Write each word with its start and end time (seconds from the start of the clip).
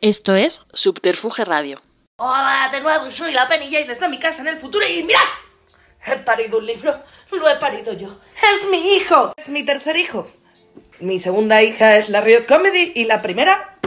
Esto 0.00 0.36
es 0.36 0.64
Subterfuge 0.74 1.44
Radio. 1.44 1.82
Hola, 2.18 2.68
de 2.70 2.80
nuevo, 2.80 3.10
soy 3.10 3.32
la 3.32 3.48
Penny 3.48 3.66
Jane 3.70 3.86
desde 3.86 4.08
mi 4.08 4.20
casa 4.20 4.42
en 4.42 4.48
el 4.48 4.56
futuro 4.56 4.86
y 4.86 5.02
mirad, 5.02 5.20
he 6.06 6.16
parido 6.18 6.58
un 6.58 6.66
libro, 6.66 6.94
lo 7.32 7.48
he 7.48 7.56
parido 7.56 7.92
yo. 7.94 8.20
Es 8.52 8.68
mi 8.70 8.94
hijo, 8.94 9.32
es 9.36 9.48
mi 9.48 9.64
tercer 9.64 9.96
hijo. 9.96 10.28
Mi 11.00 11.18
segunda 11.18 11.62
hija 11.64 11.96
es 11.96 12.10
la 12.10 12.20
Riot 12.20 12.46
Comedy 12.46 12.92
y 12.94 13.06
la 13.06 13.22
primera 13.22 13.77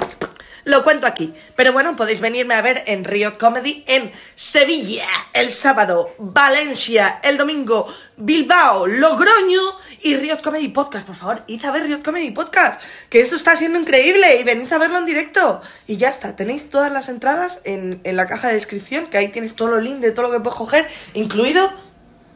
lo 0.63 0.83
cuento 0.83 1.07
aquí. 1.07 1.33
Pero 1.55 1.73
bueno, 1.73 1.95
podéis 1.95 2.19
venirme 2.19 2.55
a 2.55 2.61
ver 2.61 2.83
en 2.87 3.03
Riot 3.03 3.37
Comedy 3.39 3.83
en 3.87 4.11
Sevilla 4.35 5.07
el 5.33 5.51
sábado, 5.51 6.13
Valencia 6.17 7.19
el 7.23 7.37
domingo, 7.37 7.87
Bilbao, 8.17 8.87
Logroño 8.87 9.61
y 10.01 10.15
Riot 10.15 10.41
Comedy 10.41 10.69
Podcast. 10.69 11.05
Por 11.05 11.15
favor, 11.15 11.43
id 11.47 11.65
a 11.65 11.71
ver 11.71 11.83
Riot 11.83 12.03
Comedy 12.03 12.31
Podcast, 12.31 12.81
que 13.09 13.21
esto 13.21 13.35
está 13.35 13.55
siendo 13.55 13.79
increíble 13.79 14.39
y 14.39 14.43
venid 14.43 14.71
a 14.71 14.77
verlo 14.77 14.97
en 14.97 15.05
directo. 15.05 15.61
Y 15.87 15.97
ya 15.97 16.09
está, 16.09 16.35
tenéis 16.35 16.69
todas 16.69 16.91
las 16.91 17.09
entradas 17.09 17.61
en, 17.63 18.01
en 18.03 18.15
la 18.15 18.27
caja 18.27 18.49
de 18.49 18.55
descripción, 18.55 19.07
que 19.07 19.17
ahí 19.17 19.29
tienes 19.29 19.55
todo 19.55 19.69
lo 19.69 19.81
link 19.81 19.97
de 19.97 20.11
todo 20.11 20.27
lo 20.27 20.31
que 20.31 20.39
puedes 20.39 20.57
coger, 20.57 20.87
incluido 21.13 21.71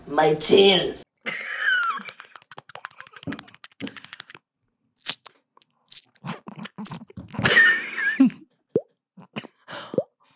My 0.08 0.38
Chill. 0.38 1.05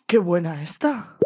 Qué 0.09 0.17
buena 0.17 0.59
esta. 0.63 1.19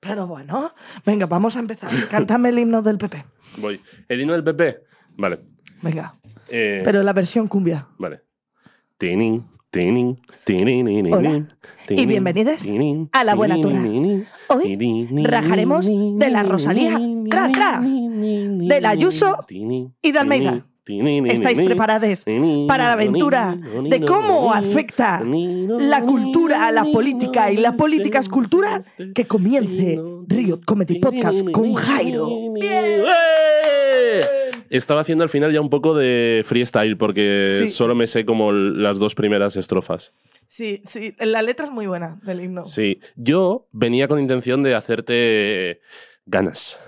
Pero 0.00 0.26
bueno, 0.26 0.74
venga, 1.06 1.26
vamos 1.26 1.54
a 1.54 1.60
empezar. 1.60 1.88
Cántame 2.10 2.48
el 2.48 2.58
himno 2.58 2.82
del 2.82 2.98
PP. 2.98 3.24
Voy. 3.58 3.80
¿El 4.08 4.20
himno 4.22 4.32
del 4.32 4.42
PP? 4.42 4.80
Vale. 5.18 5.38
Venga, 5.82 6.12
Eh, 6.48 6.82
pero 6.84 7.00
la 7.04 7.12
versión 7.12 7.46
cumbia. 7.46 7.86
Vale. 7.96 8.22
Tinin, 8.98 9.46
tinin, 9.70 10.20
tinin, 10.42 11.14
Hola, 11.14 11.46
y 11.90 12.06
bienvenidos 12.06 12.68
a 13.12 13.22
La 13.22 13.36
Buena 13.36 13.54
Tuna. 13.60 13.84
Hoy 14.48 15.24
rajaremos 15.24 15.86
de 15.86 16.28
la 16.28 16.42
Rosalía, 16.42 16.98
tra, 17.30 17.52
tra, 17.52 17.80
de 17.80 18.80
la 18.80 18.90
Ayuso 18.90 19.46
y 19.48 20.10
de 20.10 20.18
Almeida. 20.18 20.66
¿Estáis 20.84 21.60
preparados 21.60 22.24
para 22.66 22.84
la 22.86 22.92
aventura 22.94 23.56
de 23.56 24.00
cómo 24.00 24.52
afecta 24.52 25.22
la 25.22 26.02
cultura 26.04 26.66
a 26.66 26.72
la 26.72 26.84
política 26.84 27.52
y 27.52 27.58
la 27.58 27.76
política 27.76 28.18
es 28.18 28.28
cultura? 28.28 28.80
Que 29.14 29.24
comience 29.24 29.96
Riot 30.26 30.60
Comedy 30.66 30.98
Podcast 30.98 31.48
con 31.52 31.74
Jairo. 31.74 32.28
¡Eh! 32.60 34.20
Estaba 34.70 35.02
haciendo 35.02 35.22
al 35.22 35.30
final 35.30 35.52
ya 35.52 35.60
un 35.60 35.70
poco 35.70 35.94
de 35.94 36.42
freestyle 36.44 36.96
porque 36.96 37.58
Sí. 37.60 37.68
solo 37.68 37.94
me 37.94 38.06
sé 38.08 38.24
como 38.24 38.50
las 38.52 38.98
dos 38.98 39.14
primeras 39.14 39.54
estrofas. 39.56 40.14
Sí, 40.48 40.82
sí, 40.84 41.14
la 41.20 41.42
letra 41.42 41.66
es 41.66 41.72
muy 41.72 41.86
buena 41.86 42.18
del 42.24 42.40
himno. 42.40 42.64
Sí, 42.64 42.98
yo 43.14 43.68
venía 43.70 44.08
con 44.08 44.18
intención 44.18 44.62
de 44.62 44.74
hacerte 44.74 45.80
ganas. 46.26 46.80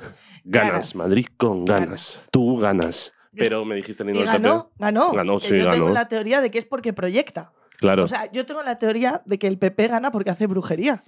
Ganas, 0.47 0.71
Ganas. 0.73 0.95
Madrid 0.97 1.27
con 1.39 1.65
ganas. 1.65 1.85
Ganas. 1.87 2.29
Tú 2.31 2.57
ganas. 2.59 3.14
Pero 3.37 3.65
me 3.65 3.75
dijiste 3.77 4.03
el 4.03 4.11
himno 4.11 4.21
Y 4.21 4.25
del 4.25 4.33
PP. 4.33 4.43
ganó, 4.43 4.71
ganó. 4.79 5.13
Ganó, 5.13 5.39
Que 5.39 5.47
sí, 5.47 5.59
yo 5.59 5.71
tengo 5.71 5.85
ganó. 5.87 5.95
la 5.95 6.09
teoría 6.09 6.41
de 6.41 6.51
que 6.51 6.59
es 6.59 6.65
porque 6.65 6.93
proyecta. 6.93 7.53
Claro. 7.77 8.05
O 8.05 8.07
sea, 8.07 8.31
yo 8.31 8.47
tengo 8.47 8.63
la 8.63 8.79
teoría 8.79 9.23
de 9.27 9.37
que 9.39 9.49
el 9.49 9.59
PP 9.59 9.89
gana 9.89 10.11
porque 10.13 10.31
hace 10.31 10.47
brujería. 10.47 11.03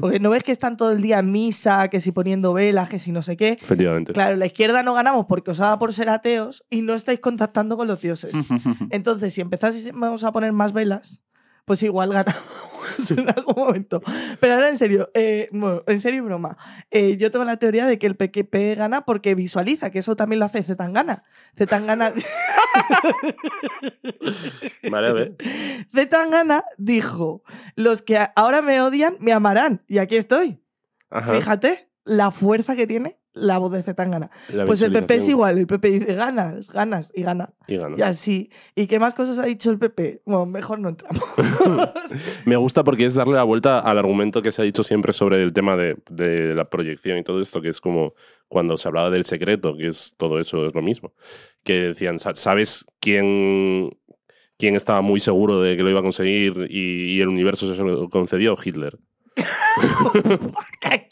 Porque 0.00 0.20
no 0.20 0.28
ves 0.30 0.44
que 0.44 0.52
están 0.52 0.76
todo 0.76 0.92
el 0.92 1.00
día 1.00 1.18
en 1.18 1.32
misa, 1.32 1.88
que 1.88 2.00
si 2.00 2.12
poniendo 2.12 2.52
velas, 2.52 2.88
que 2.90 2.98
si 2.98 3.10
no 3.10 3.22
sé 3.22 3.36
qué. 3.38 3.52
Efectivamente. 3.52 4.12
Claro, 4.12 4.36
la 4.36 4.46
izquierda 4.46 4.82
no 4.82 4.92
ganamos 4.94 5.24
porque 5.26 5.50
os 5.52 5.58
daba 5.58 5.78
por 5.78 5.92
ser 5.94 6.10
ateos 6.10 6.62
y 6.68 6.82
no 6.82 6.92
estáis 6.92 7.20
contactando 7.20 7.76
con 7.76 7.88
los 7.88 8.00
dioses. 8.02 8.32
Entonces, 8.90 9.32
si 9.32 9.40
empezásemos 9.40 10.22
a 10.22 10.30
poner 10.30 10.52
más 10.52 10.72
velas, 10.74 11.20
pues 11.64 11.82
igual 11.82 12.12
ganamos 12.12 12.42
en 13.10 13.28
algún 13.28 13.54
momento. 13.56 14.00
Pero 14.40 14.54
ahora 14.54 14.68
en 14.68 14.78
serio, 14.78 15.10
eh, 15.14 15.48
bueno, 15.52 15.82
en 15.86 16.00
serio 16.00 16.18
y 16.18 16.22
broma. 16.22 16.56
eh, 16.90 17.16
yo 17.16 17.30
tengo 17.30 17.44
la 17.44 17.58
teoría 17.58 17.86
de 17.86 17.98
que 17.98 18.06
el 18.06 18.16
PQP 18.16 18.76
gana 18.76 19.04
porque 19.04 19.34
visualiza, 19.34 19.90
que 19.90 20.00
eso 20.00 20.16
también 20.16 20.40
lo 20.40 20.46
hace 20.46 20.62
Zetangana. 20.62 21.22
Zetangana, 21.56 22.12
Vale. 24.90 25.36
Zetangana 25.94 26.64
dijo, 26.78 27.42
los 27.76 28.02
que 28.02 28.18
ahora 28.34 28.62
me 28.62 28.80
odian 28.80 29.16
me 29.20 29.32
amarán. 29.32 29.82
Y 29.88 29.98
aquí 29.98 30.16
estoy. 30.16 30.60
Ajá. 31.10 31.34
Fíjate 31.34 31.88
la 32.04 32.30
fuerza 32.30 32.76
que 32.76 32.86
tiene 32.86 33.19
la 33.32 33.58
voz 33.58 33.70
de 33.72 33.82
Zetangana. 33.82 34.30
Pues 34.66 34.82
el 34.82 34.90
PP 34.92 35.14
es 35.14 35.28
igual, 35.28 35.58
el 35.58 35.66
PP 35.66 35.88
dice 35.90 36.14
ganas, 36.14 36.68
ganas 36.70 37.12
y 37.14 37.22
gana. 37.22 37.50
Y 37.68 37.76
gana. 37.76 37.96
Y 37.98 38.02
así. 38.02 38.50
¿Y 38.74 38.86
qué 38.86 38.98
más 38.98 39.14
cosas 39.14 39.38
ha 39.38 39.44
dicho 39.44 39.70
el 39.70 39.78
PP? 39.78 40.22
Bueno, 40.26 40.46
mejor 40.46 40.78
no 40.80 40.88
entramos. 40.88 41.22
Me 42.44 42.56
gusta 42.56 42.82
porque 42.84 43.04
es 43.04 43.14
darle 43.14 43.34
la 43.34 43.44
vuelta 43.44 43.78
al 43.80 43.98
argumento 43.98 44.42
que 44.42 44.50
se 44.52 44.62
ha 44.62 44.64
dicho 44.64 44.82
siempre 44.82 45.12
sobre 45.12 45.42
el 45.42 45.52
tema 45.52 45.76
de, 45.76 45.96
de 46.10 46.54
la 46.54 46.68
proyección 46.68 47.18
y 47.18 47.22
todo 47.22 47.40
esto, 47.40 47.60
que 47.62 47.68
es 47.68 47.80
como 47.80 48.14
cuando 48.48 48.76
se 48.76 48.88
hablaba 48.88 49.10
del 49.10 49.24
secreto, 49.24 49.76
que 49.76 49.86
es 49.88 50.14
todo 50.16 50.40
eso, 50.40 50.66
es 50.66 50.74
lo 50.74 50.82
mismo. 50.82 51.12
Que 51.62 51.74
decían, 51.88 52.18
"Sa- 52.18 52.34
¿sabes 52.34 52.84
quién, 52.98 53.90
quién 54.58 54.74
estaba 54.74 55.02
muy 55.02 55.20
seguro 55.20 55.60
de 55.60 55.76
que 55.76 55.82
lo 55.84 55.90
iba 55.90 56.00
a 56.00 56.02
conseguir 56.02 56.66
y, 56.68 57.14
y 57.16 57.20
el 57.20 57.28
universo 57.28 57.72
se 57.72 57.82
lo 57.82 58.08
concedió? 58.08 58.56
Hitler. 58.62 58.98
¿Qué? 60.80 61.06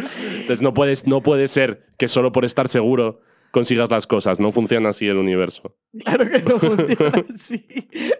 Entonces 0.00 0.62
no, 0.62 0.74
puedes, 0.74 1.06
no 1.06 1.22
puede 1.22 1.48
ser 1.48 1.86
que 1.98 2.08
solo 2.08 2.32
por 2.32 2.44
estar 2.44 2.68
seguro 2.68 3.20
consigas 3.50 3.90
las 3.90 4.06
cosas. 4.06 4.40
No 4.40 4.52
funciona 4.52 4.90
así 4.90 5.06
el 5.06 5.16
universo. 5.16 5.76
Claro 6.04 6.30
que 6.30 6.42
no 6.42 6.58
funciona 6.58 7.24
así. 7.34 7.66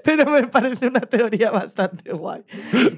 Pero 0.02 0.30
me 0.30 0.46
parece 0.48 0.88
una 0.88 1.00
teoría 1.00 1.50
bastante 1.50 2.12
guay. 2.12 2.42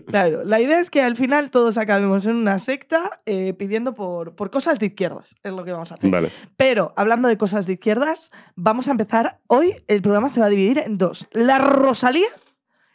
Claro, 0.06 0.44
la 0.44 0.60
idea 0.60 0.80
es 0.80 0.90
que 0.90 1.02
al 1.02 1.16
final 1.16 1.50
todos 1.50 1.78
acabemos 1.78 2.26
en 2.26 2.36
una 2.36 2.58
secta 2.58 3.18
eh, 3.26 3.52
pidiendo 3.54 3.94
por, 3.94 4.34
por 4.34 4.50
cosas 4.50 4.78
de 4.78 4.86
izquierdas. 4.86 5.34
Es 5.42 5.52
lo 5.52 5.64
que 5.64 5.72
vamos 5.72 5.92
a 5.92 5.96
hacer. 5.96 6.10
Vale. 6.10 6.30
Pero 6.56 6.92
hablando 6.96 7.28
de 7.28 7.36
cosas 7.36 7.66
de 7.66 7.74
izquierdas, 7.74 8.30
vamos 8.56 8.88
a 8.88 8.92
empezar. 8.92 9.40
Hoy 9.46 9.74
el 9.88 10.02
programa 10.02 10.28
se 10.28 10.40
va 10.40 10.46
a 10.46 10.50
dividir 10.50 10.78
en 10.78 10.98
dos: 10.98 11.28
la 11.32 11.58
Rosalía 11.58 12.28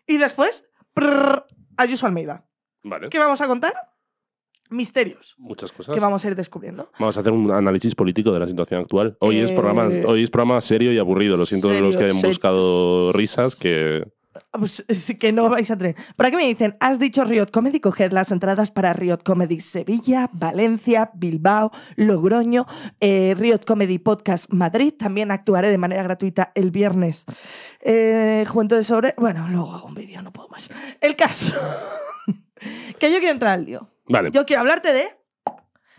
y 0.05 0.17
después 0.17 0.65
prrr, 0.93 1.45
Ayuso 1.77 2.07
Almeida. 2.07 2.45
Vale. 2.83 3.09
¿Qué 3.09 3.19
vamos 3.19 3.41
a 3.41 3.47
contar? 3.47 3.73
Misterios 4.69 5.35
Muchas 5.37 5.71
cosas. 5.71 5.93
que 5.95 6.01
vamos 6.01 6.23
a 6.23 6.27
ir 6.27 6.35
descubriendo. 6.35 6.89
Vamos 6.99 7.17
a 7.17 7.19
hacer 7.21 7.31
un 7.31 7.51
análisis 7.51 7.95
político 7.95 8.31
de 8.31 8.39
la 8.39 8.47
situación 8.47 8.81
actual. 8.81 9.17
Hoy, 9.19 9.39
es, 9.39 9.51
Eh, 9.51 9.55
programa, 9.55 9.89
hoy 10.07 10.23
es 10.23 10.29
programa 10.29 10.59
serio 10.61 10.91
y 10.91 10.97
aburrido. 10.97 11.37
Lo 11.37 11.45
siento 11.45 11.69
de 11.69 11.81
los 11.81 11.95
que 11.95 11.99
serio, 12.03 12.13
han 12.13 12.19
serio. 12.19 12.29
buscado 12.29 13.11
risas 13.13 13.55
que... 13.55 14.03
Ah, 14.53 14.59
Pues 14.59 14.83
que 15.19 15.31
no 15.31 15.49
vais 15.49 15.71
a 15.71 15.77
tener. 15.77 15.95
Por 16.15 16.25
aquí 16.27 16.35
me 16.35 16.45
dicen, 16.45 16.75
has 16.79 16.99
dicho 16.99 17.23
Riot 17.23 17.47
Comedy, 17.51 17.79
coged 17.79 18.11
las 18.11 18.31
entradas 18.31 18.69
para 18.71 18.93
Riot 18.93 19.19
Comedy 19.25 19.61
Sevilla, 19.61 20.29
Valencia, 20.31 21.09
Bilbao, 21.15 21.71
Logroño, 21.95 22.65
eh, 22.99 23.33
Riot 23.37 23.61
Comedy 23.65 23.97
Podcast 23.97 24.51
Madrid. 24.53 24.93
También 24.97 25.31
actuaré 25.31 25.69
de 25.69 25.77
manera 25.79 26.03
gratuita 26.03 26.51
el 26.53 26.69
viernes. 26.71 27.25
Eh, 27.81 28.45
Juventud 28.47 28.75
de 28.77 28.83
sobre... 28.83 29.15
Bueno, 29.17 29.47
luego 29.49 29.73
hago 29.73 29.87
un 29.87 29.95
vídeo, 29.95 30.21
no 30.21 30.31
puedo 30.31 30.49
más. 30.49 30.69
El 31.01 31.15
caso. 31.15 31.55
que 32.99 33.11
yo 33.11 33.17
quiero 33.17 33.31
entrar 33.33 33.53
al 33.53 33.65
lío. 33.65 33.89
Vale. 34.07 34.31
Yo 34.31 34.45
quiero 34.45 34.61
hablarte 34.61 34.93
de 34.93 35.07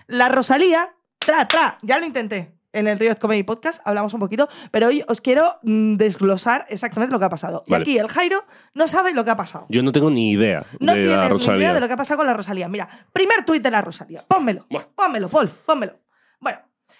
la 0.06 0.28
Rosalía. 0.28 0.94
Tra, 1.18 1.46
tra. 1.48 1.78
Ya 1.82 1.98
lo 1.98 2.06
intenté. 2.06 2.54
En 2.70 2.86
el 2.86 2.98
Riot 2.98 3.16
Comedy 3.18 3.42
Podcast 3.44 3.80
hablamos 3.86 4.12
un 4.12 4.20
poquito, 4.20 4.46
pero 4.70 4.88
hoy 4.88 5.02
os 5.08 5.22
quiero 5.22 5.58
mm, 5.62 5.96
desglosar 5.96 6.66
exactamente 6.68 7.12
lo 7.12 7.18
que 7.18 7.24
ha 7.24 7.30
pasado. 7.30 7.64
Y 7.66 7.74
aquí 7.74 7.98
el 7.98 8.08
Jairo 8.08 8.44
no 8.74 8.86
sabe 8.86 9.14
lo 9.14 9.24
que 9.24 9.30
ha 9.30 9.36
pasado. 9.36 9.66
Yo 9.70 9.82
no 9.82 9.90
tengo 9.90 10.10
ni 10.10 10.30
idea 10.32 10.64
No 10.78 10.92
de 10.92 11.00
tienes 11.00 11.16
la 11.16 11.24
ni 11.24 11.30
Rosalía. 11.30 11.60
idea 11.62 11.74
de 11.74 11.80
lo 11.80 11.86
que 11.88 11.94
ha 11.94 11.96
pasado 11.96 12.18
con 12.18 12.26
la 12.26 12.34
Rosalía. 12.34 12.68
Mira, 12.68 12.86
primer 13.12 13.44
tuit 13.44 13.62
de 13.62 13.70
la 13.70 13.80
Rosalía. 13.80 14.22
Pónmelo. 14.28 14.66
Buah. 14.70 14.84
Pónmelo, 14.94 15.28
Paul. 15.30 15.48
Pónmelo. 15.64 15.98
Bueno, 16.40 16.58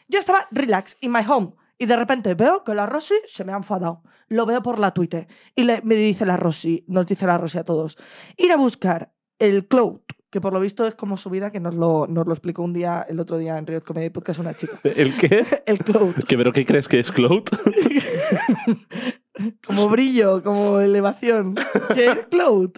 yo 0.09 0.19
estaba 0.19 0.49
relax 0.51 0.97
in 1.03 1.13
my 1.13 1.21
home 1.29 1.53
y 1.77 1.85
de 1.87 1.97
repente 1.97 2.35
veo 2.35 2.65
que 2.65 2.75
la 2.75 2.87
Rosy 2.87 3.15
se 3.27 3.45
me 3.45 3.53
ha 3.53 3.57
enfadado. 3.57 4.03
Lo 4.29 4.47
veo 4.47 4.63
por 4.63 4.79
la 4.79 4.93
Twitter. 4.93 5.29
Y 5.55 5.65
le- 5.65 5.83
me 5.83 5.95
dice 5.97 6.25
la 6.25 6.39
Rosy, 6.39 6.85
nos 6.89 7.07
dice 7.07 7.27
la 7.27 7.37
Rosy 7.39 7.59
a 7.59 7.65
todos, 7.65 7.99
ir 8.39 8.51
a 8.53 8.57
buscar 8.57 9.13
el 9.39 9.69
cloud, 9.69 10.01
que 10.31 10.41
por 10.41 10.53
lo 10.53 10.61
visto 10.61 10.87
es 10.87 10.95
como 10.95 11.17
su 11.17 11.31
vida, 11.31 11.51
que 11.51 11.61
nos 11.61 11.75
lo, 11.75 12.07
nos 12.07 12.27
lo 12.27 12.33
explicó 12.33 12.63
un 12.63 12.73
día, 12.73 13.05
el 13.09 13.21
otro 13.21 13.39
día 13.39 13.59
en 13.59 13.67
Riot 13.67 13.83
Comedy 13.83 14.11
Podcast 14.11 14.41
una 14.41 14.55
chica. 14.55 14.79
¿El 14.85 15.17
qué? 15.17 15.45
El 15.67 15.79
cloud. 15.79 16.15
¿Qué, 16.27 16.37
¿Pero 16.37 16.53
qué 16.53 16.67
crees 16.67 16.89
que 16.89 16.99
es 16.99 17.11
Cloud? 17.11 17.45
como 19.67 19.89
brillo, 19.89 20.43
como 20.43 20.81
elevación. 20.81 21.55
¿Qué 21.95 22.07
es 22.07 22.19
cloud? 22.31 22.71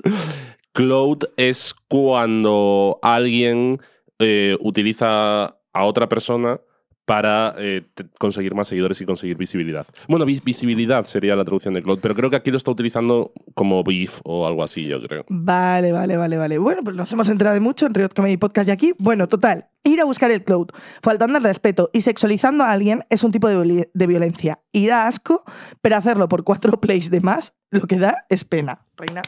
Cloud 0.73 1.25
es 1.37 1.75
cuando 1.89 2.99
alguien 3.03 3.81
eh, 4.19 4.57
utiliza 4.61 5.57
a 5.73 5.85
otra 5.85 6.09
persona 6.09 6.61
para 7.11 7.57
eh, 7.59 7.83
conseguir 8.21 8.55
más 8.55 8.69
seguidores 8.69 9.01
y 9.01 9.05
conseguir 9.05 9.37
visibilidad. 9.37 9.85
Bueno, 10.07 10.25
vis- 10.25 10.45
visibilidad 10.45 11.03
sería 11.07 11.35
la 11.35 11.45
traducción 11.45 11.75
de 11.75 11.83
Cloud, 11.83 11.99
pero 12.01 12.15
creo 12.15 12.31
que 12.31 12.37
aquí 12.37 12.53
lo 12.53 12.57
está 12.57 12.71
utilizando 12.71 13.33
como 13.55 13.83
beef 13.83 14.21
o 14.23 14.47
algo 14.47 14.63
así, 14.63 14.87
yo 14.87 15.03
creo. 15.03 15.25
Vale, 15.29 15.91
vale, 15.91 16.17
vale, 16.17 16.37
vale. 16.37 16.59
Bueno, 16.59 16.83
pues 16.85 16.95
nos 16.95 17.11
hemos 17.11 17.29
enterado 17.29 17.55
de 17.55 17.61
mucho 17.61 17.85
en 17.87 17.95
Riot 17.95 18.11
Comedy 18.15 18.37
Podcast 18.37 18.69
y 18.69 18.71
aquí. 18.71 18.93
Bueno, 19.01 19.27
total. 19.27 19.67
Ir 19.83 20.01
a 20.01 20.05
buscar 20.05 20.31
el 20.31 20.45
cloud, 20.45 20.69
faltando 21.03 21.37
al 21.39 21.43
respeto 21.43 21.91
y 21.93 22.03
sexualizando 22.03 22.63
a 22.63 22.71
alguien 22.71 23.03
es 23.11 23.25
un 23.25 23.33
tipo 23.33 23.49
de, 23.49 23.91
de 23.93 24.07
violencia. 24.07 24.61
Y 24.71 24.87
da 24.87 25.09
asco, 25.09 25.43
pero 25.83 25.97
hacerlo 25.97 26.29
por 26.29 26.45
cuatro 26.45 26.81
plays 26.81 27.11
de 27.11 27.21
más, 27.21 27.55
lo 27.73 27.81
que 27.89 27.99
da 27.99 28.25
es 28.29 28.45
pena. 28.45 28.87
Reina. 28.97 29.23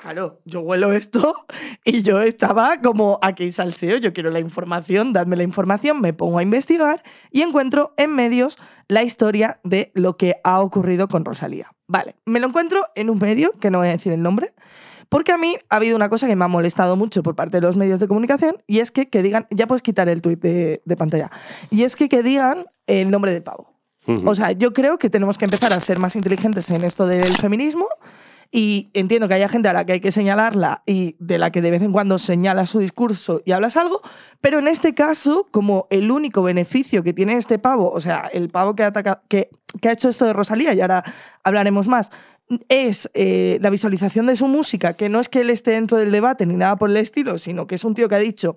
Claro, 0.00 0.40
yo 0.44 0.60
huelo 0.60 0.92
esto 0.92 1.34
y 1.84 2.02
yo 2.02 2.20
estaba 2.20 2.80
como 2.80 3.18
aquí 3.22 3.52
salseo, 3.52 3.98
yo 3.98 4.12
quiero 4.12 4.30
la 4.30 4.40
información, 4.40 5.12
dadme 5.12 5.36
la 5.36 5.42
información, 5.42 6.00
me 6.00 6.12
pongo 6.12 6.38
a 6.38 6.42
investigar 6.42 7.02
y 7.30 7.42
encuentro 7.42 7.92
en 7.96 8.14
medios 8.14 8.58
la 8.88 9.02
historia 9.02 9.60
de 9.62 9.92
lo 9.94 10.16
que 10.16 10.36
ha 10.42 10.60
ocurrido 10.60 11.06
con 11.08 11.24
Rosalía. 11.24 11.70
Vale, 11.86 12.16
me 12.24 12.40
lo 12.40 12.48
encuentro 12.48 12.84
en 12.94 13.10
un 13.10 13.18
medio, 13.18 13.52
que 13.52 13.70
no 13.70 13.78
voy 13.78 13.88
a 13.88 13.92
decir 13.92 14.12
el 14.12 14.22
nombre, 14.22 14.54
porque 15.08 15.32
a 15.32 15.38
mí 15.38 15.56
ha 15.68 15.76
habido 15.76 15.96
una 15.96 16.08
cosa 16.08 16.26
que 16.26 16.36
me 16.36 16.44
ha 16.44 16.48
molestado 16.48 16.96
mucho 16.96 17.22
por 17.22 17.34
parte 17.34 17.58
de 17.58 17.60
los 17.62 17.76
medios 17.76 18.00
de 18.00 18.08
comunicación 18.08 18.62
y 18.66 18.78
es 18.78 18.90
que, 18.90 19.08
que 19.08 19.22
digan, 19.22 19.46
ya 19.50 19.66
puedes 19.66 19.82
quitar 19.82 20.08
el 20.08 20.22
tuit 20.22 20.40
de, 20.40 20.82
de 20.84 20.96
pantalla, 20.96 21.30
y 21.70 21.82
es 21.82 21.96
que, 21.96 22.08
que 22.08 22.22
digan 22.22 22.64
el 22.86 23.10
nombre 23.10 23.32
de 23.32 23.42
pavo. 23.42 23.68
O 24.24 24.34
sea, 24.34 24.50
yo 24.50 24.72
creo 24.72 24.98
que 24.98 25.08
tenemos 25.08 25.38
que 25.38 25.44
empezar 25.44 25.72
a 25.72 25.78
ser 25.78 26.00
más 26.00 26.16
inteligentes 26.16 26.68
en 26.70 26.82
esto 26.82 27.06
del 27.06 27.32
feminismo 27.36 27.86
y 28.52 28.90
entiendo 28.94 29.28
que 29.28 29.34
haya 29.34 29.48
gente 29.48 29.68
a 29.68 29.72
la 29.72 29.84
que 29.86 29.92
hay 29.92 30.00
que 30.00 30.10
señalarla 30.10 30.82
y 30.84 31.14
de 31.20 31.38
la 31.38 31.50
que 31.52 31.62
de 31.62 31.70
vez 31.70 31.82
en 31.82 31.92
cuando 31.92 32.18
señalas 32.18 32.70
su 32.70 32.80
discurso 32.80 33.42
y 33.44 33.52
hablas 33.52 33.76
algo, 33.76 34.00
pero 34.40 34.58
en 34.58 34.66
este 34.66 34.92
caso, 34.94 35.46
como 35.50 35.86
el 35.90 36.10
único 36.10 36.42
beneficio 36.42 37.02
que 37.04 37.12
tiene 37.12 37.36
este 37.36 37.58
pavo, 37.58 37.90
o 37.92 38.00
sea, 38.00 38.28
el 38.32 38.48
pavo 38.48 38.74
que 38.74 38.82
ataca- 38.82 39.22
que, 39.28 39.50
que 39.80 39.88
ha 39.88 39.92
hecho 39.92 40.08
esto 40.08 40.24
de 40.24 40.32
Rosalía, 40.32 40.74
y 40.74 40.80
ahora 40.80 41.04
hablaremos 41.44 41.86
más, 41.86 42.10
es 42.68 43.08
eh, 43.14 43.58
la 43.60 43.70
visualización 43.70 44.26
de 44.26 44.36
su 44.36 44.48
música, 44.48 44.94
que 44.94 45.08
no 45.08 45.20
es 45.20 45.28
que 45.28 45.40
él 45.40 45.50
esté 45.50 45.72
dentro 45.72 45.98
del 45.98 46.10
debate 46.10 46.46
ni 46.46 46.54
nada 46.54 46.76
por 46.76 46.90
el 46.90 46.96
estilo, 46.96 47.38
sino 47.38 47.66
que 47.66 47.76
es 47.76 47.84
un 47.84 47.94
tío 47.94 48.08
que 48.08 48.14
ha 48.16 48.18
dicho, 48.18 48.56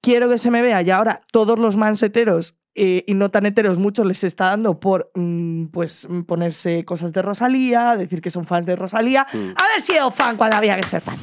quiero 0.00 0.28
que 0.28 0.38
se 0.38 0.50
me 0.50 0.62
vea 0.62 0.82
y 0.82 0.90
ahora 0.90 1.22
todos 1.32 1.58
los 1.58 1.76
manseteros 1.76 2.56
eh, 2.74 3.04
y 3.06 3.14
no 3.14 3.30
tan 3.30 3.46
heteros, 3.46 3.78
muchos 3.78 4.06
les 4.06 4.22
está 4.22 4.46
dando 4.46 4.78
por 4.78 5.10
mm, 5.14 5.66
pues 5.66 6.06
ponerse 6.26 6.84
cosas 6.84 7.12
de 7.12 7.22
Rosalía, 7.22 7.96
decir 7.96 8.20
que 8.20 8.30
son 8.30 8.44
fans 8.44 8.66
de 8.66 8.76
Rosalía. 8.76 9.26
Mm. 9.32 9.36
Haber 9.36 9.80
sido 9.82 10.10
fan 10.10 10.36
cuando 10.36 10.56
había 10.56 10.76
que 10.76 10.84
ser 10.84 11.00
fan. 11.00 11.18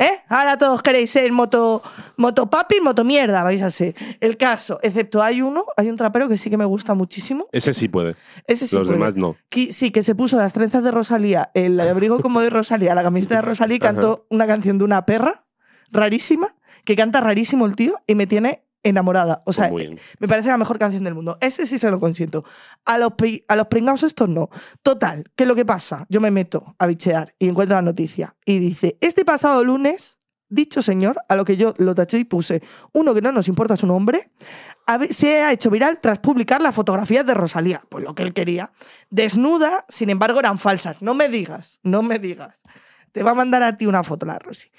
¿Eh? 0.00 0.10
Ahora 0.28 0.56
todos 0.56 0.80
queréis 0.80 1.10
ser 1.10 1.32
moto, 1.32 1.82
moto 2.16 2.48
papi, 2.48 2.80
moto 2.80 3.02
mierda, 3.04 3.42
vais 3.42 3.60
a 3.62 3.70
ser. 3.72 3.96
El 4.20 4.36
caso, 4.36 4.78
excepto 4.82 5.20
hay 5.20 5.42
uno, 5.42 5.64
hay 5.76 5.90
un 5.90 5.96
trapero 5.96 6.28
que 6.28 6.36
sí 6.36 6.50
que 6.50 6.56
me 6.56 6.64
gusta 6.64 6.94
muchísimo. 6.94 7.48
Ese 7.50 7.74
sí 7.74 7.88
puede. 7.88 8.14
Ese 8.46 8.68
sí 8.68 8.76
Los 8.76 8.86
puede. 8.86 8.98
demás 9.00 9.16
no. 9.16 9.34
Que- 9.48 9.72
sí, 9.72 9.90
que 9.90 10.04
se 10.04 10.14
puso 10.14 10.36
las 10.38 10.52
trenzas 10.52 10.84
de 10.84 10.92
Rosalía, 10.92 11.50
el 11.54 11.80
abrigo 11.80 12.20
como 12.20 12.40
de 12.40 12.48
Rosalía, 12.50 12.94
la 12.94 13.02
camiseta 13.02 13.36
de 13.36 13.42
Rosalía 13.42 13.76
y 13.76 13.80
cantó 13.80 14.26
una 14.30 14.46
canción 14.46 14.78
de 14.78 14.84
una 14.84 15.04
perra 15.04 15.44
rarísima, 15.90 16.48
que 16.84 16.94
canta 16.94 17.20
rarísimo 17.20 17.66
el 17.66 17.74
tío 17.74 17.98
y 18.06 18.14
me 18.14 18.26
tiene 18.28 18.62
enamorada. 18.82 19.42
O 19.44 19.52
sea, 19.52 19.68
Pues 19.68 19.84
muy 19.86 19.94
bien. 19.94 20.00
me 20.18 20.28
parece 20.28 20.48
la 20.48 20.56
mejor 20.58 20.78
canción 20.78 21.04
del 21.04 21.14
mundo. 21.14 21.36
Ese 21.40 21.66
sí 21.66 21.78
se 21.78 21.90
lo 21.90 21.98
consiento. 22.00 22.44
A 22.84 22.98
los, 22.98 23.12
a 23.48 23.56
los 23.56 23.66
pringados 23.68 24.02
estos 24.02 24.28
no. 24.28 24.48
Total, 24.82 25.24
¿qué 25.36 25.44
es 25.44 25.48
lo 25.48 25.54
que 25.54 25.64
pasa? 25.64 26.06
Yo 26.08 26.20
me 26.20 26.30
meto 26.30 26.74
a 26.78 26.86
bichear 26.86 27.34
y 27.38 27.48
encuentro 27.48 27.74
la 27.76 27.82
noticia 27.82 28.36
y 28.44 28.58
dice, 28.58 28.96
este 29.00 29.24
pasado 29.24 29.62
lunes, 29.64 30.18
dicho 30.48 30.80
señor, 30.80 31.16
a 31.28 31.36
lo 31.36 31.44
que 31.44 31.56
yo 31.56 31.74
lo 31.76 31.94
taché 31.94 32.18
y 32.18 32.24
puse, 32.24 32.62
uno 32.92 33.12
que 33.14 33.20
no 33.20 33.32
nos 33.32 33.48
importa 33.48 33.76
su 33.76 33.86
nombre, 33.86 34.30
se 35.10 35.42
ha 35.42 35.52
hecho 35.52 35.68
viral 35.70 36.00
tras 36.00 36.20
publicar 36.20 36.62
las 36.62 36.74
fotografías 36.74 37.26
de 37.26 37.34
Rosalía, 37.34 37.82
pues 37.90 38.02
lo 38.04 38.14
que 38.14 38.22
él 38.22 38.32
quería. 38.32 38.72
Desnuda, 39.10 39.84
sin 39.90 40.08
embargo, 40.08 40.38
eran 40.40 40.58
falsas. 40.58 41.02
No 41.02 41.12
me 41.14 41.28
digas, 41.28 41.80
no 41.82 42.02
me 42.02 42.18
digas. 42.18 42.62
Te 43.12 43.22
va 43.22 43.32
a 43.32 43.34
mandar 43.34 43.62
a 43.62 43.76
ti 43.76 43.84
una 43.86 44.02
foto 44.04 44.24
la 44.24 44.38
Rosy. 44.38 44.70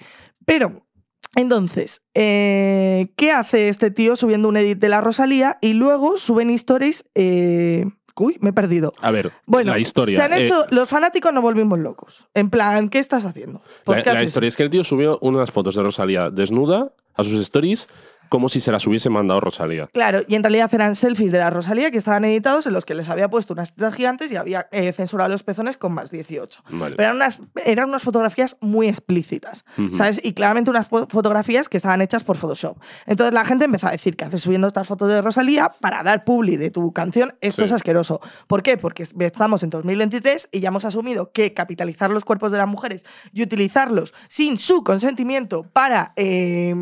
Pero, 0.46 0.88
entonces, 1.36 2.02
eh, 2.14 3.12
¿qué 3.16 3.32
hace 3.32 3.70
este 3.70 3.92
tío 3.92 4.16
subiendo 4.16 4.48
un 4.48 4.58
edit 4.58 4.80
de 4.80 4.90
la 4.90 5.02
Rosalía 5.02 5.58
y 5.62 5.74
luego 5.74 6.18
suben 6.18 6.50
stories? 6.52 7.06
eh, 7.16 7.86
uy, 8.16 8.38
me 8.42 8.50
he 8.50 8.54
perdido. 8.54 8.94
A 9.02 9.12
ver, 9.12 9.32
Bueno, 9.46 9.72
la 9.72 9.80
historia. 9.80 10.16
se 10.18 10.22
han 10.22 10.34
eh, 10.34 10.44
hecho, 10.44 10.66
los 10.72 10.90
fanáticos 10.90 11.32
nos 11.34 11.42
volvimos 11.42 11.80
locos. 11.80 12.28
En 12.34 12.50
plan, 12.50 12.90
¿qué 12.90 13.00
estás 13.00 13.24
haciendo? 13.26 13.62
¿Por 13.86 13.96
la, 13.98 14.04
qué 14.04 14.12
la 14.14 14.24
historia 14.24 14.48
es 14.48 14.58
que 14.58 14.64
el 14.64 14.70
tío 14.70 14.84
subió 14.84 15.18
unas 15.22 15.52
fotos 15.52 15.76
de 15.76 15.84
Rosalía 15.84 16.30
desnuda 16.30 16.92
a 17.16 17.24
sus 17.24 17.40
stories 17.40 17.88
como 18.30 18.48
si 18.50 18.60
se 18.62 18.72
las 18.72 18.86
hubiese 18.88 19.10
mandado 19.10 19.40
Rosalía. 19.40 19.88
Claro, 19.92 20.22
y 20.28 20.36
en 20.36 20.44
realidad 20.44 20.70
eran 20.74 20.96
selfies 20.96 21.32
de 21.32 21.40
la 21.40 21.50
Rosalía 21.50 21.92
que 21.92 21.98
estaban 21.98 22.24
editados 22.26 22.66
en 22.68 22.74
los 22.74 22.86
que 22.86 22.96
les 22.96 23.10
había 23.10 23.30
puesto 23.30 23.54
unas 23.54 23.74
tetas 23.74 23.94
gigantes 23.96 24.32
y 24.32 24.36
había 24.36 24.68
eh, 24.72 24.92
censurado 24.94 25.30
los 25.30 25.44
pezones 25.44 25.78
con 25.78 25.94
más 25.94 26.12
18. 26.12 26.64
Vale. 26.70 26.96
Pero 26.96 27.04
eran 27.10 27.16
unas, 27.18 27.42
eran 27.66 27.90
unas 27.90 28.04
fotografías 28.04 28.56
muy 28.62 28.88
explícitas. 28.88 29.66
¿sabes? 29.92 30.22
Y 30.24 30.34
claramente 30.34 30.70
unas 30.72 30.90
fo- 30.90 31.08
fotografías 31.10 31.68
que 31.70 31.78
estaban 31.78 32.02
hechas 32.02 32.24
por 32.24 32.38
Photoshop. 32.38 32.78
Entonces 33.06 33.34
la 33.34 33.44
gente 33.46 33.66
empezó 33.66 33.88
a 33.88 33.92
decir 33.92 34.16
que 34.16 34.26
haces 34.26 34.42
subiendo 34.42 34.68
estas 34.68 34.88
fotos 34.88 35.10
de 35.10 35.22
Rosalía 35.22 35.72
para 35.82 36.04
dar 36.04 36.24
publi 36.24 36.58
de 36.58 36.70
tu 36.72 36.94
canción. 36.94 37.36
Esto 37.42 37.62
Sí. 37.64 37.66
es 37.66 37.72
asqueroso. 37.72 38.22
¿Por 38.48 38.62
qué? 38.64 38.78
Porque 38.78 39.04
es- 39.04 39.14
estamos 39.20 39.64
en 39.64 39.70
2023 39.72 40.50
y 40.52 40.60
ya 40.60 40.68
hemos 40.70 40.86
asumido 40.86 41.32
que 41.32 41.54
capitalizar 41.54 42.10
los 42.12 42.26
cuerpos 42.26 42.52
de 42.52 42.58
las 42.60 42.68
mujeres 42.68 43.06
y 43.34 43.42
utilizarlos 43.44 44.14
sin 44.28 44.58
su 44.58 44.84
consentimiento 44.84 45.64
para, 45.64 46.14
eh, 46.16 46.76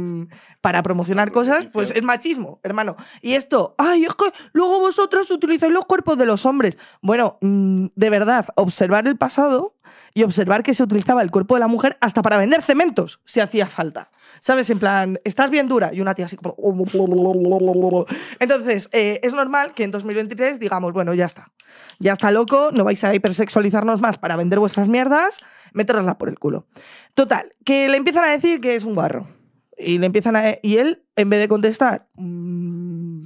para 0.61 0.83
promocionar 0.83 1.31
cosas, 1.37 1.67
pues 1.71 1.91
es 1.91 2.01
machismo, 2.01 2.59
hermano. 2.63 2.95
Y 3.21 3.33
esto, 3.33 3.75
ay, 3.77 4.05
es 4.05 4.15
que 4.15 4.25
luego 4.53 4.79
vosotros 4.79 5.29
utilizáis 5.29 5.71
los 5.71 5.85
cuerpos 5.85 6.17
de 6.17 6.25
los 6.25 6.47
hombres. 6.47 6.79
Bueno, 7.01 7.37
mm, 7.41 7.87
de 7.95 8.09
verdad, 8.09 8.47
observar 8.55 9.07
el 9.07 9.17
pasado 9.17 9.75
y 10.15 10.23
observar 10.23 10.63
que 10.63 10.73
se 10.73 10.81
utilizaba 10.81 11.21
el 11.21 11.29
cuerpo 11.29 11.53
de 11.53 11.59
la 11.59 11.67
mujer 11.67 11.95
hasta 12.01 12.23
para 12.23 12.37
vender 12.37 12.63
cementos, 12.63 13.19
si 13.23 13.39
hacía 13.39 13.67
falta. 13.67 14.09
¿Sabes? 14.39 14.67
En 14.71 14.79
plan, 14.79 15.19
estás 15.25 15.51
bien 15.51 15.67
dura 15.67 15.93
y 15.93 16.01
una 16.01 16.15
tía 16.15 16.25
así 16.25 16.37
como... 16.37 16.55
Entonces, 18.39 18.89
eh, 18.93 19.19
es 19.21 19.35
normal 19.35 19.73
que 19.75 19.83
en 19.83 19.91
2023 19.91 20.59
digamos, 20.59 20.91
bueno, 20.91 21.13
ya 21.13 21.25
está. 21.25 21.51
Ya 21.99 22.13
está 22.13 22.31
loco, 22.31 22.69
no 22.71 22.83
vais 22.83 23.03
a 23.03 23.13
hipersexualizarnos 23.13 24.01
más 24.01 24.17
para 24.17 24.35
vender 24.35 24.57
vuestras 24.57 24.87
mierdas, 24.87 25.39
meteroslas 25.73 26.15
por 26.15 26.29
el 26.29 26.39
culo. 26.39 26.65
Total, 27.13 27.51
que 27.63 27.89
le 27.89 27.97
empiezan 27.97 28.23
a 28.23 28.29
decir 28.29 28.59
que 28.59 28.75
es 28.75 28.83
un 28.83 28.95
guarro. 28.95 29.36
Y 29.77 29.97
le 29.99 30.05
empiezan 30.07 30.35
a... 30.35 30.43
Y 30.61 30.77
él, 30.77 31.03
en 31.15 31.29
vez 31.29 31.39
de 31.39 31.47
contestar, 31.47 32.07
mm, 32.15 33.21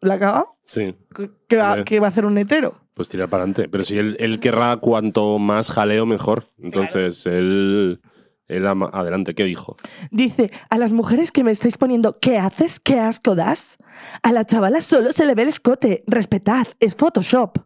¿la 0.00 0.14
ha 0.14 0.18
cagado? 0.18 0.48
Sí, 0.64 0.94
¿Qué- 1.14 1.30
¿Qué 1.48 1.56
va, 1.56 1.84
qué 1.84 2.00
va 2.00 2.06
a 2.06 2.10
hacer 2.10 2.24
un 2.24 2.38
hetero? 2.38 2.80
pues 2.94 3.10
tirar 3.10 3.28
para 3.28 3.42
adelante. 3.42 3.68
Pero 3.68 3.84
si 3.84 3.98
él, 3.98 4.16
él 4.20 4.40
querrá 4.40 4.74
cuanto 4.78 5.38
más 5.38 5.70
jaleo, 5.70 6.06
mejor. 6.06 6.44
Entonces, 6.62 7.26
él, 7.26 8.00
él 8.48 8.66
ama- 8.66 8.88
adelante. 8.90 9.34
¿Qué 9.34 9.44
dijo? 9.44 9.76
Dice, 10.10 10.50
a 10.70 10.78
las 10.78 10.92
mujeres 10.92 11.30
que 11.30 11.44
me 11.44 11.50
estáis 11.50 11.76
poniendo, 11.76 12.18
¿qué 12.20 12.38
haces? 12.38 12.80
¿Qué 12.80 12.98
asco 12.98 13.34
das? 13.34 13.76
A 14.22 14.32
la 14.32 14.46
chavala 14.46 14.80
solo 14.80 15.12
se 15.12 15.26
le 15.26 15.34
ve 15.34 15.42
el 15.42 15.48
escote. 15.48 16.04
Respetad, 16.06 16.66
es 16.80 16.94
Photoshop. 16.96 17.58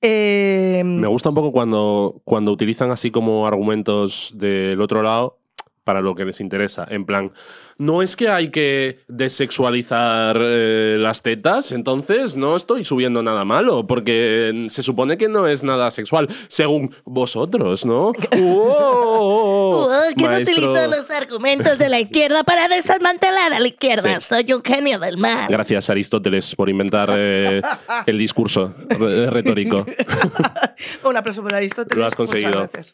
Eh, 0.00 0.82
Me 0.84 1.06
gusta 1.06 1.28
un 1.28 1.34
poco 1.34 1.52
cuando, 1.52 2.22
cuando 2.24 2.52
utilizan 2.52 2.90
así 2.90 3.10
como 3.10 3.46
argumentos 3.46 4.32
del 4.36 4.80
otro 4.80 5.02
lado 5.02 5.38
para 5.84 6.00
lo 6.00 6.14
que 6.14 6.24
les 6.24 6.40
interesa. 6.40 6.86
En 6.88 7.04
plan, 7.04 7.32
no 7.78 8.02
es 8.02 8.14
que 8.16 8.28
hay 8.28 8.50
que 8.50 9.00
desexualizar 9.08 10.36
eh, 10.40 10.96
las 10.98 11.22
tetas, 11.22 11.72
entonces 11.72 12.36
no 12.36 12.54
estoy 12.56 12.84
subiendo 12.84 13.22
nada 13.22 13.42
malo, 13.42 13.86
porque 13.86 14.66
se 14.68 14.82
supone 14.82 15.16
que 15.16 15.28
no 15.28 15.48
es 15.48 15.62
nada 15.64 15.90
sexual, 15.90 16.28
según 16.48 16.94
vosotros, 17.04 17.84
¿no? 17.84 18.12
¡Wow! 18.38 19.88
¿Quién 20.16 20.30
Maestro- 20.30 20.54
utiliza 20.54 20.86
los 20.88 21.10
argumentos 21.10 21.78
de 21.78 21.88
la 21.88 22.00
izquierda 22.00 22.44
para 22.44 22.68
desmantelar 22.68 23.52
a 23.52 23.58
la 23.60 23.66
izquierda? 23.68 24.20
Sí. 24.20 24.26
Soy 24.28 24.52
un 24.52 24.62
genio 24.62 24.98
del 24.98 25.16
mal. 25.18 25.48
Gracias, 25.50 25.90
Aristóteles, 25.90 26.54
por 26.54 26.68
inventar 26.68 27.10
eh, 27.16 27.60
el 28.06 28.18
discurso 28.18 28.74
re- 28.88 29.30
retórico. 29.30 29.84
Un 31.04 31.16
aplauso 31.16 31.42
para 31.42 31.58
Aristóteles. 31.58 31.98
Lo 31.98 32.06
has 32.06 32.18
Muchas 32.18 32.32
conseguido. 32.32 32.68
gracias. 32.72 32.92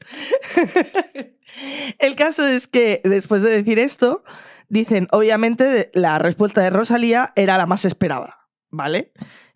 El 1.99 2.15
caso 2.17 2.47
es 2.47 2.67
que 2.67 3.01
después 3.05 3.43
de 3.43 3.51
decir 3.51 3.79
esto, 3.79 4.25
dicen, 4.69 5.09
obviamente, 5.11 5.91
la 5.95 6.19
respuesta 6.19 6.61
de 6.63 6.71
Rosalía 6.71 7.33
era 7.37 7.59
la 7.59 7.67
más 7.67 7.85
esperada, 7.85 8.49
¿vale? 8.71 9.13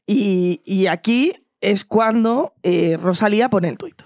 Y, 0.06 0.62
y 0.64 0.86
aquí 0.86 1.34
es 1.60 1.84
cuando 1.84 2.54
eh, 2.62 2.98
Rosalía 3.00 3.48
pone 3.48 3.68
el 3.68 3.78
tuit. 3.78 4.02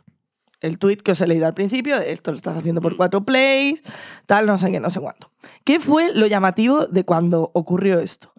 El 0.61 0.79
tuit 0.79 1.03
que 1.03 1.13
os 1.13 1.21
he 1.21 1.27
leído 1.27 1.47
al 1.47 1.55
principio, 1.55 1.99
de 1.99 2.13
esto 2.13 2.31
lo 2.31 2.37
estás 2.37 2.57
haciendo 2.57 2.81
por 2.81 2.97
cuatro 2.97 3.25
plays, 3.25 3.83
tal, 4.27 4.47
no 4.47 4.59
sé 4.59 4.71
qué, 4.71 4.81
no 4.81 4.91
sé 4.91 5.01
cuánto. 5.01 5.31
¿Qué 5.65 5.81
fue 5.81 6.15
lo 6.15 6.27
llamativo 6.27 6.87
de 6.87 7.05
cuando 7.05 7.51
ocurrió 7.55 8.01
esto? 8.01 8.33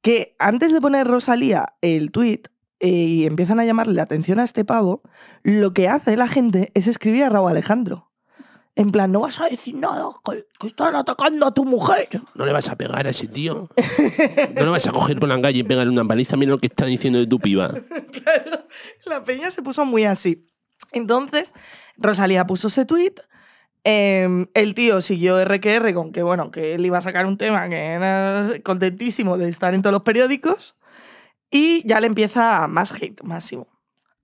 Que 0.00 0.34
antes 0.38 0.72
de 0.72 0.80
poner 0.80 1.06
Rosalía 1.06 1.66
el 1.80 2.12
tuit, 2.12 2.48
eh, 2.80 2.88
y 2.88 3.26
empiezan 3.26 3.60
a 3.60 3.64
llamarle 3.64 3.94
la 3.94 4.02
atención 4.02 4.40
a 4.40 4.44
este 4.44 4.64
pavo, 4.64 5.02
lo 5.42 5.72
que 5.72 5.88
hace 5.88 6.16
la 6.16 6.26
gente 6.26 6.72
es 6.74 6.88
escribir 6.88 7.24
a 7.24 7.28
Raúl 7.28 7.50
Alejandro. 7.50 8.11
En 8.74 8.90
plan, 8.90 9.12
no 9.12 9.20
vas 9.20 9.38
a 9.38 9.48
decir 9.48 9.74
nada, 9.74 10.08
que, 10.24 10.46
que 10.58 10.66
están 10.66 10.96
atacando 10.96 11.46
a 11.46 11.52
tu 11.52 11.64
mujer. 11.64 12.08
No 12.34 12.46
le 12.46 12.52
vas 12.52 12.70
a 12.70 12.76
pegar 12.76 13.06
a 13.06 13.10
ese 13.10 13.28
tío. 13.28 13.68
No 14.54 14.64
le 14.64 14.70
vas 14.70 14.86
a 14.88 14.92
coger 14.92 15.18
por 15.18 15.28
la 15.28 15.40
calle 15.40 15.58
y 15.58 15.62
pegarle 15.62 15.92
una 15.92 16.06
paliza. 16.06 16.38
Mira 16.38 16.52
lo 16.52 16.58
que 16.58 16.68
está 16.68 16.86
diciendo 16.86 17.18
de 17.18 17.26
tu 17.26 17.38
piba. 17.38 17.72
Claro, 18.22 18.64
la 19.06 19.24
peña 19.24 19.50
se 19.50 19.62
puso 19.62 19.84
muy 19.84 20.04
así. 20.04 20.48
Entonces, 20.92 21.54
Rosalía 21.96 22.46
puso 22.46 22.68
ese 22.68 22.84
tweet. 22.84 23.14
el 23.84 24.74
tío 24.74 25.00
siguió 25.00 25.44
RQR 25.44 25.92
con 25.92 26.12
que, 26.12 26.22
bueno, 26.22 26.50
que 26.50 26.74
él 26.74 26.86
iba 26.86 26.98
a 26.98 27.02
sacar 27.02 27.26
un 27.26 27.36
tema 27.36 27.68
que 27.68 27.76
era 27.76 28.48
contentísimo 28.62 29.38
de 29.38 29.48
estar 29.48 29.74
en 29.74 29.82
todos 29.82 29.92
los 29.92 30.02
periódicos. 30.02 30.76
Y 31.50 31.86
ya 31.86 32.00
le 32.00 32.06
empieza 32.06 32.68
más 32.68 32.92
hate, 32.92 33.22
máximo. 33.22 33.66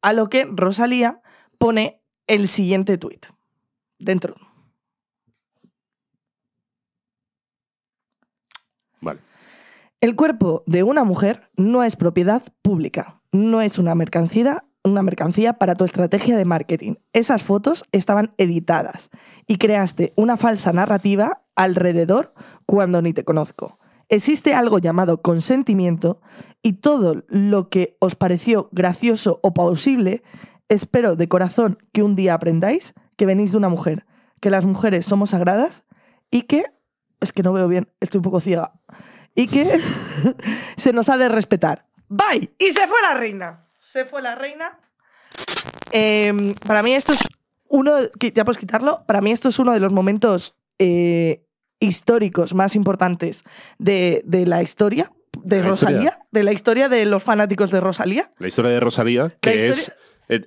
A 0.00 0.12
lo 0.12 0.31
que 0.31 0.47
Rosalía 0.49 1.21
pone 1.59 2.02
el 2.26 2.49
siguiente 2.49 2.99
tweet 2.99 3.21
dentro. 3.99 4.35
Vale. 9.00 9.21
El 10.00 10.14
cuerpo 10.17 10.62
de 10.67 10.83
una 10.83 11.05
mujer 11.05 11.50
no 11.57 11.83
es 11.83 11.97
propiedad 11.97 12.43
pública, 12.62 13.21
no 13.33 13.61
es 13.61 13.78
una 13.78 13.95
mercancía, 13.95 14.64
una 14.85 15.02
mercancía 15.02 15.55
para 15.55 15.75
tu 15.75 15.85
estrategia 15.85 16.37
de 16.37 16.45
marketing. 16.45 16.95
Esas 17.12 17.43
fotos 17.43 17.85
estaban 17.93 18.33
editadas 18.38 19.11
y 19.47 19.57
creaste 19.59 20.12
una 20.17 20.37
falsa 20.37 20.73
narrativa 20.73 21.43
alrededor 21.57 22.33
cuando 22.64 23.02
ni 23.02 23.12
te 23.12 23.25
conozco. 23.25 23.78
Existe 24.09 24.55
algo 24.55 24.78
llamado 24.78 25.21
consentimiento 25.21 26.21
y 26.62 26.75
todo 26.75 27.25
lo 27.28 27.69
que 27.69 27.97
os 28.00 28.14
pareció 28.14 28.69
gracioso 28.73 29.38
o 29.43 29.52
plausible, 29.52 30.23
espero 30.69 31.17
de 31.17 31.28
corazón 31.28 31.78
que 31.93 32.02
un 32.02 32.14
día 32.14 32.35
aprendáis 32.35 32.95
que 33.18 33.26
venís 33.26 33.50
de 33.52 33.58
una 33.58 33.68
mujer, 33.68 34.06
que 34.40 34.48
las 34.48 34.64
mujeres 34.64 35.04
somos 35.04 35.30
sagradas 35.30 35.82
y 36.30 36.42
que, 36.42 36.64
es 37.20 37.32
que 37.32 37.42
no 37.42 37.52
veo 37.52 37.68
bien, 37.68 37.88
estoy 38.00 38.20
un 38.20 38.22
poco 38.22 38.40
ciega, 38.40 38.72
y 39.34 39.48
que 39.48 39.66
se 40.78 40.92
nos 40.94 41.08
ha 41.10 41.16
de 41.18 41.28
respetar. 41.28 41.84
¡Bye! 42.08 42.50
Y 42.58 42.72
se 42.72 42.87
fue 42.87 42.96
la 43.02 43.18
reina. 43.18 43.66
Se 43.80 44.04
fue 44.04 44.22
la 44.22 44.34
reina. 44.37 44.78
Em, 45.90 46.54
para 46.54 46.82
mí 46.82 46.92
esto 46.94 47.12
es 47.12 47.20
uno, 47.68 47.92
ya 48.34 48.44
puedes 48.44 48.58
quitarlo, 48.58 49.04
para 49.06 49.20
mí 49.20 49.30
esto 49.30 49.48
es 49.48 49.58
uno 49.58 49.72
de 49.72 49.80
los 49.80 49.92
momentos 49.92 50.54
eh, 50.78 51.44
históricos 51.80 52.54
más 52.54 52.76
importantes 52.76 53.44
de, 53.78 54.22
de 54.25 54.46
la 54.46 54.62
historia 54.62 55.12
de. 55.42 55.62
Rosalía, 55.62 56.18
de 56.30 56.42
la 56.44 56.52
historia 56.52 56.88
de 56.88 57.04
los 57.04 57.22
fanáticos 57.22 57.70
de 57.70 57.80
Rosalía. 57.80 58.30
La 58.38 58.48
historia 58.48 58.70
de 58.70 58.80
Rosalía, 58.80 59.28
que 59.40 59.50
historia- 59.50 59.70
es 59.70 59.92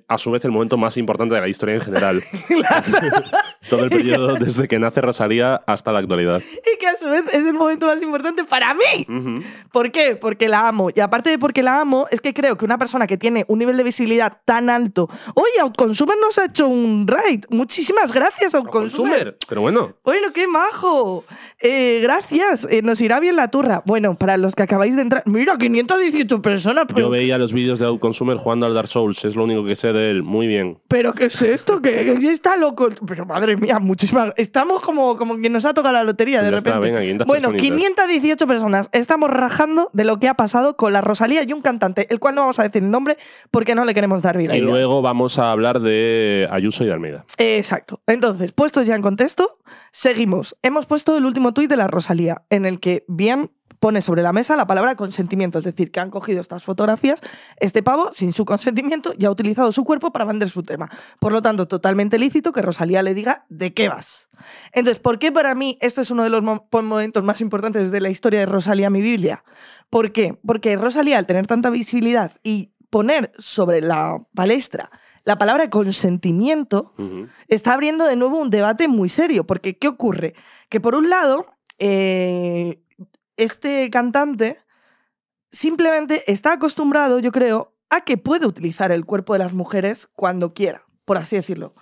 a 0.08 0.18
su 0.18 0.32
vez 0.32 0.46
el 0.46 0.52
momento 0.52 0.78
más 0.78 0.98
importante 0.98 1.36
de 1.36 1.42
la 1.42 1.48
historia 1.48 1.76
en 1.76 1.82
general. 1.82 2.22
Todo 3.70 3.84
el 3.84 3.90
periodo 3.90 4.36
desde 4.36 4.68
que 4.68 4.80
nace 4.80 5.02
Rosalía 5.02 5.62
hasta 5.68 5.92
la 5.92 6.00
actualidad. 6.00 6.42
Y 6.42 6.78
que 6.78 6.88
a 6.88 6.96
su 6.96 7.06
vez 7.06 7.26
es 7.34 7.46
el 7.46 7.54
momento 7.54 7.86
más 7.86 8.02
importante 8.02 8.44
para 8.44 8.74
mí. 8.74 9.42
¿Por 9.72 9.92
qué? 9.92 10.16
Porque 10.16 10.50
la 10.50 10.68
amo. 10.68 10.90
Y 10.94 11.00
aparte 11.00 11.30
de 11.30 11.38
porque 11.38 11.64
la 11.64 11.80
amo, 11.80 12.08
es 12.12 12.22
que 12.22 12.34
creo 12.34 12.58
que 12.58 12.66
una 12.66 12.78
persona 12.78 13.08
que 13.08 13.18
tiene 13.18 13.46
un 13.48 13.60
nivel 13.60 13.78
de 13.78 13.84
visibilidad 13.84 14.40
tan 14.46 14.70
alto. 14.70 15.10
Oye, 15.36 15.62
Outconsumer 15.62 16.18
nos 16.20 16.38
ha 16.40 16.46
hecho 16.46 16.68
un 16.68 17.06
raid. 17.08 17.46
Muchísimas 17.50 18.12
gracias, 18.12 18.56
Outconsumer. 18.56 19.12
Consumer. 19.12 19.38
Pero 19.48 19.62
bueno, 19.62 19.96
Bueno, 20.04 20.34
qué 20.34 20.48
majo. 20.48 21.24
Eh, 21.62 22.00
gracias. 22.02 22.68
Eh, 22.70 22.82
nos 22.82 23.00
irá 23.02 23.20
bien 23.20 23.36
la 23.36 23.50
turra. 23.50 23.84
Bueno, 23.86 24.16
para 24.16 24.38
los 24.38 24.56
que 24.56 24.64
acabáis 24.64 24.96
de 24.96 25.04
entrar. 25.04 25.24
Mira, 25.26 25.58
518 25.58 26.42
personas. 26.42 26.86
Pero, 26.88 27.00
yo 27.00 27.10
veía 27.10 27.38
los 27.38 27.54
vídeos 27.54 27.80
de 27.80 27.86
Outconsumer 27.86 28.38
jugando 28.38 28.66
al 28.66 28.74
Dark 28.74 28.88
Souls, 28.88 29.24
es 29.24 29.36
lo 29.36 29.44
único 29.44 29.64
que 29.64 29.71
sé 29.76 29.94
de 29.94 30.12
él. 30.12 30.24
Muy 30.24 30.48
bien. 30.48 30.80
¿Pero 30.88 31.14
qué 31.14 31.26
es 31.26 31.42
esto? 31.42 31.82
¿Qué, 31.82 32.18
qué 32.20 32.32
está 32.32 32.58
loco? 32.58 32.90
Pero 33.08 33.26
madre 33.26 33.58
mía, 33.58 33.80
muchísimas. 33.80 34.34
Estamos 34.38 34.82
como, 34.82 35.18
como 35.18 35.38
quien 35.38 35.54
nos 35.54 35.66
ha 35.66 35.74
tocado 35.74 35.94
la 35.94 36.04
lotería 36.04 36.40
de 36.42 36.46
ya 36.46 36.58
repente. 36.58 36.70
está, 36.70 36.80
venga, 36.80 37.00
500 37.02 37.28
bueno, 37.28 37.50
personitas. 37.50 37.78
518 37.78 38.48
personas. 38.48 38.90
Estamos 38.92 39.30
rajando 39.30 39.90
de 39.94 40.04
lo 40.04 40.20
que 40.20 40.28
ha 40.28 40.36
pasado 40.36 40.76
con 40.76 40.94
la 40.94 41.02
Rosalía 41.02 41.44
y 41.44 41.54
un 41.54 41.62
cantante, 41.62 42.08
el 42.10 42.20
cual 42.20 42.36
no 42.36 42.42
vamos 42.42 42.60
a 42.60 42.64
decir 42.64 42.84
el 42.84 42.92
nombre 42.92 43.18
porque 43.50 43.76
no 43.76 43.86
le 43.86 43.94
queremos 43.94 44.22
dar 44.22 44.38
vida. 44.38 44.56
Y 44.56 44.62
luego 44.62 45.02
vamos 45.02 45.40
a 45.40 45.52
hablar 45.52 45.80
de 45.80 46.48
Ayuso 46.52 46.84
y 46.84 46.88
de 46.88 46.94
Almeida. 46.94 47.26
Exacto. 47.38 48.02
Entonces, 48.08 48.52
puestos 48.54 48.88
ya 48.88 48.96
en 48.96 49.02
contexto, 49.02 49.60
seguimos. 49.92 50.58
Hemos 50.62 50.86
puesto 50.86 51.18
el 51.18 51.26
último 51.26 51.54
tuit 51.54 51.70
de 51.70 51.78
la 51.78 51.88
Rosalía, 51.88 52.44
en 52.50 52.66
el 52.66 52.80
que 52.80 53.06
bien 53.08 53.52
pone 53.82 54.02
sobre 54.04 54.22
la 54.22 54.32
mesa 54.32 54.56
la 54.56 54.68
palabra 54.68 54.96
consentimiento, 54.96 55.58
es 55.58 55.66
decir, 55.66 55.92
que 55.92 56.00
han 56.00 56.12
cogido 56.12 56.40
estas 56.40 56.64
fotografías, 56.64 57.20
este 57.60 57.82
pavo, 57.82 58.12
sin 58.14 58.32
su 58.32 58.46
consentimiento, 58.46 59.12
y 59.18 59.26
ha 59.26 59.32
utilizado 59.32 59.72
su 59.72 59.84
cuerpo 59.84 60.12
para 60.14 60.24
vender 60.24 60.50
su 60.52 60.62
tema. 60.62 60.88
Por 61.20 61.34
lo 61.34 61.42
tanto, 61.42 61.68
totalmente 61.68 62.20
lícito 62.20 62.52
que 62.52 62.62
Rosalía 62.62 63.02
le 63.02 63.16
diga 63.16 63.46
de 63.50 63.74
qué 63.74 63.90
vas. 63.90 64.30
Entonces, 64.72 65.00
¿por 65.02 65.18
qué 65.18 65.32
para 65.32 65.56
mí 65.56 65.80
esto 65.82 66.00
es 66.02 66.12
uno 66.12 66.24
de 66.24 66.30
los 66.30 66.44
mo- 66.44 66.68
momentos 66.72 67.24
más 67.24 67.42
importantes 67.42 67.92
de 67.92 68.00
la 68.02 68.10
historia 68.10 68.42
de 68.42 68.46
Rosalía, 68.46 68.92
mi 68.92 69.02
Biblia? 69.02 69.44
¿Por 69.90 70.12
qué? 70.12 70.38
Porque 70.46 70.76
Rosalía, 70.76 71.18
al 71.18 71.26
tener 71.26 71.48
tanta 71.48 71.72
visibilidad 71.72 72.32
y 72.44 72.72
poner 72.92 73.32
sobre 73.40 73.82
la 73.82 74.24
palestra 74.36 74.92
la 75.24 75.38
palabra 75.38 75.70
consentimiento, 75.70 76.94
está 77.48 77.74
abriendo 77.74 78.06
de 78.06 78.16
nuevo 78.16 78.40
un 78.40 78.50
debate 78.50 78.88
muy 78.88 79.08
serio, 79.10 79.46
porque 79.46 79.78
¿qué 79.78 79.88
ocurre? 79.88 80.34
Que 80.70 80.80
por 80.80 80.96
un 80.96 81.10
lado, 81.12 81.46
eh, 81.78 82.82
este 83.42 83.90
cantante 83.90 84.60
simplemente 85.52 86.32
está 86.32 86.54
acostumbrado, 86.54 87.18
yo 87.20 87.32
creo, 87.32 87.76
a 87.90 88.02
que 88.02 88.18
puede 88.18 88.46
utilizar 88.46 88.92
el 88.92 89.06
cuerpo 89.06 89.34
de 89.34 89.40
las 89.40 89.54
mujeres 89.54 90.08
cuando 90.14 90.54
quiera, 90.54 90.84
por 91.06 91.18
así 91.18 91.36
decirlo. 91.36 91.74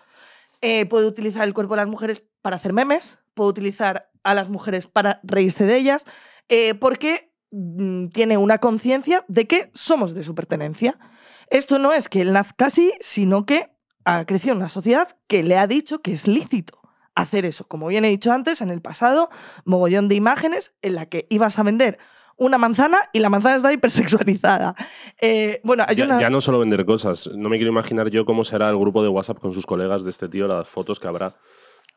Eh, 0.61 0.85
puede 0.85 1.05
utilizar 1.05 1.45
el 1.45 1.53
cuerpo 1.53 1.73
de 1.73 1.81
las 1.81 1.89
mujeres 1.89 2.23
para 2.41 2.55
hacer 2.55 2.71
memes, 2.71 3.19
puede 3.33 3.49
utilizar 3.49 4.09
a 4.23 4.33
las 4.33 4.47
mujeres 4.49 4.87
para 4.87 5.19
reírse 5.23 5.65
de 5.65 5.75
ellas, 5.75 6.05
eh, 6.47 6.75
porque 6.75 7.33
mm, 7.51 8.07
tiene 8.07 8.37
una 8.37 8.59
conciencia 8.59 9.25
de 9.27 9.45
que 9.45 9.69
somos 9.73 10.15
de 10.15 10.23
su 10.23 10.35
pertenencia. 10.35 10.97
Esto 11.49 11.77
no 11.77 11.91
es 11.91 12.07
que 12.07 12.21
él 12.21 12.31
nazca 12.31 12.67
así, 12.67 12.93
sino 13.01 13.45
que 13.45 13.69
ha 14.05 14.23
crecido 14.25 14.53
en 14.53 14.59
una 14.59 14.69
sociedad 14.69 15.17
que 15.27 15.43
le 15.43 15.57
ha 15.57 15.67
dicho 15.67 16.01
que 16.01 16.13
es 16.13 16.25
lícito 16.25 16.78
hacer 17.21 17.45
eso. 17.45 17.65
Como 17.67 17.87
bien 17.87 18.05
he 18.05 18.09
dicho 18.09 18.31
antes, 18.31 18.61
en 18.61 18.69
el 18.69 18.81
pasado, 18.81 19.29
mogollón 19.65 20.07
de 20.07 20.15
imágenes 20.15 20.73
en 20.81 20.95
la 20.95 21.05
que 21.07 21.25
ibas 21.29 21.59
a 21.59 21.63
vender 21.63 21.97
una 22.37 22.57
manzana 22.57 22.99
y 23.11 23.19
la 23.19 23.29
manzana 23.29 23.55
está 23.57 23.73
hipersexualizada. 23.73 24.75
Eh, 25.21 25.59
bueno, 25.65 25.83
hay 25.87 25.97
Ya, 25.97 26.05
una... 26.05 26.19
ya 26.21 26.29
no 26.29 26.39
solo 26.39 26.59
vender 26.59 26.85
cosas. 26.85 27.29
No 27.35 27.49
me 27.49 27.57
quiero 27.57 27.71
imaginar 27.71 28.09
yo 28.09 28.23
cómo 28.23 28.43
será 28.45 28.69
el 28.69 28.77
grupo 28.77 29.03
de 29.03 29.09
WhatsApp 29.09 29.39
con 29.39 29.51
sus 29.51 29.65
colegas 29.65 30.03
de 30.05 30.11
este 30.11 30.29
tío, 30.29 30.47
las 30.47 30.69
fotos 30.69 30.97
que 30.99 31.07
habrá 31.09 31.35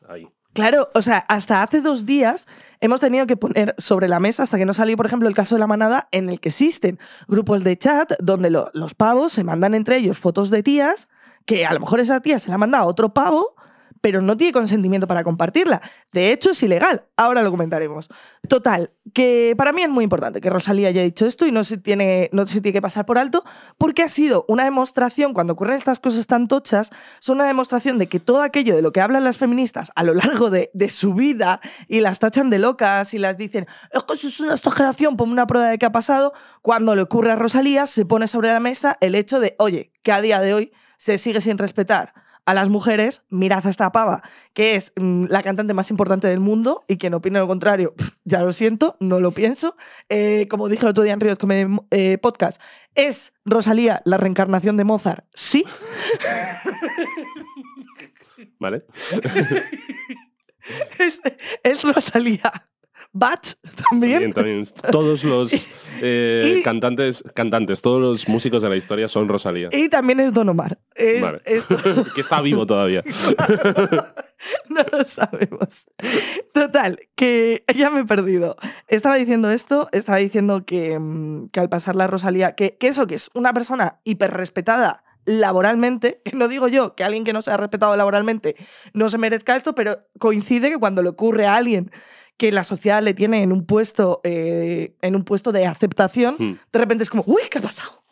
ahí. 0.09 0.27
Claro, 0.51 0.89
o 0.93 1.01
sea, 1.01 1.19
hasta 1.29 1.63
hace 1.63 1.79
dos 1.81 2.05
días 2.05 2.47
hemos 2.81 2.99
tenido 2.99 3.25
que 3.25 3.37
poner 3.37 3.73
sobre 3.77 4.07
la 4.09 4.19
mesa, 4.19 4.43
hasta 4.43 4.57
que 4.57 4.65
no 4.65 4.73
salió, 4.73 4.97
por 4.97 5.05
ejemplo, 5.05 5.29
el 5.29 5.33
caso 5.35 5.55
de 5.55 5.59
la 5.59 5.67
manada, 5.67 6.09
en 6.11 6.29
el 6.29 6.39
que 6.41 6.49
existen 6.49 6.99
grupos 7.29 7.63
de 7.63 7.77
chat 7.77 8.11
donde 8.19 8.49
lo- 8.49 8.69
los 8.73 8.93
pavos 8.93 9.31
se 9.31 9.43
mandan 9.45 9.73
entre 9.73 9.95
ellos 9.97 10.17
fotos 10.19 10.49
de 10.49 10.61
tías, 10.61 11.07
que 11.45 11.65
a 11.65 11.73
lo 11.73 11.79
mejor 11.79 12.01
esa 12.01 12.19
tía 12.19 12.37
se 12.39 12.51
la 12.51 12.57
manda 12.57 12.79
a 12.79 12.85
otro 12.85 13.13
pavo, 13.13 13.55
pero 14.03 14.21
no 14.21 14.35
tiene 14.35 14.51
consentimiento 14.51 15.07
para 15.07 15.23
compartirla. 15.23 15.81
De 16.11 16.33
hecho, 16.33 16.51
es 16.51 16.61
ilegal. 16.61 17.05
Ahora 17.15 17.41
lo 17.41 17.49
comentaremos. 17.51 18.09
Total, 18.49 18.91
que 19.13 19.55
para 19.57 19.71
mí 19.71 19.81
es 19.81 19.89
muy 19.89 20.03
importante 20.03 20.41
que 20.41 20.49
Rosalía 20.49 20.89
haya 20.89 21.01
dicho 21.03 21.25
esto 21.25 21.47
y 21.47 21.53
no 21.53 21.63
se 21.63 21.77
tiene, 21.77 22.29
no 22.33 22.45
se 22.45 22.59
tiene 22.59 22.73
que 22.73 22.81
pasar 22.81 23.05
por 23.05 23.17
alto, 23.17 23.45
porque 23.77 24.03
ha 24.03 24.09
sido 24.09 24.43
una 24.49 24.65
demostración, 24.65 25.31
cuando 25.31 25.53
ocurren 25.53 25.77
estas 25.77 26.01
cosas 26.01 26.27
tan 26.27 26.49
tochas, 26.49 26.89
son 27.19 27.37
una 27.37 27.45
demostración 27.45 27.97
de 27.97 28.07
que 28.07 28.19
todo 28.19 28.41
aquello 28.41 28.75
de 28.75 28.81
lo 28.81 28.91
que 28.91 28.99
hablan 28.99 29.23
las 29.23 29.37
feministas 29.37 29.93
a 29.95 30.03
lo 30.03 30.13
largo 30.13 30.49
de, 30.49 30.69
su 30.89 31.13
vida 31.13 31.61
y 31.87 32.01
las 32.01 32.19
tachan 32.19 32.49
de 32.49 32.59
locas 32.59 33.13
y 33.13 33.19
las 33.19 33.37
dicen, 33.37 33.67
es 33.89 34.03
que 34.03 34.27
es 34.27 34.39
una 34.41 34.55
exageración, 34.55 35.15
ponme 35.15 35.31
una 35.31 35.47
prueba 35.47 35.69
de 35.69 35.77
qué 35.77 35.85
ha 35.85 35.93
pasado, 35.93 36.33
cuando 36.61 36.93
le 36.93 37.03
ocurre 37.03 37.31
a 37.31 37.37
Rosalía 37.37 37.87
se 37.87 38.05
pone 38.05 38.27
sobre 38.27 38.51
la 38.51 38.59
mesa 38.59 38.97
el 38.99 39.15
hecho 39.15 39.39
de, 39.39 39.55
oye, 39.59 39.93
que 40.03 40.11
a 40.11 40.19
día 40.19 40.41
de 40.41 40.53
hoy 40.53 40.73
se 40.97 41.17
sigue 41.17 41.39
sin 41.39 41.57
respetar 41.57 42.13
a 42.45 42.53
las 42.53 42.69
mujeres, 42.69 43.23
mirad 43.29 43.65
a 43.65 43.69
esta 43.69 43.91
pava, 43.91 44.21
que 44.53 44.75
es 44.75 44.93
mm, 44.95 45.25
la 45.29 45.41
cantante 45.41 45.73
más 45.73 45.89
importante 45.91 46.27
del 46.27 46.39
mundo 46.39 46.83
y 46.87 46.97
quien 46.97 47.13
opine 47.13 47.39
lo 47.39 47.47
contrario, 47.47 47.93
ya 48.23 48.41
lo 48.41 48.51
siento, 48.51 48.97
no 48.99 49.19
lo 49.19 49.31
pienso. 49.31 49.75
Eh, 50.09 50.47
como 50.49 50.69
dije 50.69 50.85
el 50.85 50.89
otro 50.89 51.03
día 51.03 51.13
en 51.13 51.19
Ríos 51.19 51.37
Comedy 51.37 51.77
eh, 51.91 52.17
Podcast, 52.17 52.61
¿es 52.95 53.33
Rosalía 53.45 54.01
la 54.05 54.17
reencarnación 54.17 54.77
de 54.77 54.83
Mozart? 54.83 55.25
Sí. 55.33 55.65
¿Vale? 58.59 58.85
¿Es, 60.99 61.21
es 61.63 61.83
Rosalía 61.83 62.51
Bach 63.13 63.53
también? 63.89 64.33
Todos 64.91 65.23
los 65.23 65.51
eh, 66.01 66.57
Y- 66.59 66.63
cantantes, 66.63 67.23
cantantes, 67.35 67.81
todos 67.83 68.01
los 68.01 68.27
músicos 68.27 68.63
de 68.63 68.69
la 68.69 68.75
historia 68.75 69.07
son 69.07 69.29
Rosalía. 69.29 69.69
Y 69.71 69.87
también 69.87 70.19
es 70.19 70.33
Don 70.33 70.49
Omar. 70.49 70.79
Es, 70.95 71.21
Vale. 71.21 71.41
es- 71.45 71.65
que 72.15 72.21
está 72.21 72.41
vivo 72.41 72.65
todavía. 72.65 73.03
no 74.69 74.81
lo 74.91 75.03
sabemos. 75.05 75.85
Total, 76.53 76.99
que 77.15 77.63
ya 77.75 77.89
me 77.91 78.01
he 78.01 78.05
perdido. 78.05 78.57
Estaba 78.87 79.15
diciendo 79.15 79.51
esto, 79.51 79.89
estaba 79.91 80.17
diciendo 80.17 80.65
que, 80.65 80.97
mm, 80.99 81.49
que 81.49 81.59
al 81.59 81.69
pasar 81.69 81.95
la 81.95 82.07
Rosalía, 82.07 82.55
que, 82.55 82.77
que 82.77 82.87
eso, 82.87 83.07
que 83.07 83.15
es 83.15 83.29
una 83.35 83.53
persona 83.53 83.99
hiperrespetada 84.03 85.03
laboralmente, 85.25 86.19
que 86.25 86.35
no 86.35 86.47
digo 86.49 86.67
yo 86.67 86.95
que 86.95 87.03
alguien 87.05 87.23
que 87.23 87.31
no 87.31 87.41
sea 87.41 87.55
respetado 87.55 87.95
laboralmente 87.95 88.55
no 88.93 89.07
se 89.07 89.17
merezca 89.17 89.55
esto, 89.55 89.73
pero 89.73 89.99
coincide 90.19 90.69
que 90.69 90.77
cuando 90.77 91.01
le 91.01 91.09
ocurre 91.09 91.45
a 91.47 91.55
alguien 91.55 91.91
que 92.37 92.51
la 92.51 92.63
sociedad 92.63 93.01
le 93.03 93.13
tiene 93.13 93.41
en 93.43 93.51
un 93.51 93.65
puesto, 93.65 94.21
eh, 94.23 94.95
en 95.01 95.15
un 95.15 95.23
puesto 95.23 95.51
de 95.51 95.65
aceptación, 95.65 96.35
Hmm. 96.39 96.53
de 96.71 96.79
repente 96.79 97.03
es 97.03 97.09
como, 97.09 97.23
uy, 97.27 97.41
¿qué 97.49 97.59
ha 97.59 97.61
pasado? 97.61 98.03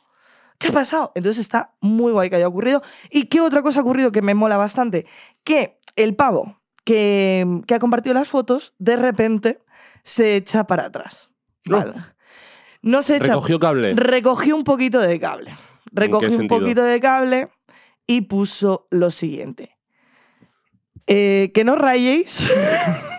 ¿Qué 0.58 0.68
ha 0.68 0.72
pasado? 0.72 1.12
Entonces 1.16 1.42
está 1.42 1.74
muy 1.82 2.12
guay 2.12 2.30
que 2.30 2.36
haya 2.36 2.48
ocurrido. 2.48 2.82
¿Y 3.10 3.26
qué 3.26 3.42
otra 3.42 3.64
cosa 3.64 3.80
ha 3.80 3.82
ocurrido 3.82 4.12
que 4.12 4.22
me 4.22 4.36
mola 4.36 4.58
bastante? 4.58 5.08
Que 5.44 5.80
el 5.96 6.16
pavo 6.16 6.62
que, 6.84 7.62
que 7.66 7.74
ha 7.74 7.80
compartido 7.80 8.14
las 8.14 8.28
fotos, 8.30 8.74
de 8.78 8.96
repente 8.96 9.64
se 10.04 10.36
echa 10.36 10.66
para 10.66 10.86
atrás. 10.86 11.32
No. 11.66 11.78
Vale. 11.78 11.94
No 12.84 13.02
se 13.02 13.18
echa. 13.18 13.34
Recogió 13.34 13.60
cable. 13.60 13.94
Recogió 13.96 14.56
un 14.56 14.64
poquito 14.64 15.00
de 15.00 15.20
cable. 15.20 15.56
Recogió 15.92 16.30
un 16.30 16.38
sentido? 16.38 16.60
poquito 16.60 16.84
de 16.84 17.00
cable 17.00 17.50
y 18.08 18.22
puso 18.22 18.86
lo 18.92 19.10
siguiente. 19.12 19.78
Eh, 21.08 21.52
que 21.54 21.64
no 21.64 21.76
rayéis. 21.76 22.48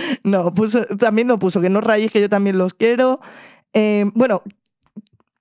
No, 0.24 0.52
puso, 0.52 0.84
también 0.98 1.28
no 1.28 1.38
puso 1.38 1.60
que 1.60 1.68
no 1.68 1.80
rayéis, 1.80 2.12
que 2.12 2.20
yo 2.20 2.28
también 2.28 2.58
los 2.58 2.74
quiero. 2.74 3.20
Eh, 3.72 4.04
bueno, 4.14 4.42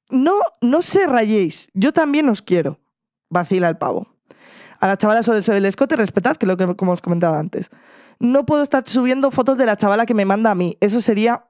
no, 0.10 0.34
no 0.62 0.82
se 0.82 1.06
rayéis, 1.08 1.70
yo 1.74 1.94
también 1.94 2.30
os 2.30 2.42
quiero. 2.42 2.80
Vacila 3.30 3.70
el 3.70 3.78
pavo. 3.78 4.08
A 4.80 4.88
la 4.88 4.98
chavala 4.98 5.24
sobre 5.24 5.40
el 5.58 5.66
escote, 5.66 5.96
respetad, 5.96 6.38
que 6.38 6.46
es 6.46 6.48
lo 6.48 6.58
que 6.58 6.76
como 6.76 6.92
os 6.92 7.02
comentaba 7.02 7.40
antes. 7.40 7.72
No 8.20 8.46
puedo 8.46 8.64
estar 8.64 8.88
subiendo 8.88 9.32
fotos 9.32 9.58
de 9.58 9.66
la 9.66 9.76
chavala 9.76 10.06
que 10.06 10.14
me 10.14 10.26
manda 10.26 10.52
a 10.52 10.56
mí. 10.56 10.78
Eso 10.80 11.02
sería 11.02 11.48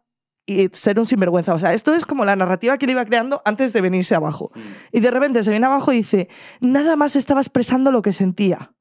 ser 0.72 1.00
un 1.00 1.06
sinvergüenza. 1.06 1.54
O 1.54 1.60
sea, 1.60 1.74
esto 1.74 1.94
es 1.94 2.06
como 2.06 2.26
la 2.26 2.36
narrativa 2.36 2.78
que 2.78 2.86
él 2.86 2.92
iba 2.92 3.06
creando 3.06 3.42
antes 3.46 3.74
de 3.74 3.82
venirse 3.82 4.16
abajo. 4.16 4.52
Y 4.92 5.02
de 5.02 5.12
repente 5.12 5.44
se 5.44 5.52
viene 5.52 5.66
abajo 5.66 5.92
y 5.92 5.98
dice, 5.98 6.30
nada 6.62 6.96
más 6.96 7.16
estaba 7.16 7.42
expresando 7.42 7.92
lo 7.92 8.02
que 8.02 8.14
sentía. 8.14 8.74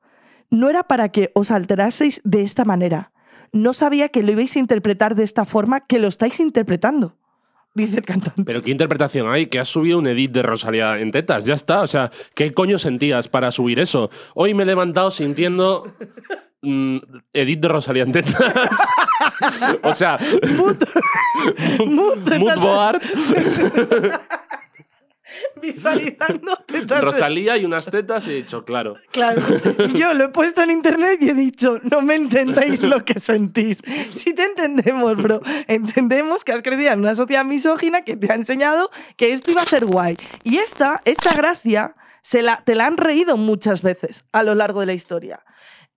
No 0.48 0.68
era 0.70 0.84
para 0.84 1.08
que 1.08 1.32
os 1.34 1.50
alteraseis 1.50 2.20
de 2.24 2.42
esta 2.42 2.64
manera. 2.64 3.12
No 3.52 3.72
sabía 3.72 4.08
que 4.08 4.22
lo 4.22 4.32
ibais 4.32 4.56
a 4.56 4.58
interpretar 4.58 5.14
de 5.14 5.24
esta 5.24 5.44
forma 5.44 5.80
que 5.80 5.98
lo 5.98 6.08
estáis 6.08 6.40
interpretando. 6.40 7.16
Dice 7.74 7.98
el 7.98 8.04
cantante. 8.04 8.42
Pero 8.44 8.62
qué 8.62 8.70
interpretación 8.70 9.30
hay, 9.30 9.48
que 9.48 9.58
has 9.58 9.68
subido 9.68 9.98
un 9.98 10.06
edit 10.06 10.30
de 10.32 10.42
Rosalía 10.42 10.98
en 10.98 11.10
tetas, 11.10 11.44
ya 11.44 11.52
está. 11.52 11.82
O 11.82 11.86
sea, 11.86 12.10
¿qué 12.34 12.54
coño 12.54 12.78
sentías 12.78 13.28
para 13.28 13.52
subir 13.52 13.78
eso? 13.78 14.08
Hoy 14.34 14.54
me 14.54 14.62
he 14.62 14.66
levantado 14.66 15.10
sintiendo 15.10 15.92
mm, 16.62 16.96
edit 17.34 17.60
de 17.60 17.68
Rosalía 17.68 18.04
en 18.04 18.12
tetas. 18.12 18.42
o 19.82 19.94
sea, 19.94 20.18
Mood, 20.56 20.82
mood 21.86 22.60
board, 22.60 23.02
visualizando 25.60 26.56
tetas 26.66 27.02
Rosalía 27.02 27.56
y 27.56 27.64
unas 27.64 27.86
tetas 27.86 28.26
y 28.28 28.30
he 28.30 28.34
dicho, 28.34 28.64
claro. 28.64 28.96
Claro. 29.10 29.42
Y 29.88 29.98
Yo 29.98 30.14
lo 30.14 30.24
he 30.24 30.28
puesto 30.28 30.62
en 30.62 30.70
internet 30.70 31.18
y 31.20 31.30
he 31.30 31.34
dicho, 31.34 31.78
no 31.82 32.02
me 32.02 32.14
entendéis 32.14 32.82
lo 32.82 33.04
que 33.04 33.18
sentís. 33.18 33.82
Sí 34.10 34.34
te 34.34 34.44
entendemos, 34.44 35.16
bro. 35.16 35.40
Entendemos 35.68 36.44
que 36.44 36.52
has 36.52 36.62
crecido 36.62 36.92
en 36.92 37.00
una 37.00 37.14
sociedad 37.14 37.44
misógina 37.44 38.02
que 38.02 38.16
te 38.16 38.30
ha 38.30 38.34
enseñado 38.34 38.90
que 39.16 39.32
esto 39.32 39.50
iba 39.50 39.62
a 39.62 39.66
ser 39.66 39.84
guay. 39.84 40.16
Y 40.42 40.58
esta, 40.58 41.00
esta 41.04 41.34
gracia, 41.34 41.94
se 42.22 42.42
la, 42.42 42.62
te 42.64 42.74
la 42.74 42.86
han 42.86 42.96
reído 42.96 43.36
muchas 43.36 43.82
veces 43.82 44.24
a 44.32 44.42
lo 44.42 44.54
largo 44.54 44.80
de 44.80 44.86
la 44.86 44.92
historia. 44.94 45.44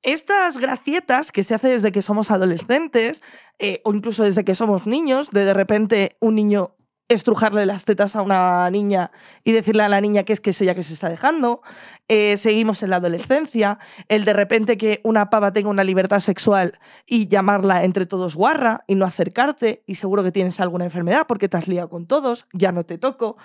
Estas 0.01 0.57
gracietas 0.57 1.31
que 1.31 1.43
se 1.43 1.55
hace 1.55 1.69
desde 1.69 1.91
que 1.91 2.01
somos 2.01 2.31
adolescentes 2.31 3.21
eh, 3.57 3.81
o 3.83 3.93
incluso 3.93 4.24
desde 4.24 4.45
que 4.45 4.55
somos 4.55 4.88
niños, 4.88 5.31
de 5.31 5.43
de 5.43 5.53
repente 5.53 6.17
un 6.19 6.36
niño 6.36 6.75
estrujarle 7.09 7.65
las 7.65 7.85
tetas 7.85 8.15
a 8.15 8.21
una 8.21 8.69
niña 8.69 9.11
y 9.43 9.51
decirle 9.51 9.83
a 9.83 9.89
la 9.89 9.99
niña 9.99 10.23
que 10.23 10.33
es 10.33 10.39
que 10.39 10.51
es 10.51 10.61
ella 10.61 10.75
que 10.75 10.83
se 10.83 10.93
está 10.93 11.09
dejando. 11.09 11.61
Eh, 12.07 12.37
seguimos 12.37 12.83
en 12.83 12.91
la 12.91 12.97
adolescencia. 12.97 13.79
El 14.07 14.25
de 14.25 14.33
repente 14.33 14.77
que 14.77 15.01
una 15.03 15.29
pava 15.29 15.51
tenga 15.51 15.69
una 15.69 15.83
libertad 15.83 16.19
sexual 16.19 16.79
y 17.05 17.27
llamarla 17.27 17.83
entre 17.83 18.05
todos 18.05 18.35
guarra 18.35 18.83
y 18.87 18.95
no 18.95 19.05
acercarte 19.05 19.83
y 19.87 19.95
seguro 19.95 20.23
que 20.23 20.31
tienes 20.31 20.59
alguna 20.59 20.85
enfermedad 20.85 21.25
porque 21.27 21.49
te 21.49 21.57
has 21.57 21.67
liado 21.67 21.89
con 21.89 22.05
todos, 22.05 22.45
ya 22.53 22.71
no 22.71 22.83
te 22.83 22.99
toco. 22.99 23.37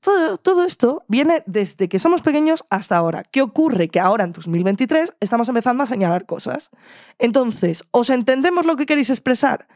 Todo, 0.00 0.36
todo 0.38 0.64
esto 0.64 1.04
viene 1.08 1.42
desde 1.46 1.88
que 1.88 1.98
somos 1.98 2.22
pequeños 2.22 2.64
hasta 2.70 2.96
ahora. 2.96 3.22
¿Qué 3.22 3.42
ocurre? 3.42 3.88
Que 3.88 4.00
ahora 4.00 4.24
en 4.24 4.32
2023 4.32 5.14
estamos 5.20 5.48
empezando 5.48 5.82
a 5.82 5.86
señalar 5.86 6.24
cosas. 6.26 6.70
Entonces, 7.18 7.84
¿os 7.90 8.08
entendemos 8.08 8.64
lo 8.64 8.76
que 8.76 8.86
queréis 8.86 9.10
expresar? 9.10 9.68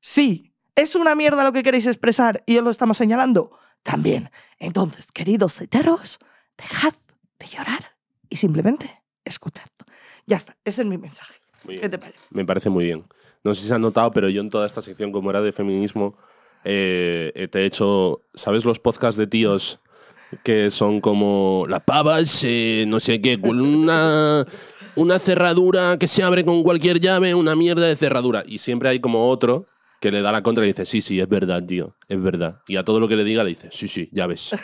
Sí. 0.00 0.52
¿Es 0.76 0.94
una 0.94 1.14
mierda 1.14 1.42
lo 1.42 1.54
que 1.54 1.62
queréis 1.62 1.86
expresar 1.86 2.44
y 2.44 2.58
os 2.58 2.64
lo 2.64 2.68
estamos 2.68 2.98
señalando? 2.98 3.50
También. 3.82 4.30
Entonces, 4.58 5.10
queridos 5.10 5.58
heteros, 5.58 6.18
dejad 6.58 6.92
de 7.38 7.46
llorar 7.46 7.96
y 8.28 8.36
simplemente 8.36 9.02
escuchad. 9.24 9.64
Ya 10.26 10.36
está, 10.36 10.54
ese 10.66 10.82
es 10.82 10.88
mi 10.88 10.98
mensaje. 10.98 11.34
¿Qué 11.66 11.88
te 11.88 11.98
parece? 11.98 12.18
Me 12.28 12.44
parece 12.44 12.68
muy 12.68 12.84
bien. 12.84 13.06
No 13.42 13.54
sé 13.54 13.62
si 13.62 13.68
se 13.68 13.74
han 13.74 13.80
notado, 13.80 14.10
pero 14.10 14.28
yo 14.28 14.42
en 14.42 14.50
toda 14.50 14.66
esta 14.66 14.82
sección, 14.82 15.12
como 15.12 15.30
era 15.30 15.40
de 15.40 15.52
feminismo, 15.52 16.18
eh, 16.62 17.48
te 17.50 17.60
he 17.60 17.64
hecho, 17.64 18.20
¿sabes 18.34 18.66
los 18.66 18.78
podcasts 18.78 19.16
de 19.16 19.26
tíos 19.26 19.80
que 20.44 20.70
son 20.70 21.00
como 21.00 21.64
la 21.70 21.80
pava 21.80 22.20
es, 22.20 22.44
eh, 22.44 22.84
no 22.86 23.00
sé 23.00 23.22
qué, 23.22 23.40
con 23.40 23.62
una, 23.62 24.44
una 24.94 25.18
cerradura 25.18 25.96
que 25.96 26.06
se 26.06 26.22
abre 26.22 26.44
con 26.44 26.62
cualquier 26.62 27.00
llave, 27.00 27.34
una 27.34 27.56
mierda 27.56 27.86
de 27.86 27.96
cerradura? 27.96 28.42
Y 28.46 28.58
siempre 28.58 28.90
hay 28.90 29.00
como 29.00 29.30
otro 29.30 29.68
que 30.06 30.12
le 30.12 30.22
da 30.22 30.30
la 30.30 30.40
contra 30.40 30.62
y 30.62 30.68
dice, 30.68 30.86
sí, 30.86 31.00
sí, 31.00 31.18
es 31.18 31.28
verdad, 31.28 31.64
tío, 31.64 31.96
es 32.06 32.22
verdad. 32.22 32.60
Y 32.68 32.76
a 32.76 32.84
todo 32.84 33.00
lo 33.00 33.08
que 33.08 33.16
le 33.16 33.24
diga 33.24 33.42
le 33.42 33.48
dice, 33.48 33.70
sí, 33.72 33.88
sí, 33.88 34.08
ya 34.12 34.28
ves. 34.28 34.54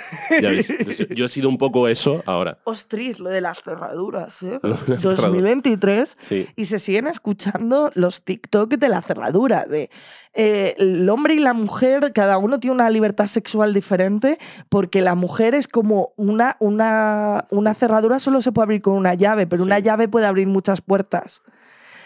Ya 0.41 0.51
ves. 0.51 0.71
Entonces, 0.79 1.09
yo 1.09 1.25
he 1.25 1.29
sido 1.29 1.49
un 1.49 1.59
poco 1.59 1.89
eso 1.89 2.23
ahora. 2.27 2.59
Ostras, 2.63 3.19
lo 3.19 3.29
de 3.29 3.41
las 3.41 3.61
cerraduras, 3.65 4.41
¿eh? 4.45 4.61
Lo 4.63 4.77
de 4.77 4.93
las 4.95 5.03
cerraduras. 5.03 5.17
2023. 5.17 6.17
Sí. 6.17 6.47
Y 6.55 6.67
se 6.67 6.79
siguen 6.79 7.09
escuchando 7.09 7.91
los 7.95 8.23
TikTok 8.23 8.75
de 8.75 8.89
la 8.89 9.03
cerradura, 9.03 9.65
de 9.65 9.91
eh, 10.33 10.77
el 10.79 11.09
hombre 11.09 11.35
y 11.35 11.41
la 11.41 11.55
mujer, 11.55 12.13
cada 12.15 12.39
uno 12.39 12.61
tiene 12.61 12.77
una 12.77 12.89
libertad 12.89 13.27
sexual 13.27 13.75
diferente, 13.75 14.39
porque 14.69 15.01
la 15.01 15.17
mujer 15.17 15.57
es 15.57 15.67
como 15.67 16.13
una, 16.17 16.57
una, 16.61 17.47
una 17.51 17.75
cerradura 17.75 18.21
solo 18.21 18.43
se 18.43 18.53
puede 18.53 18.67
abrir 18.67 18.83
con 18.83 18.95
una 18.95 19.15
llave, 19.15 19.49
pero 19.49 19.65
una 19.65 19.81
llave 19.81 20.07
puede 20.07 20.27
abrir 20.27 20.47
muchas 20.47 20.83
puertas. 20.83 21.43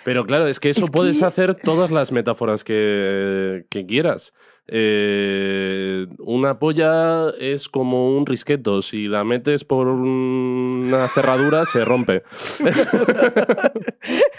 Pero 0.06 0.24
claro, 0.24 0.46
es 0.46 0.60
que 0.60 0.70
eso 0.70 0.84
Es 0.84 0.90
puedes 0.92 1.18
que- 1.18 1.24
hacer 1.24 1.56
todas 1.56 1.90
las 1.90 2.12
metáforas 2.12 2.62
que, 2.62 3.64
que 3.70 3.84
quieras. 3.86 4.32
Eh, 4.68 6.06
una 6.18 6.58
polla 6.58 7.30
es 7.38 7.68
como 7.68 8.16
un 8.16 8.26
risqueto. 8.26 8.82
Si 8.82 9.06
la 9.06 9.22
metes 9.24 9.64
por 9.64 9.86
una 9.86 11.06
cerradura, 11.08 11.64
se 11.64 11.84
rompe. 11.84 12.22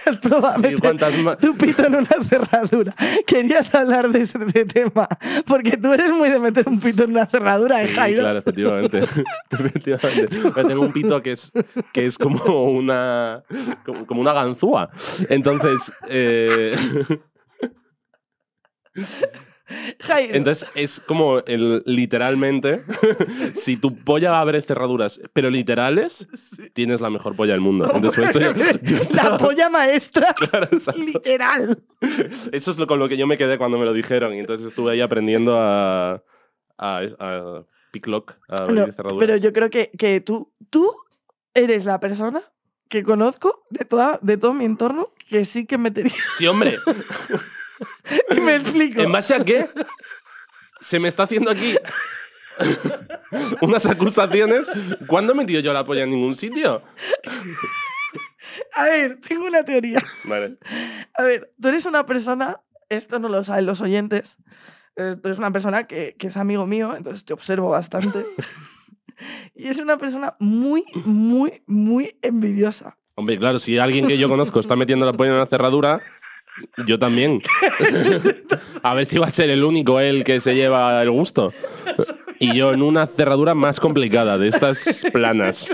Es 0.05 0.17
probable. 0.17 0.77
Tu 1.41 1.57
pito 1.57 1.85
en 1.85 1.95
una 1.95 2.23
cerradura. 2.23 2.95
Querías 3.25 3.73
hablar 3.75 4.09
de 4.09 4.21
ese 4.21 4.39
de 4.39 4.63
tema, 4.63 5.07
porque 5.45 5.75
tú 5.75 5.91
eres 5.91 6.11
muy 6.13 6.29
de 6.29 6.39
meter 6.39 6.63
un 6.67 6.79
pito 6.79 7.03
en 7.03 7.11
una 7.11 7.25
cerradura, 7.25 7.81
¿eh, 7.81 7.87
Sí, 7.87 7.93
Jairo? 7.95 8.21
claro, 8.21 8.39
efectivamente. 8.39 8.99
Efectivamente. 9.49 10.39
Pero 10.55 10.67
tengo 10.67 10.81
un 10.81 10.93
pito 10.93 11.21
que 11.21 11.31
es, 11.31 11.51
que 11.91 12.05
es 12.05 12.17
como 12.17 12.65
una 12.71 13.43
como 14.07 14.21
una 14.21 14.31
ganzúa. 14.33 14.89
Entonces, 15.29 15.91
eh, 16.09 16.75
Jairo. 19.99 20.35
Entonces 20.35 20.67
es 20.75 20.99
como 20.99 21.39
el, 21.39 21.83
literalmente, 21.85 22.81
si 23.53 23.77
tu 23.77 23.95
polla 23.95 24.39
abre 24.39 24.61
cerraduras, 24.61 25.19
pero 25.33 25.49
literales, 25.49 26.27
tienes 26.73 27.01
la 27.01 27.09
mejor 27.09 27.35
polla 27.35 27.51
del 27.53 27.61
mundo. 27.61 27.89
Entonces, 27.93 28.15
por 28.19 28.29
eso 28.29 28.39
yo- 28.39 28.53
yo 28.81 28.95
la 28.95 29.01
estaba- 29.01 29.37
polla 29.37 29.69
maestra. 29.69 30.33
Claro. 30.49 30.67
Literal. 30.95 31.83
Eso 32.51 32.71
es 32.71 32.77
lo 32.77 32.87
con 32.87 32.99
lo 32.99 33.09
que 33.09 33.17
yo 33.17 33.27
me 33.27 33.37
quedé 33.37 33.57
cuando 33.57 33.77
me 33.77 33.85
lo 33.85 33.93
dijeron. 33.93 34.33
Y 34.33 34.39
entonces 34.39 34.67
estuve 34.67 34.91
ahí 34.93 35.01
aprendiendo 35.01 35.59
a, 35.59 36.23
a, 36.77 37.01
a 37.19 37.63
picklock, 37.91 38.35
a 38.47 38.63
abrir 38.63 38.87
No, 38.87 38.93
cerraduras. 38.93 39.19
pero 39.19 39.37
yo 39.37 39.51
creo 39.53 39.69
que, 39.69 39.91
que 39.97 40.21
tú, 40.21 40.53
tú 40.69 40.89
eres 41.53 41.85
la 41.85 41.99
persona 41.99 42.41
que 42.89 43.03
conozco 43.03 43.65
de, 43.69 43.83
toda, 43.85 44.19
de 44.21 44.37
todo 44.37 44.53
mi 44.53 44.63
entorno 44.65 45.09
que 45.27 45.43
sí 45.43 45.65
que 45.65 45.77
metería. 45.77 46.13
Sí, 46.37 46.47
hombre. 46.47 46.77
y 48.35 48.39
me 48.39 48.55
explico. 48.55 49.01
¿En 49.01 49.11
base 49.11 49.35
a 49.35 49.43
qué? 49.43 49.69
Se 50.79 50.99
me 50.99 51.07
está 51.07 51.23
haciendo 51.23 51.51
aquí 51.51 51.75
unas 53.61 53.85
acusaciones. 53.85 54.71
¿Cuándo 55.07 55.33
he 55.33 55.35
metido 55.35 55.59
yo 55.61 55.73
la 55.73 55.83
polla 55.83 56.03
en 56.03 56.11
ningún 56.11 56.35
sitio? 56.35 56.83
A 58.73 58.83
ver, 58.85 59.19
tengo 59.21 59.45
una 59.45 59.63
teoría. 59.63 60.01
Vale. 60.25 60.57
A 61.17 61.23
ver, 61.23 61.51
tú 61.59 61.67
eres 61.67 61.85
una 61.85 62.05
persona, 62.05 62.61
esto 62.89 63.19
no 63.19 63.29
lo 63.29 63.43
saben 63.43 63.65
los 63.65 63.81
oyentes, 63.81 64.37
eh, 64.95 65.15
tú 65.21 65.29
eres 65.29 65.39
una 65.39 65.51
persona 65.51 65.85
que, 65.85 66.15
que 66.17 66.27
es 66.27 66.37
amigo 66.37 66.65
mío, 66.65 66.95
entonces 66.95 67.25
te 67.25 67.33
observo 67.33 67.69
bastante. 67.69 68.25
y 69.55 69.67
es 69.67 69.79
una 69.79 69.97
persona 69.97 70.35
muy, 70.39 70.85
muy, 71.05 71.63
muy 71.65 72.17
envidiosa. 72.21 72.97
Hombre, 73.15 73.39
claro, 73.39 73.57
si 73.57 73.79
alguien 73.79 74.07
que 74.07 74.19
yo 74.19 74.29
conozco 74.29 74.59
está 74.59 74.75
metiendo 74.75 75.03
la 75.03 75.13
polla 75.13 75.31
en 75.31 75.37
una 75.37 75.47
cerradura, 75.47 76.01
yo 76.85 76.99
también. 76.99 77.41
A 78.83 78.93
ver 78.93 79.05
si 79.05 79.17
va 79.17 79.27
a 79.27 79.29
ser 79.29 79.49
el 79.49 79.63
único 79.63 79.99
él 79.99 80.23
que 80.23 80.39
se 80.39 80.55
lleva 80.55 81.01
el 81.01 81.11
gusto. 81.11 81.53
Y 82.39 82.55
yo 82.55 82.73
en 82.73 82.81
una 82.81 83.07
cerradura 83.07 83.55
más 83.55 83.79
complicada, 83.79 84.37
de 84.37 84.49
estas 84.49 85.05
planas. 85.11 85.73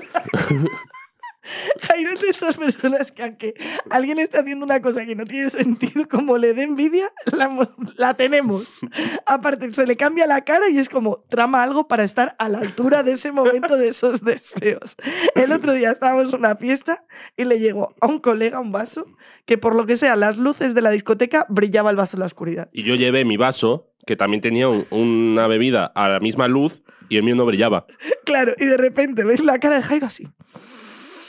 Jairo 1.82 2.12
es 2.12 2.22
de 2.22 2.30
estas 2.30 2.58
personas 2.58 3.12
que 3.12 3.24
aunque 3.24 3.54
alguien 3.90 4.20
esté 4.20 4.40
haciendo 4.40 4.66
una 4.66 4.82
cosa 4.82 5.06
que 5.06 5.16
no 5.16 5.26
tiene 5.26 5.50
sentido, 5.50 6.08
como 6.08 6.38
le 6.38 6.54
dé 6.54 6.64
envidia, 6.64 7.12
la, 7.38 7.50
mo- 7.50 7.68
la 7.98 8.14
tenemos. 8.14 8.78
Aparte, 9.26 9.72
se 9.74 9.86
le 9.86 9.96
cambia 9.96 10.26
la 10.28 10.42
cara 10.44 10.70
y 10.70 10.78
es 10.78 10.90
como 10.90 11.24
trama 11.30 11.64
algo 11.64 11.88
para 11.88 12.04
estar 12.04 12.36
a 12.40 12.50
la 12.50 12.60
altura 12.60 13.04
de 13.04 13.14
ese 13.14 13.32
momento 13.32 13.76
de 13.78 13.90
esos 13.90 14.22
deseos. 14.24 14.96
El 15.36 15.52
otro 15.52 15.74
día 15.74 15.92
estábamos 15.92 16.34
en 16.34 16.40
una 16.40 16.56
fiesta 16.56 17.04
y 17.38 17.46
le 17.46 17.60
llegó 17.60 17.94
a 18.00 18.08
un 18.08 18.20
colega 18.20 18.60
un 18.60 18.72
vaso 18.72 19.06
que 19.46 19.58
por 19.58 19.76
lo 19.76 19.86
que 19.86 19.98
sea, 19.98 20.16
las 20.16 20.38
luces 20.38 20.74
de 20.74 20.82
la 20.82 20.90
discoteca 20.92 21.46
brillaba 21.50 21.90
el 21.90 21.96
vaso 21.98 22.16
en 22.18 22.22
la 22.22 22.26
oscuridad. 22.28 22.70
Y 22.72 22.84
yo 22.84 22.96
llevé 22.96 23.26
mi 23.26 23.38
vaso, 23.38 23.90
que 24.06 24.16
también 24.16 24.42
tenía 24.42 24.68
un- 24.70 24.86
una 24.92 25.48
bebida 25.48 25.86
a 25.96 26.08
la 26.10 26.20
misma 26.20 26.48
luz, 26.48 26.84
y 27.10 27.18
el 27.18 27.24
mío 27.24 27.36
no 27.36 27.46
brillaba. 27.46 27.86
Claro, 28.26 28.54
y 28.58 28.66
de 28.66 28.78
repente 28.78 29.26
veis 29.26 29.44
la 29.44 29.60
cara 29.60 29.76
de 29.76 29.82
Jairo 29.82 30.08
así. 30.08 30.26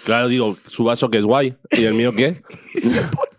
Claro, 0.04 0.28
digo, 0.28 0.54
su 0.66 0.84
vaso 0.84 1.10
que 1.10 1.18
es 1.18 1.24
guay, 1.24 1.56
y 1.70 1.84
el 1.84 1.94
mío 1.94 2.10
qué. 2.16 2.42
Y 2.74 2.80
se 2.88 3.00
pone 3.02 3.30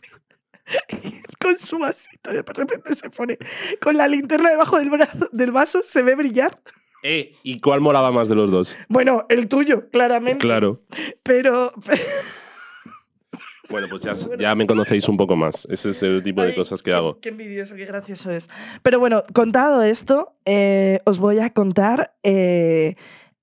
con 1.39 1.58
su 1.60 1.78
vasito 1.78 2.32
de 2.32 2.41
repente 2.41 2.95
se 2.95 3.08
pone 3.12 3.38
con 3.80 3.95
la 3.95 4.08
linterna 4.08 4.49
debajo 4.49 4.80
del, 4.80 4.89
brazo, 4.89 5.30
del 5.32 5.51
vaso, 5.51 5.82
se 5.84 6.01
ve 6.01 6.15
brillar. 6.15 6.60
Eh, 7.04 7.32
¿Y 7.43 7.60
cuál 7.60 7.82
molaba 7.82 8.12
más 8.12 8.30
de 8.30 8.36
los 8.36 8.49
dos? 8.49 8.75
Bueno, 8.89 9.28
el 9.30 9.47
tuyo, 9.47 9.89
claramente. 9.91 10.39
Claro. 10.39 10.82
Pero, 11.21 11.71
Bueno, 13.69 13.88
pues 13.89 14.04
ya, 14.04 14.13
ya 14.38 14.54
me 14.56 14.67
conocéis 14.67 15.08
un 15.10 15.17
poco 15.17 15.36
más. 15.36 15.67
Ese 15.69 15.89
es 15.89 16.04
el 16.04 16.23
tipo 16.23 16.41
de 16.41 16.49
Ay, 16.49 16.56
cosas 16.56 16.84
que 16.84 16.91
qué- 16.91 16.95
hago. 16.95 17.19
Qué 17.19 17.30
envidioso, 17.30 17.75
qué 17.75 17.86
gracioso 17.86 18.32
es. 18.32 18.47
Pero 18.84 18.99
bueno, 18.99 19.23
contado 19.34 19.82
esto, 19.84 20.36
eh, 20.45 20.99
os 21.06 21.19
voy 21.19 21.39
a 21.39 21.51
contar 21.51 22.15
eh, 22.23 22.95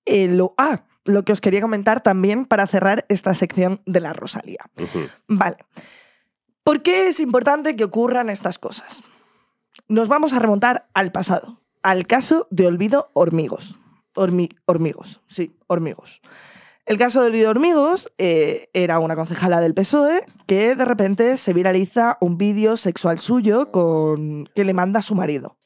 eh, 0.06 0.28
lo, 0.28 0.54
ah, 0.58 0.84
lo 1.04 1.24
que 1.24 1.32
os 1.32 1.40
quería 1.40 1.60
comentar 1.60 2.02
también 2.02 2.44
para 2.44 2.66
cerrar 2.66 3.04
esta 3.08 3.34
sección 3.34 3.80
de 3.86 4.00
la 4.00 4.12
Rosalía. 4.12 4.60
Vale. 5.28 5.56
¿Por 6.64 6.82
qué 6.82 7.08
es 7.08 7.18
importante 7.20 7.74
que 7.74 7.84
ocurran 7.84 8.30
estas 8.30 8.58
cosas? 8.58 9.02
Nos 9.88 10.08
vamos 10.08 10.32
a 10.32 10.38
remontar 10.38 10.88
al 10.94 11.10
pasado, 11.10 11.60
al 11.82 12.06
caso 12.06 12.46
de 12.50 12.66
Olvido 12.66 13.10
Hormigos. 13.14 13.80
Hormi- 14.14 14.54
hormigos, 14.66 15.22
sí, 15.26 15.56
hormigos. 15.66 16.20
El 16.84 16.98
caso 16.98 17.22
de 17.22 17.28
Olvido 17.28 17.50
Hormigos 17.50 18.12
eh, 18.18 18.68
era 18.72 18.98
una 18.98 19.16
concejala 19.16 19.60
del 19.60 19.72
PSOE 19.72 20.24
que 20.46 20.74
de 20.74 20.84
repente 20.84 21.36
se 21.36 21.52
viraliza 21.52 22.18
un 22.20 22.36
vídeo 22.36 22.76
sexual 22.76 23.18
suyo 23.18 23.70
con, 23.72 24.46
que 24.54 24.64
le 24.64 24.74
manda 24.74 24.98
a 24.98 25.02
su 25.02 25.14
marido. 25.14 25.56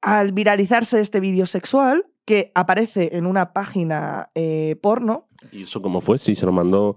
Al 0.00 0.32
viralizarse 0.32 1.00
este 1.00 1.20
vídeo 1.20 1.46
sexual, 1.46 2.06
que 2.24 2.52
aparece 2.54 3.16
en 3.16 3.26
una 3.26 3.52
página 3.52 4.30
eh, 4.34 4.76
porno, 4.82 5.28
¿Y 5.52 5.62
eso 5.62 5.82
cómo 5.82 6.00
fue? 6.00 6.16
Sí, 6.18 6.34
se 6.34 6.46
lo 6.46 6.52
mandó 6.52 6.96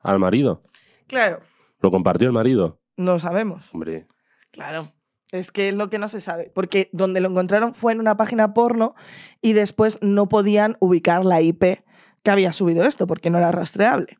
al 0.00 0.18
marido. 0.18 0.62
claro, 1.06 1.40
¿Lo 1.80 1.90
compartió 1.90 2.26
el 2.26 2.32
marido? 2.32 2.80
no 2.96 3.18
sabemos. 3.18 3.70
Hombre. 3.74 4.06
Claro. 4.50 4.88
Es 5.32 5.50
que 5.50 5.70
es 5.70 5.74
lo 5.74 5.90
que 5.90 5.98
no 5.98 6.08
se 6.08 6.20
sabe. 6.20 6.50
Porque 6.54 6.88
donde 6.92 7.20
lo 7.20 7.28
encontraron 7.28 7.74
fue 7.74 7.92
en 7.92 7.98
una 8.00 8.16
página 8.16 8.54
porno 8.54 8.94
y 9.42 9.52
después 9.52 9.98
no 10.00 10.28
podían 10.28 10.76
ubicar 10.78 11.24
la 11.24 11.42
IP 11.42 11.82
que 12.22 12.30
había 12.30 12.52
subido 12.52 12.84
esto 12.84 13.06
porque 13.08 13.30
no 13.30 13.38
era 13.38 13.50
rastreable. 13.50 14.16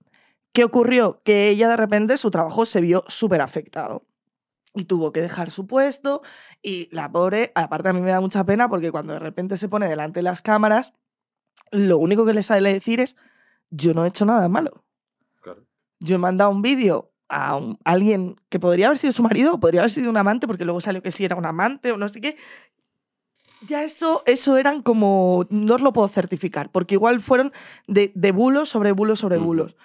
¿Qué 0.52 0.64
ocurrió? 0.64 1.20
Que 1.24 1.50
ella 1.50 1.68
de 1.68 1.76
repente 1.76 2.16
su 2.16 2.30
trabajo 2.30 2.66
se 2.66 2.80
vio 2.80 3.04
súper 3.06 3.40
afectado. 3.42 4.06
Y 4.74 4.84
tuvo 4.84 5.12
que 5.12 5.20
dejar 5.20 5.50
su 5.50 5.66
puesto 5.66 6.22
y 6.62 6.88
la 6.94 7.10
pobre, 7.10 7.52
aparte 7.54 7.88
a 7.88 7.92
mí 7.92 8.00
me 8.00 8.10
da 8.10 8.20
mucha 8.20 8.44
pena 8.44 8.68
porque 8.68 8.90
cuando 8.90 9.12
de 9.12 9.20
repente 9.20 9.56
se 9.56 9.68
pone 9.68 9.88
delante 9.88 10.18
de 10.18 10.24
las 10.24 10.42
cámaras, 10.42 10.92
lo 11.70 11.98
único 11.98 12.26
que 12.26 12.34
le 12.34 12.42
sale 12.42 12.72
decir 12.72 13.00
es, 13.00 13.16
yo 13.70 13.94
no 13.94 14.04
he 14.04 14.08
hecho 14.08 14.24
nada 14.24 14.48
malo 14.48 14.84
yo 16.00 16.16
he 16.16 16.18
mandado 16.18 16.50
un 16.50 16.60
vídeo 16.62 17.12
a 17.28 17.56
un- 17.56 17.78
alguien 17.84 18.36
que 18.48 18.60
podría 18.60 18.86
haber 18.86 18.98
sido 18.98 19.12
su 19.12 19.22
marido 19.22 19.54
o 19.54 19.60
podría 19.60 19.80
haber 19.80 19.90
sido 19.90 20.10
un 20.10 20.16
amante, 20.16 20.46
porque 20.46 20.64
luego 20.64 20.80
salió 20.80 21.02
que 21.02 21.10
sí 21.10 21.24
era 21.24 21.36
un 21.36 21.46
amante 21.46 21.92
o 21.92 21.96
no 21.96 22.08
sé 22.08 22.20
qué. 22.20 22.36
Ya 23.66 23.82
eso, 23.82 24.22
eso 24.26 24.58
eran 24.58 24.82
como, 24.82 25.46
no 25.48 25.74
os 25.76 25.80
lo 25.80 25.92
puedo 25.92 26.08
certificar, 26.08 26.70
porque 26.70 26.94
igual 26.96 27.20
fueron 27.22 27.52
de, 27.86 28.12
de 28.14 28.32
bulos 28.32 28.68
sobre 28.68 28.92
bulos 28.92 29.20
sobre 29.20 29.38
bulos. 29.38 29.76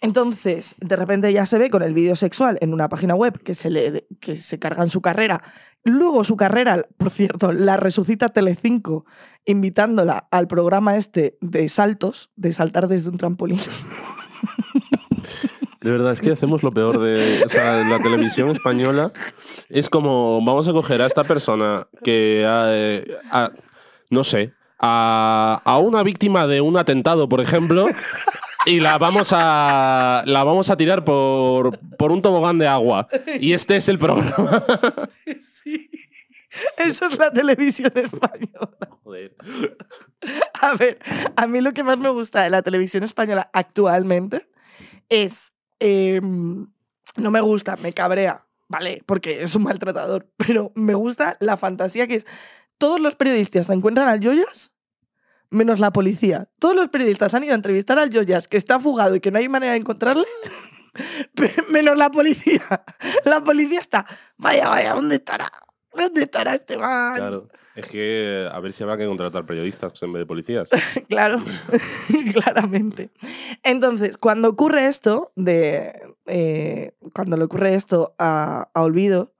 Entonces, 0.00 0.76
de 0.78 0.94
repente 0.94 1.32
ya 1.32 1.44
se 1.44 1.58
ve 1.58 1.70
con 1.70 1.82
el 1.82 1.92
vídeo 1.92 2.14
sexual 2.14 2.56
en 2.60 2.72
una 2.72 2.88
página 2.88 3.14
web 3.14 3.42
que 3.42 3.54
se, 3.54 3.68
le, 3.68 4.06
que 4.20 4.36
se 4.36 4.58
carga 4.58 4.84
en 4.84 4.90
su 4.90 5.02
carrera. 5.02 5.42
Luego 5.84 6.22
su 6.22 6.36
carrera, 6.36 6.86
por 6.96 7.10
cierto, 7.10 7.52
la 7.52 7.76
resucita 7.76 8.28
Telecinco 8.28 9.06
invitándola 9.44 10.28
al 10.30 10.46
programa 10.46 10.96
este 10.96 11.36
de 11.40 11.68
saltos, 11.68 12.30
de 12.36 12.52
saltar 12.52 12.86
desde 12.86 13.10
un 13.10 13.18
trampolín. 13.18 13.58
De 15.80 15.92
verdad, 15.92 16.12
es 16.12 16.20
que 16.20 16.32
hacemos 16.32 16.64
lo 16.64 16.72
peor 16.72 16.98
de. 16.98 17.40
O 17.46 17.48
sea, 17.48 17.84
la 17.84 17.98
televisión 18.02 18.50
española 18.50 19.12
es 19.68 19.88
como. 19.88 20.44
Vamos 20.44 20.68
a 20.68 20.72
coger 20.72 21.00
a 21.00 21.06
esta 21.06 21.22
persona 21.22 21.86
que. 22.02 22.44
eh, 22.44 23.06
no 24.10 24.24
sé. 24.24 24.52
A, 24.80 25.62
a 25.64 25.78
una 25.78 26.02
víctima 26.02 26.46
de 26.46 26.60
un 26.60 26.76
atentado, 26.76 27.28
por 27.28 27.40
ejemplo. 27.40 27.86
Y 28.68 28.80
la 28.80 28.98
vamos 28.98 29.30
a. 29.32 30.22
La 30.26 30.44
vamos 30.44 30.68
a 30.68 30.76
tirar 30.76 31.02
por, 31.02 31.78
por 31.96 32.12
un 32.12 32.20
tobogán 32.20 32.58
de 32.58 32.66
agua. 32.66 33.08
Y 33.40 33.54
este 33.54 33.76
es 33.76 33.88
el 33.88 33.98
programa. 33.98 34.62
Sí. 35.40 35.90
Eso 36.76 37.06
es 37.06 37.18
la 37.18 37.30
televisión 37.30 37.92
española. 37.94 38.98
Joder. 39.04 39.34
A 40.60 40.74
ver, 40.74 40.98
a 41.36 41.46
mí 41.46 41.60
lo 41.60 41.72
que 41.72 41.82
más 41.82 41.98
me 41.98 42.08
gusta 42.08 42.42
de 42.42 42.50
la 42.50 42.62
televisión 42.62 43.04
española 43.04 43.48
actualmente 43.52 44.48
es. 45.08 45.52
em, 45.78 46.66
no 47.16 47.30
me 47.30 47.40
gusta, 47.40 47.76
me 47.76 47.92
cabrea, 47.94 48.46
¿vale? 48.68 49.02
Porque 49.06 49.42
es 49.42 49.54
un 49.54 49.62
maltratador. 49.62 50.28
Pero 50.36 50.72
me 50.74 50.94
gusta 50.94 51.36
la 51.40 51.56
fantasía 51.56 52.06
que 52.06 52.16
es. 52.16 52.26
Todos 52.76 53.00
los 53.00 53.16
periodistas 53.16 53.66
se 53.66 53.72
encuentran 53.72 54.08
al 54.08 54.22
Joyas, 54.22 54.72
menos 55.50 55.80
la 55.80 55.92
policía. 55.92 56.48
Todos 56.58 56.74
los 56.74 56.88
periodistas 56.88 57.34
han 57.34 57.44
ido 57.44 57.52
a 57.52 57.56
entrevistar 57.56 57.98
al 57.98 58.12
Joyas, 58.12 58.48
que 58.48 58.56
está 58.56 58.78
fugado 58.78 59.16
y 59.16 59.20
que 59.20 59.30
no 59.30 59.38
hay 59.38 59.48
manera 59.48 59.72
de 59.72 59.78
encontrarle. 59.78 60.26
menos 61.70 61.96
la 61.96 62.10
policía. 62.10 62.62
La 63.24 63.42
policía 63.42 63.80
está. 63.80 64.06
Vaya, 64.36 64.68
vaya, 64.68 64.94
¿dónde 64.94 65.16
estará? 65.16 65.50
¿Dónde 65.94 66.22
estará 66.22 66.54
este 66.54 66.76
man? 66.76 67.16
Claro. 67.16 67.48
Es 67.74 67.86
que 67.86 68.48
a 68.50 68.60
ver 68.60 68.72
si 68.72 68.82
habrá 68.82 68.96
que 68.96 69.06
contratar 69.06 69.46
periodistas 69.46 70.02
en 70.02 70.12
vez 70.12 70.20
de 70.20 70.26
policías. 70.26 70.70
Claro, 71.08 71.42
claramente. 72.32 73.10
Entonces, 73.62 74.16
cuando 74.16 74.48
ocurre 74.48 74.86
esto, 74.86 75.32
de, 75.36 75.92
eh, 76.26 76.92
cuando 77.14 77.36
le 77.36 77.44
ocurre 77.44 77.74
esto 77.74 78.14
a, 78.18 78.68
a 78.74 78.82
Olvido, 78.82 79.32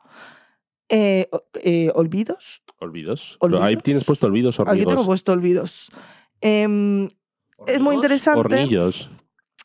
eh, 0.89 1.29
eh, 1.63 1.91
¿Olvidos? 1.95 2.63
Olvidos. 2.81 3.37
¿Olvidos? 3.41 3.63
Ahí 3.63 3.77
tienes 3.77 4.05
puesto 4.05 4.27
olvidos 4.27 4.61
Aquí 4.61 4.69
hormigos. 4.69 4.93
tengo 4.95 5.07
puesto 5.07 5.33
Olvidos. 5.33 5.91
Em, 6.41 7.09
es 7.67 7.81
muy 7.81 7.97
interesante. 7.97 8.41
Hornillos. 8.41 9.11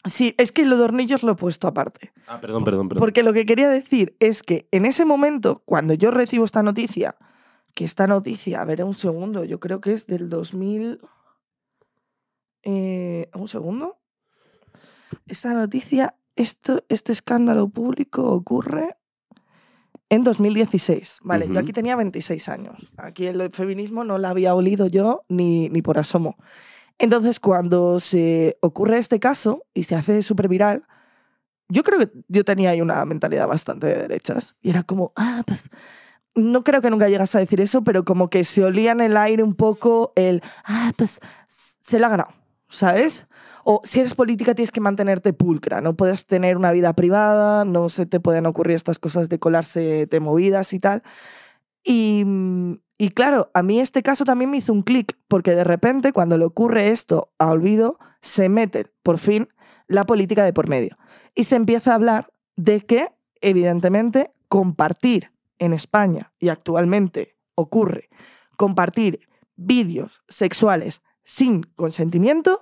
sí, 0.06 0.34
es 0.38 0.52
que 0.52 0.66
lo 0.66 0.78
de 0.78 0.84
hornillos 0.84 1.24
lo 1.24 1.34
he 1.34 1.36
puesto 1.36 1.68
aparte. 1.68 2.12
Ah, 2.28 2.42
perdón, 2.42 2.64
perdón, 2.64 2.90
perdón. 2.90 3.00
Porque 3.00 3.24
lo 3.24 3.34
que 3.34 3.46
quería 3.46 3.70
decir 3.70 4.16
es 4.20 4.42
que 4.42 4.68
en 4.72 4.86
ese 4.86 5.06
momento, 5.06 5.62
cuando 5.66 5.94
yo 5.94 6.10
recibo 6.12 6.46
esta 6.46 6.64
noticia, 6.64 7.16
que 7.76 7.86
esta 7.86 8.08
noticia, 8.08 8.62
a 8.62 8.66
ver, 8.66 8.84
un 8.84 8.96
segundo, 8.96 9.44
yo 9.44 9.60
creo 9.60 9.82
que 9.82 9.92
es 9.94 10.08
del 10.08 10.30
2000... 10.30 11.00
eh, 12.64 13.30
un 13.34 13.48
segundo. 13.48 14.00
Esta 15.28 15.54
noticia, 15.54 16.16
esto, 16.36 16.84
este 16.90 17.12
escándalo 17.12 17.70
público 17.70 18.24
ocurre 18.32 18.98
en 20.14 20.24
2016. 20.24 21.20
Vale, 21.24 21.48
yo 21.52 21.60
aquí 21.60 21.74
tenía 21.74 21.96
26 21.96 22.50
años. 22.50 22.92
Aquí 22.98 23.26
el 23.26 23.50
feminismo 23.52 24.04
no 24.04 24.18
la 24.18 24.30
había 24.30 24.54
olido 24.54 24.88
yo 24.88 25.24
ni, 25.28 25.70
ni 25.70 25.82
por 25.82 25.98
asomo. 25.98 26.38
Entonces, 27.00 27.40
cuando 27.40 28.00
se 28.00 28.58
ocurre 28.62 29.00
este 29.00 29.20
caso 29.20 29.66
y 29.74 29.84
se 29.84 29.96
hace 29.96 30.22
súper 30.22 30.48
viral, 30.48 30.84
yo 31.68 31.84
creo 31.84 31.98
que 31.98 32.12
yo 32.28 32.46
tenía 32.46 32.70
ahí 32.70 32.82
una 32.82 33.04
mentalidad 33.06 33.48
bastante 33.48 33.88
de 33.88 33.96
derechas. 33.96 34.56
Y 34.62 34.70
era 34.70 34.84
como, 34.84 35.12
ah, 35.16 35.44
pues. 35.46 35.70
No 36.36 36.64
creo 36.64 36.82
que 36.82 36.90
nunca 36.90 37.10
llegas 37.10 37.36
a 37.36 37.40
decir 37.40 37.62
eso, 37.62 37.84
pero 37.84 38.06
como 38.06 38.32
que 38.32 38.44
se 38.44 38.64
olía 38.64 38.92
en 38.94 39.02
el 39.02 39.18
aire 39.18 39.44
un 39.44 39.54
poco 39.54 40.14
el, 40.16 40.42
ah, 40.66 40.92
pues 40.98 41.20
se 41.48 42.00
lo 42.00 42.08
ha 42.08 42.10
ganado, 42.10 42.34
¿sabes? 42.74 43.28
O 43.64 43.82
si 43.84 44.00
eres 44.00 44.16
política 44.16 44.56
tienes 44.56 44.72
que 44.72 44.82
mantenerte 44.82 45.32
pulcra, 45.32 45.80
no 45.80 45.96
puedes 45.96 46.26
tener 46.26 46.58
una 46.58 46.72
vida 46.72 46.94
privada, 46.94 47.64
no 47.66 47.88
se 47.90 48.06
te 48.06 48.20
pueden 48.20 48.46
ocurrir 48.46 48.76
estas 48.76 49.00
cosas 49.00 49.30
de 49.30 49.40
colarse 49.40 50.08
de 50.08 50.20
movidas 50.20 50.74
y 50.74 50.80
tal. 50.80 51.04
Y, 51.84 52.26
y 52.98 53.10
claro, 53.10 53.52
a 53.54 53.62
mí 53.62 53.80
este 53.80 54.04
caso 54.04 54.26
también 54.26 54.50
me 54.50 54.58
hizo 54.58 54.74
un 54.74 54.82
clic, 54.82 55.18
porque 55.28 55.56
de 55.56 55.64
repente 55.64 56.12
cuando 56.12 56.38
le 56.38 56.46
ocurre 56.46 56.90
esto 56.90 57.32
a 57.38 57.52
Olvido, 57.52 58.00
se 58.22 58.50
mete 58.50 58.88
por 59.04 59.18
fin 59.18 59.50
la 59.88 60.06
política 60.06 60.44
de 60.44 60.54
por 60.54 60.68
medio. 60.68 60.98
Y 61.36 61.46
se 61.46 61.56
empieza 61.56 61.92
a 61.92 61.96
hablar 61.96 62.34
de 62.56 62.82
que, 62.82 63.10
evidentemente, 63.42 64.32
compartir 64.48 65.32
en 65.60 65.74
España, 65.74 66.34
y 66.40 66.50
actualmente 66.50 67.38
ocurre, 67.56 68.10
compartir 68.58 69.28
vídeos 69.56 70.24
sexuales 70.28 71.02
sin 71.24 71.64
consentimiento 71.64 72.62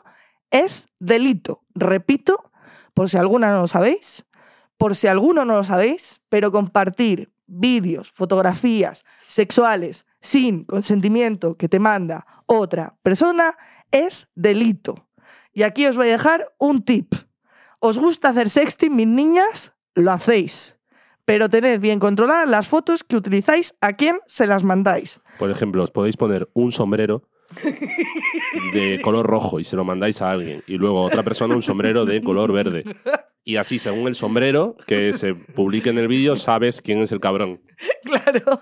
es 0.49 0.87
delito. 0.99 1.63
Repito, 1.73 2.51
por 2.93 3.09
si 3.09 3.17
alguna 3.17 3.51
no 3.51 3.61
lo 3.61 3.67
sabéis, 3.67 4.25
por 4.77 4.95
si 4.95 5.07
alguno 5.07 5.45
no 5.45 5.55
lo 5.55 5.63
sabéis, 5.63 6.21
pero 6.29 6.51
compartir 6.51 7.31
vídeos, 7.47 8.11
fotografías 8.11 9.05
sexuales 9.27 10.05
sin 10.21 10.63
consentimiento 10.63 11.55
que 11.55 11.67
te 11.67 11.79
manda 11.79 12.25
otra 12.45 12.97
persona 13.03 13.55
es 13.91 14.27
delito. 14.35 15.07
Y 15.53 15.63
aquí 15.63 15.85
os 15.85 15.97
voy 15.97 16.07
a 16.07 16.11
dejar 16.11 16.45
un 16.57 16.83
tip. 16.83 17.13
¿Os 17.79 17.97
gusta 17.97 18.29
hacer 18.29 18.49
sexting, 18.49 18.95
mis 18.95 19.07
niñas? 19.07 19.73
Lo 19.95 20.11
hacéis. 20.11 20.77
Pero 21.25 21.49
tened 21.49 21.79
bien 21.79 21.99
controladas 21.99 22.49
las 22.49 22.67
fotos 22.67 23.03
que 23.03 23.15
utilizáis, 23.15 23.75
a 23.81 23.93
quién 23.93 24.19
se 24.27 24.47
las 24.47 24.63
mandáis. 24.63 25.19
Por 25.37 25.51
ejemplo, 25.51 25.83
os 25.83 25.91
podéis 25.91 26.17
poner 26.17 26.49
un 26.53 26.71
sombrero 26.71 27.23
de 28.73 28.99
color 29.01 29.25
rojo 29.25 29.59
y 29.59 29.63
se 29.63 29.75
lo 29.75 29.83
mandáis 29.83 30.21
a 30.21 30.31
alguien. 30.31 30.63
Y 30.67 30.73
luego 30.77 31.01
otra 31.01 31.23
persona 31.23 31.55
un 31.55 31.61
sombrero 31.61 32.05
de 32.05 32.21
color 32.21 32.51
verde. 32.51 32.83
Y 33.43 33.55
así, 33.55 33.79
según 33.79 34.07
el 34.07 34.15
sombrero 34.15 34.77
que 34.85 35.13
se 35.13 35.33
publique 35.33 35.89
en 35.89 35.97
el 35.97 36.07
vídeo, 36.07 36.35
sabes 36.35 36.81
quién 36.81 36.99
es 36.99 37.11
el 37.11 37.19
cabrón. 37.19 37.61
Claro. 38.03 38.61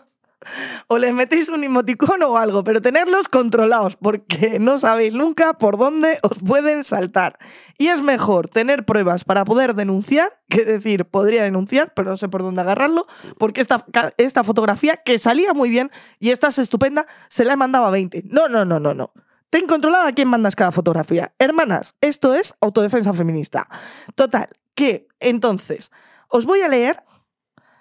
O 0.87 0.97
les 0.97 1.13
metéis 1.13 1.49
un 1.49 1.63
emoticono 1.63 2.29
o 2.29 2.37
algo, 2.37 2.63
pero 2.63 2.81
tenerlos 2.81 3.27
controlados, 3.27 3.97
porque 3.97 4.57
no 4.59 4.77
sabéis 4.77 5.13
nunca 5.13 5.53
por 5.53 5.77
dónde 5.77 6.19
os 6.23 6.39
pueden 6.39 6.83
saltar. 6.83 7.37
Y 7.77 7.87
es 7.87 8.01
mejor 8.01 8.49
tener 8.49 8.85
pruebas 8.85 9.25
para 9.25 9.43
poder 9.43 9.75
denunciar 9.75 10.39
que 10.49 10.65
decir, 10.65 11.05
podría 11.05 11.43
denunciar, 11.43 11.93
pero 11.93 12.09
no 12.09 12.17
sé 12.17 12.27
por 12.29 12.41
dónde 12.41 12.61
agarrarlo, 12.61 13.05
porque 13.37 13.61
esta, 13.61 13.85
esta 14.17 14.43
fotografía, 14.43 14.97
que 14.97 15.17
salía 15.17 15.53
muy 15.53 15.69
bien 15.69 15.91
y 16.19 16.31
esta 16.31 16.47
es 16.47 16.57
estupenda, 16.57 17.05
se 17.27 17.45
la 17.45 17.53
he 17.53 17.57
mandado 17.57 17.85
a 17.85 17.91
20. 17.91 18.23
No, 18.25 18.47
no, 18.47 18.65
no, 18.65 18.79
no, 18.79 18.93
no. 18.93 19.13
Ten 19.49 19.67
controlado 19.67 20.07
a 20.07 20.11
quién 20.11 20.27
mandas 20.27 20.55
cada 20.55 20.71
fotografía. 20.71 21.33
Hermanas, 21.39 21.95
esto 22.01 22.33
es 22.33 22.55
autodefensa 22.61 23.13
feminista. 23.13 23.67
Total, 24.15 24.47
que 24.75 25.07
entonces 25.19 25.91
os 26.29 26.45
voy 26.45 26.61
a 26.61 26.67
leer 26.67 27.03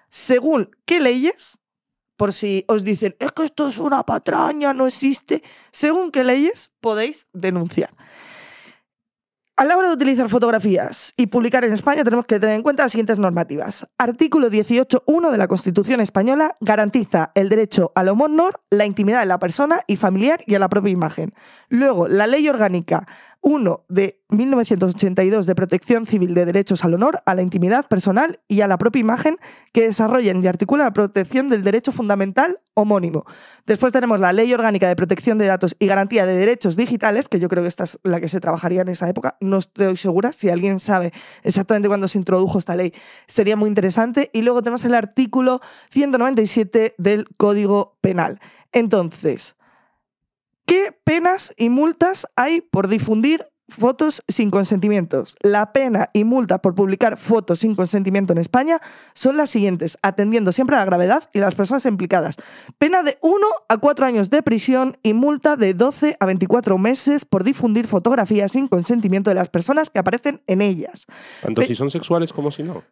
según 0.09 0.75
qué 0.85 0.99
leyes 0.99 1.59
por 2.19 2.33
si 2.33 2.65
os 2.67 2.83
dicen, 2.83 3.15
es 3.17 3.31
que 3.31 3.45
esto 3.45 3.69
es 3.69 3.77
una 3.77 4.03
patraña, 4.03 4.73
no 4.73 4.87
existe, 4.87 5.41
según 5.71 6.11
qué 6.11 6.25
leyes 6.25 6.69
podéis 6.81 7.27
denunciar. 7.31 7.91
A 9.55 9.63
la 9.63 9.77
hora 9.77 9.87
de 9.87 9.93
utilizar 9.93 10.27
fotografías 10.27 11.13
y 11.15 11.27
publicar 11.27 11.63
en 11.63 11.71
España 11.71 12.03
tenemos 12.03 12.25
que 12.25 12.39
tener 12.39 12.55
en 12.55 12.61
cuenta 12.61 12.83
las 12.83 12.91
siguientes 12.91 13.19
normativas. 13.19 13.87
Artículo 13.97 14.49
18.1 14.49 15.31
de 15.31 15.37
la 15.37 15.47
Constitución 15.47 16.01
española 16.01 16.57
garantiza 16.59 17.31
el 17.35 17.47
derecho 17.47 17.93
al 17.95 18.09
honor, 18.09 18.61
la 18.69 18.85
intimidad 18.85 19.21
de 19.21 19.25
la 19.25 19.39
persona 19.39 19.81
y 19.87 19.95
familiar 19.95 20.41
y 20.45 20.55
a 20.55 20.59
la 20.59 20.69
propia 20.69 20.91
imagen. 20.91 21.33
Luego, 21.69 22.09
la 22.09 22.27
Ley 22.27 22.47
Orgánica 22.49 23.05
1 23.41 23.85
de 23.87 24.21
1982 24.29 25.45
de 25.45 25.55
Protección 25.55 26.05
Civil 26.05 26.33
de 26.33 26.45
Derechos 26.45 26.83
al 26.83 26.93
Honor, 26.93 27.19
a 27.25 27.35
la 27.35 27.41
intimidad 27.41 27.87
personal 27.87 28.39
y 28.47 28.61
a 28.61 28.67
la 28.67 28.77
propia 28.77 28.99
imagen 28.99 29.37
que 29.71 29.81
desarrollan 29.81 30.43
y 30.43 30.47
articula 30.47 30.83
la 30.83 30.93
protección 30.93 31.49
del 31.49 31.63
derecho 31.63 31.91
fundamental 31.91 32.59
homónimo. 32.73 33.25
Después 33.65 33.93
tenemos 33.93 34.19
la 34.19 34.33
Ley 34.33 34.53
Orgánica 34.53 34.87
de 34.87 34.95
Protección 34.95 35.37
de 35.37 35.47
Datos 35.47 35.75
y 35.79 35.87
Garantía 35.87 36.25
de 36.25 36.35
Derechos 36.35 36.75
Digitales, 36.75 37.27
que 37.27 37.39
yo 37.39 37.49
creo 37.49 37.63
que 37.63 37.69
esta 37.69 37.85
es 37.85 37.99
la 38.03 38.19
que 38.19 38.27
se 38.27 38.39
trabajaría 38.39 38.81
en 38.81 38.89
esa 38.89 39.09
época. 39.09 39.37
No 39.41 39.57
estoy 39.57 39.95
segura. 39.95 40.33
Si 40.33 40.49
alguien 40.49 40.79
sabe 40.79 41.11
exactamente 41.43 41.87
cuándo 41.87 42.07
se 42.07 42.17
introdujo 42.17 42.59
esta 42.59 42.75
ley, 42.75 42.93
sería 43.27 43.55
muy 43.55 43.69
interesante. 43.69 44.29
Y 44.33 44.41
luego 44.41 44.61
tenemos 44.61 44.83
el 44.85 44.95
artículo 44.95 45.59
197 45.89 46.95
del 46.97 47.27
Código 47.37 47.97
Penal. 48.01 48.39
Entonces, 48.71 49.55
¿qué 50.69 50.95
penas 51.03 51.53
y 51.57 51.69
multas 51.69 52.27
hay 52.35 52.61
por 52.61 52.87
difundir 52.87 53.45
fotos 53.69 54.23
sin 54.27 54.49
consentimientos. 54.49 55.35
La 55.41 55.71
pena 55.73 56.09
y 56.13 56.23
multa 56.23 56.59
por 56.59 56.73
publicar 56.73 57.17
fotos 57.17 57.59
sin 57.59 57.75
consentimiento 57.75 58.33
en 58.33 58.39
España 58.39 58.79
son 59.13 59.37
las 59.37 59.51
siguientes, 59.51 59.97
atendiendo 60.01 60.51
siempre 60.51 60.75
a 60.75 60.79
la 60.79 60.85
gravedad 60.85 61.29
y 61.33 61.39
las 61.39 61.53
personas 61.53 61.85
implicadas. 61.85 62.37
Pena 62.79 63.03
de 63.03 63.19
1 63.21 63.35
a 63.69 63.77
4 63.77 64.07
años 64.07 64.31
de 64.31 64.41
prisión 64.41 64.97
y 65.03 65.13
multa 65.13 65.55
de 65.55 65.75
12 65.75 66.17
a 66.19 66.25
24 66.25 66.79
meses 66.79 67.25
por 67.25 67.43
difundir 67.43 67.85
fotografías 67.85 68.53
sin 68.53 68.67
consentimiento 68.67 69.29
de 69.29 69.35
las 69.35 69.49
personas 69.49 69.91
que 69.91 69.99
aparecen 69.99 70.41
en 70.47 70.61
ellas. 70.61 71.05
Tanto 71.41 71.61
Pe- 71.61 71.67
si 71.67 71.75
son 71.75 71.91
sexuales 71.91 72.33
como 72.33 72.49
si 72.49 72.63
no. 72.63 72.83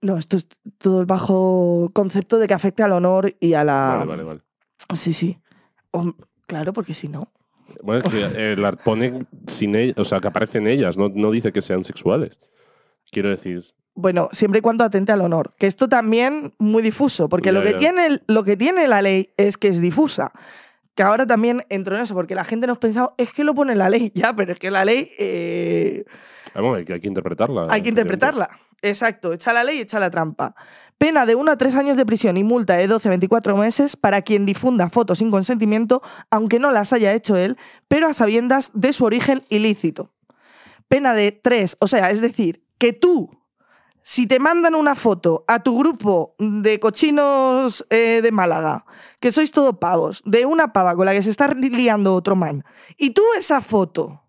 No, 0.00 0.16
esto 0.16 0.36
es 0.38 0.48
todo 0.78 1.04
bajo 1.06 1.90
concepto 1.94 2.38
de 2.38 2.46
que 2.46 2.54
afecte 2.54 2.82
al 2.82 2.92
honor 2.92 3.36
y 3.40 3.54
a 3.54 3.62
la... 3.64 3.96
Vale, 3.98 4.06
vale, 4.06 4.22
vale. 4.22 4.40
Sí, 4.94 5.12
sí. 5.12 5.38
Claro, 6.46 6.72
porque 6.72 6.94
si 6.94 7.08
no... 7.08 7.28
Bueno, 7.82 8.02
es 8.04 8.12
que 8.12 8.20
eh, 8.52 8.56
la 8.56 8.72
pone 8.72 9.18
sin 9.46 9.74
ellas, 9.74 9.96
o 9.98 10.04
sea, 10.04 10.20
que 10.20 10.28
aparecen 10.28 10.66
ellas, 10.66 10.98
no, 10.98 11.08
no 11.08 11.30
dice 11.30 11.52
que 11.52 11.62
sean 11.62 11.84
sexuales. 11.84 12.38
Quiero 13.10 13.28
decir, 13.30 13.60
Bueno, 13.94 14.28
siempre 14.32 14.58
y 14.58 14.62
cuando 14.62 14.82
atente 14.84 15.12
al 15.12 15.20
honor. 15.20 15.54
Que 15.58 15.66
esto 15.66 15.88
también 15.88 16.52
muy 16.58 16.82
difuso, 16.82 17.28
porque 17.28 17.52
lo, 17.52 17.62
que. 17.62 17.74
Tiene, 17.74 18.20
lo 18.26 18.42
que 18.44 18.56
tiene 18.56 18.88
la 18.88 19.02
ley 19.02 19.30
es 19.36 19.56
que 19.56 19.68
es 19.68 19.80
difusa. 19.80 20.32
Que 20.94 21.02
ahora 21.02 21.26
también 21.26 21.62
entro 21.70 21.94
en 21.96 22.02
eso, 22.02 22.14
porque 22.14 22.34
la 22.34 22.44
gente 22.44 22.66
nos 22.66 22.78
pensaba, 22.78 23.14
es 23.18 23.32
que 23.32 23.44
lo 23.44 23.54
pone 23.54 23.74
la 23.74 23.88
ley, 23.90 24.10
ya, 24.14 24.34
pero 24.34 24.52
es 24.52 24.58
que 24.58 24.70
la 24.70 24.84
ley 24.84 25.10
eh, 25.18 26.04
vamos, 26.54 26.76
hay, 26.78 26.84
que- 26.84 26.94
hay 26.94 27.00
que 27.00 27.08
interpretarla. 27.08 27.66
hay 27.70 27.82
que 27.82 27.88
interpretarla. 27.88 28.48
Exacto, 28.82 29.32
echa 29.32 29.52
la 29.52 29.64
ley 29.64 29.80
echa 29.80 29.98
la 29.98 30.10
trampa. 30.10 30.54
Pena 30.98 31.26
de 31.26 31.34
1 31.34 31.52
a 31.52 31.56
3 31.56 31.74
años 31.76 31.96
de 31.96 32.06
prisión 32.06 32.36
y 32.36 32.44
multa 32.44 32.76
de 32.76 32.86
12 32.86 33.08
a 33.08 33.10
24 33.10 33.56
meses 33.56 33.96
para 33.96 34.22
quien 34.22 34.46
difunda 34.46 34.90
fotos 34.90 35.18
sin 35.18 35.30
consentimiento, 35.30 36.02
aunque 36.30 36.58
no 36.58 36.70
las 36.70 36.92
haya 36.92 37.12
hecho 37.12 37.36
él, 37.36 37.56
pero 37.88 38.08
a 38.08 38.14
sabiendas 38.14 38.70
de 38.74 38.92
su 38.92 39.04
origen 39.04 39.42
ilícito. 39.48 40.12
Pena 40.88 41.14
de 41.14 41.32
3, 41.32 41.78
o 41.80 41.86
sea, 41.86 42.10
es 42.10 42.20
decir, 42.20 42.64
que 42.78 42.92
tú, 42.92 43.30
si 44.02 44.26
te 44.26 44.38
mandan 44.38 44.74
una 44.74 44.94
foto 44.94 45.44
a 45.48 45.62
tu 45.62 45.78
grupo 45.78 46.34
de 46.38 46.78
cochinos 46.78 47.86
eh, 47.90 48.20
de 48.22 48.32
Málaga, 48.32 48.84
que 49.18 49.32
sois 49.32 49.50
todo 49.50 49.80
pavos, 49.80 50.22
de 50.26 50.44
una 50.44 50.72
pava 50.72 50.94
con 50.94 51.06
la 51.06 51.12
que 51.12 51.22
se 51.22 51.30
está 51.30 51.48
liando 51.48 52.14
otro 52.14 52.36
man, 52.36 52.64
y 52.96 53.10
tú 53.10 53.22
esa 53.36 53.62
foto, 53.62 54.22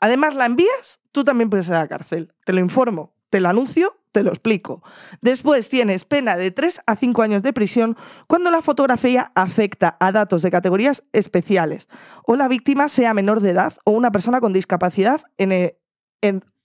además 0.00 0.36
la 0.36 0.46
envías, 0.46 1.00
tú 1.12 1.24
también 1.24 1.50
puedes 1.50 1.68
ir 1.68 1.74
a 1.74 1.80
la 1.80 1.88
cárcel. 1.88 2.32
Te 2.44 2.52
lo 2.52 2.60
informo, 2.60 3.14
te 3.30 3.40
lo 3.40 3.48
anuncio, 3.48 3.96
te 4.12 4.22
lo 4.22 4.30
explico. 4.30 4.82
Después 5.20 5.68
tienes 5.68 6.04
pena 6.04 6.36
de 6.36 6.50
3 6.50 6.80
a 6.86 6.96
5 6.96 7.22
años 7.22 7.42
de 7.42 7.52
prisión 7.52 7.96
cuando 8.26 8.50
la 8.50 8.60
fotografía 8.60 9.32
afecta 9.34 9.96
a 10.00 10.12
datos 10.12 10.42
de 10.42 10.50
categorías 10.50 11.04
especiales 11.12 11.88
o 12.24 12.36
la 12.36 12.48
víctima 12.48 12.88
sea 12.88 13.14
menor 13.14 13.40
de 13.40 13.50
edad 13.50 13.74
o 13.84 13.92
una 13.92 14.10
persona 14.10 14.40
con 14.40 14.52
discapacidad 14.52 15.22
en, 15.38 15.52
eh, 15.52 15.78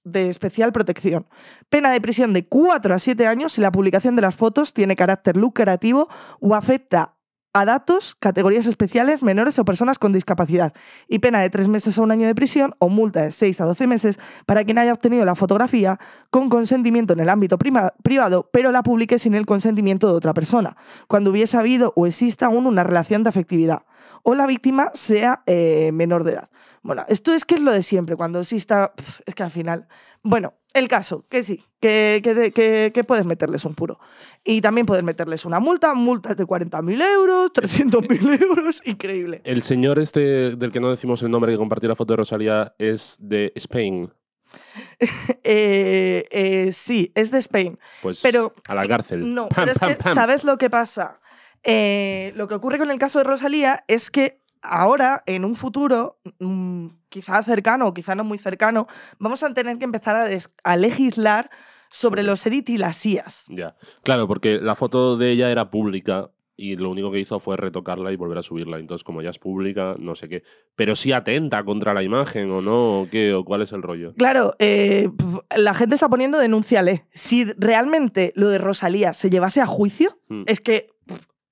de 0.04 0.30
especial 0.30 0.72
protección. 0.72 1.28
Pena 1.70 1.92
de 1.92 2.02
prisión 2.02 2.34
de 2.34 2.48
4 2.48 2.94
a 2.94 3.00
7 3.00 3.28
años 3.28 3.54
si 3.54 3.62
la 3.62 3.72
publicación 3.72 4.16
de 4.16 4.22
las 4.22 4.36
fotos 4.36 4.74
tiene 4.74 4.96
carácter 4.96 5.38
lucrativo 5.38 6.08
o 6.40 6.56
afecta 6.56 7.16
a 7.56 7.64
datos, 7.64 8.18
categorías 8.20 8.66
especiales, 8.66 9.24
menores 9.24 9.58
o 9.60 9.64
personas 9.64 9.98
con 9.98 10.12
discapacidad. 10.12 10.74
Y 11.08 11.20
pena 11.20 11.40
de 11.40 11.50
3 11.50 11.70
meses 11.70 11.98
a 11.98 12.02
un 12.02 12.12
año 12.12 12.28
de 12.28 12.36
prisión 12.36 12.74
o 12.80 12.90
multa 12.90 13.22
de 13.22 13.32
6 13.32 13.62
a 13.62 13.66
12 13.66 13.88
meses 13.88 14.20
para 14.46 14.66
quien 14.66 14.78
haya 14.78 14.92
obtenido 14.92 15.24
la 15.24 15.36
fotografía 15.36 15.98
con 16.32 16.50
consentimiento 16.50 17.14
en 17.14 17.22
el 17.22 17.30
ámbito 17.30 17.58
privado, 17.58 18.50
pero 18.52 18.74
la 18.74 18.84
publique 18.84 19.18
sin 19.20 19.36
el 19.36 19.46
consentimiento 19.46 20.08
de 20.08 20.16
otra 20.16 20.34
persona, 20.34 20.76
cuando 21.08 21.32
hubiese 21.32 21.56
habido 21.56 21.94
o 21.96 22.06
exista 22.06 22.48
aún 22.48 22.68
una 22.68 22.84
relación 22.84 23.24
de 23.24 23.30
afectividad, 23.30 23.86
o 24.24 24.36
la 24.36 24.48
víctima 24.48 24.92
sea 24.94 25.42
eh, 25.46 25.92
menor 25.94 26.26
de 26.26 26.34
edad. 26.34 26.50
Bueno, 26.84 27.06
esto 27.08 27.34
es 27.34 27.46
que 27.46 27.56
es 27.56 27.62
lo 27.62 27.72
de 27.72 27.84
siempre, 27.84 28.18
cuando 28.18 28.42
exista, 28.42 28.92
es 29.26 29.34
que 29.34 29.44
al 29.44 29.52
final, 29.52 29.88
bueno, 30.24 30.56
el 30.76 30.88
caso, 30.88 31.26
que 31.30 31.42
sí, 31.42 31.64
que, 31.80 32.20
que, 32.24 32.34
de- 32.36 32.52
que- 32.52 32.92
que 32.94 33.04
puedes 33.04 33.26
meterles 33.26 33.66
un 33.66 33.74
puro. 33.76 34.00
Y 34.44 34.62
también 34.62 34.86
puedes 34.86 35.04
meterles 35.04 35.46
una 35.46 35.60
multa, 35.60 35.94
multas 35.96 36.38
de 36.38 36.46
40.000 36.46 37.02
euros, 37.14 37.52
300.000 37.54 38.42
euros, 38.42 38.82
increíble. 38.86 39.42
El 39.44 39.64
señor 39.64 39.98
este 40.00 40.56
del 40.56 40.72
que 40.72 40.80
no 40.80 40.90
decimos 40.92 41.24
el 41.24 41.32
nombre 41.32 41.52
que 41.52 41.58
compartió 41.58 41.90
la 41.90 41.96
foto 41.96 42.14
de 42.14 42.18
Rosalía 42.18 42.76
es 42.78 43.18
de 43.20 43.52
Spain. 43.56 44.12
Eh, 45.44 46.28
eh, 46.32 46.72
sí, 46.72 47.12
es 47.16 47.32
de 47.32 47.38
Spain. 47.40 47.80
Pues 48.02 48.22
Pero- 48.22 48.54
a 48.68 48.76
la 48.76 48.86
cárcel. 48.86 49.34
No, 49.34 49.48
Pam, 49.50 49.56
pero 49.66 49.72
es 49.72 49.80
pam, 49.80 49.90
que, 49.90 49.96
pam. 50.04 50.14
¿sabes 50.14 50.44
lo 50.44 50.58
que 50.58 50.70
pasa? 50.70 51.20
Eh, 51.64 52.32
lo 52.36 52.48
que 52.48 52.56
ocurre 52.56 52.78
con 52.78 52.92
el 52.92 53.00
caso 53.00 53.20
de 53.20 53.26
Rosalía 53.26 53.84
es 53.88 54.10
que 54.12 54.40
ahora, 54.70 55.24
en 55.26 55.46
un 55.46 55.56
futuro, 55.56 56.20
mm, 56.40 56.88
quizá 57.10 57.42
cercano 57.44 57.88
o 57.88 57.94
quizá 57.94 58.16
no 58.16 58.24
muy 58.24 58.38
cercano, 58.38 58.88
vamos 59.20 59.44
a 59.44 59.54
tener 59.54 59.78
que 59.78 59.86
empezar 59.86 60.16
a, 60.64 60.78
legislar 60.78 61.50
sobre 61.90 62.24
los 62.24 62.46
edit 62.46 62.70
y 62.70 62.78
las 62.78 63.06
IAS. 63.06 63.46
Ya. 63.50 63.76
Claro, 64.04 64.28
porque 64.28 64.60
la 64.60 64.76
foto 64.76 65.18
de 65.18 65.32
ella 65.32 65.50
era 65.50 65.70
pública 65.70 66.32
y 66.58 66.78
lo 66.78 66.90
único 66.90 67.12
que 67.12 67.20
hizo 67.20 67.40
fue 67.40 67.58
retocarla 67.58 68.12
y 68.12 68.16
volver 68.16 68.38
a 68.38 68.44
subirla. 68.44 68.80
Entonces, 68.80 69.04
como 69.04 69.22
ya 69.22 69.30
es 69.30 69.40
pública, 69.40 69.96
no 70.00 70.16
sé 70.16 70.30
qué. 70.30 70.44
Pero 70.76 70.96
sí 70.96 71.12
atenta 71.12 71.64
contra 71.64 71.94
la 71.94 72.04
imagen 72.04 72.50
o 72.50 72.62
no, 72.62 73.02
o 73.02 73.10
qué, 73.10 73.34
o 73.34 73.44
cuál 73.44 73.62
es 73.62 73.72
el 73.74 73.82
rollo. 73.82 74.14
Claro, 74.16 74.54
eh, 74.60 75.10
la 75.56 75.74
gente 75.74 75.96
está 75.96 76.10
poniendo 76.10 76.38
denúnciale. 76.38 77.06
Si 77.14 77.46
realmente 77.58 78.32
lo 78.36 78.48
de 78.48 78.58
Rosalía 78.58 79.14
se 79.14 79.30
llevase 79.30 79.62
a 79.62 79.66
juicio, 79.66 80.18
Hmm. 80.28 80.44
es 80.48 80.60
que 80.60 80.90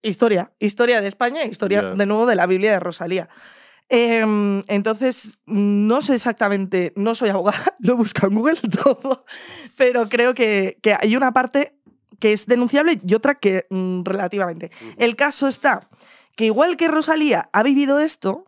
historia, 0.03 0.51
historia 0.59 1.01
de 1.01 1.07
España, 1.07 1.45
historia 1.45 1.81
de 1.81 2.05
nuevo 2.05 2.25
de 2.25 2.35
la 2.35 2.45
Biblia 2.45 2.71
de 2.71 2.79
Rosalía. 2.79 3.29
Em, 3.89 4.63
entonces, 4.67 5.39
no 5.45 6.01
sé 6.01 6.15
exactamente, 6.15 6.93
no 6.95 7.15
soy 7.15 7.29
abogada, 7.29 7.75
lo 7.79 7.97
busco 7.97 8.27
en 8.27 8.35
Google 8.35 8.59
todo, 8.83 9.25
pero 9.75 10.09
creo 10.09 10.33
que, 10.33 10.77
que 10.81 10.95
hay 10.99 11.15
una 11.15 11.31
parte 11.31 11.75
que 12.19 12.33
es 12.33 12.45
denunciable 12.45 12.99
y 13.05 13.13
otra 13.15 13.35
que 13.35 13.65
mm, 13.69 14.03
relativamente. 14.03 14.71
El 14.97 15.15
caso 15.15 15.47
está 15.47 15.89
que 16.35 16.45
igual 16.45 16.77
que 16.77 16.87
Rosalía 16.87 17.49
ha 17.51 17.63
vivido 17.63 17.99
esto, 17.99 18.45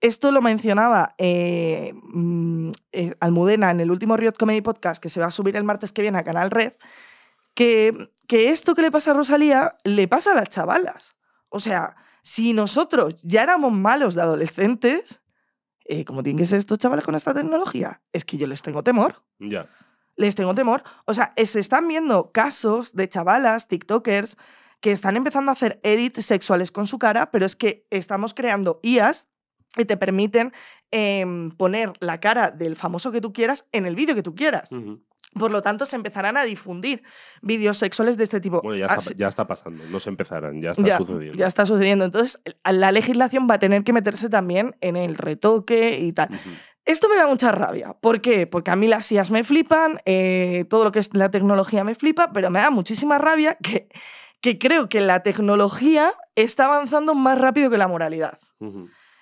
esto 0.00 0.30
lo 0.30 0.42
mencionaba 0.42 1.14
eh, 1.18 1.94
mm, 2.12 2.70
eh, 2.92 3.14
Almudena 3.20 3.70
en 3.70 3.80
el 3.80 3.90
último 3.90 4.16
Riot 4.16 4.34
Comedy 4.38 4.60
Podcast 4.60 5.02
que 5.02 5.08
se 5.08 5.20
va 5.20 5.26
a 5.26 5.30
subir 5.30 5.56
el 5.56 5.64
martes 5.64 5.92
que 5.92 6.02
viene 6.02 6.18
a 6.18 6.24
Canal 6.24 6.50
Red, 6.50 6.74
que, 7.54 8.10
que 8.26 8.50
esto 8.50 8.74
que 8.74 8.82
le 8.82 8.90
pasa 8.90 9.12
a 9.12 9.14
Rosalía 9.14 9.76
le 9.84 10.08
pasa 10.08 10.32
a 10.32 10.34
las 10.34 10.48
chavalas. 10.48 11.16
O 11.48 11.60
sea, 11.60 11.96
si 12.22 12.52
nosotros 12.52 13.22
ya 13.22 13.42
éramos 13.42 13.72
malos 13.72 14.14
de 14.14 14.22
adolescentes, 14.22 15.20
eh, 15.84 16.04
¿cómo 16.04 16.22
tienen 16.22 16.38
que 16.38 16.46
ser 16.46 16.58
estos 16.58 16.78
chavales 16.78 17.04
con 17.04 17.14
esta 17.14 17.32
tecnología? 17.32 18.02
Es 18.12 18.24
que 18.24 18.36
yo 18.36 18.46
les 18.46 18.62
tengo 18.62 18.82
temor. 18.82 19.22
Ya. 19.38 19.66
Les 20.16 20.34
tengo 20.34 20.54
temor. 20.54 20.82
O 21.04 21.14
sea, 21.14 21.32
se 21.36 21.60
están 21.60 21.86
viendo 21.86 22.32
casos 22.32 22.94
de 22.94 23.08
chavalas, 23.08 23.68
TikTokers, 23.68 24.36
que 24.80 24.92
están 24.92 25.16
empezando 25.16 25.50
a 25.50 25.52
hacer 25.52 25.80
edits 25.82 26.24
sexuales 26.26 26.72
con 26.72 26.86
su 26.86 26.98
cara, 26.98 27.30
pero 27.30 27.46
es 27.46 27.56
que 27.56 27.86
estamos 27.90 28.34
creando 28.34 28.80
IAs 28.82 29.28
que 29.74 29.84
te 29.84 29.96
permiten 29.96 30.52
em, 30.90 31.50
poner 31.50 31.92
la 32.00 32.18
cara 32.18 32.50
del 32.50 32.76
famoso 32.76 33.12
que 33.12 33.20
tú 33.20 33.32
quieras 33.32 33.66
en 33.72 33.86
el 33.86 33.94
vídeo 33.94 34.14
que 34.14 34.22
tú 34.22 34.34
quieras. 34.34 34.70
Por 35.38 35.50
lo 35.50 35.60
tanto, 35.62 35.84
se 35.84 35.96
empezarán 35.96 36.36
a 36.36 36.44
difundir 36.44 37.02
vídeos 37.42 37.78
sexuales 37.78 38.16
de 38.16 38.24
este 38.24 38.40
tipo. 38.40 38.60
Bueno, 38.62 38.78
ya 38.78 38.86
está, 38.86 38.94
Así- 38.96 39.14
ya 39.16 39.28
está 39.28 39.46
pasando. 39.46 39.84
No 39.90 40.00
se 40.00 40.10
empezarán, 40.10 40.60
ya 40.60 40.70
está 40.72 40.82
ya, 40.82 40.96
sucediendo. 40.98 41.38
ya 41.38 41.46
está 41.46 41.66
sucediendo. 41.66 42.04
Entonces, 42.04 42.40
la 42.64 42.92
legislación 42.92 43.46
va 43.50 43.54
a 43.54 43.58
tener 43.58 43.84
que 43.84 43.92
meterse 43.92 44.28
también 44.28 44.76
en 44.80 44.96
el 44.96 45.16
retoque 45.16 45.98
y 46.00 46.12
tal. 46.12 46.28
Esto 46.84 47.08
me 47.08 47.16
da 47.16 47.26
mucha 47.26 47.50
rabia. 47.52 47.94
¿Por 48.00 48.20
qué? 48.20 48.46
Porque 48.46 48.70
a 48.70 48.76
mí 48.76 48.86
las 48.86 49.10
IAS 49.10 49.30
me 49.32 49.42
flipan, 49.42 49.98
eh, 50.04 50.64
todo 50.70 50.84
lo 50.84 50.92
que 50.92 51.00
es 51.00 51.10
la 51.14 51.30
tecnología 51.30 51.82
me 51.84 51.94
flipa, 51.96 52.30
pero 52.32 52.48
me 52.50 52.60
da 52.60 52.70
muchísima 52.70 53.18
rabia 53.18 53.56
que, 53.62 53.88
que 54.40 54.58
creo 54.58 54.88
que 54.88 55.00
la 55.00 55.22
tecnología 55.24 56.14
está 56.36 56.66
avanzando 56.66 57.14
más 57.14 57.38
rápido 57.40 57.70
que 57.70 57.78
la 57.78 57.88
moralidad. 57.88 58.38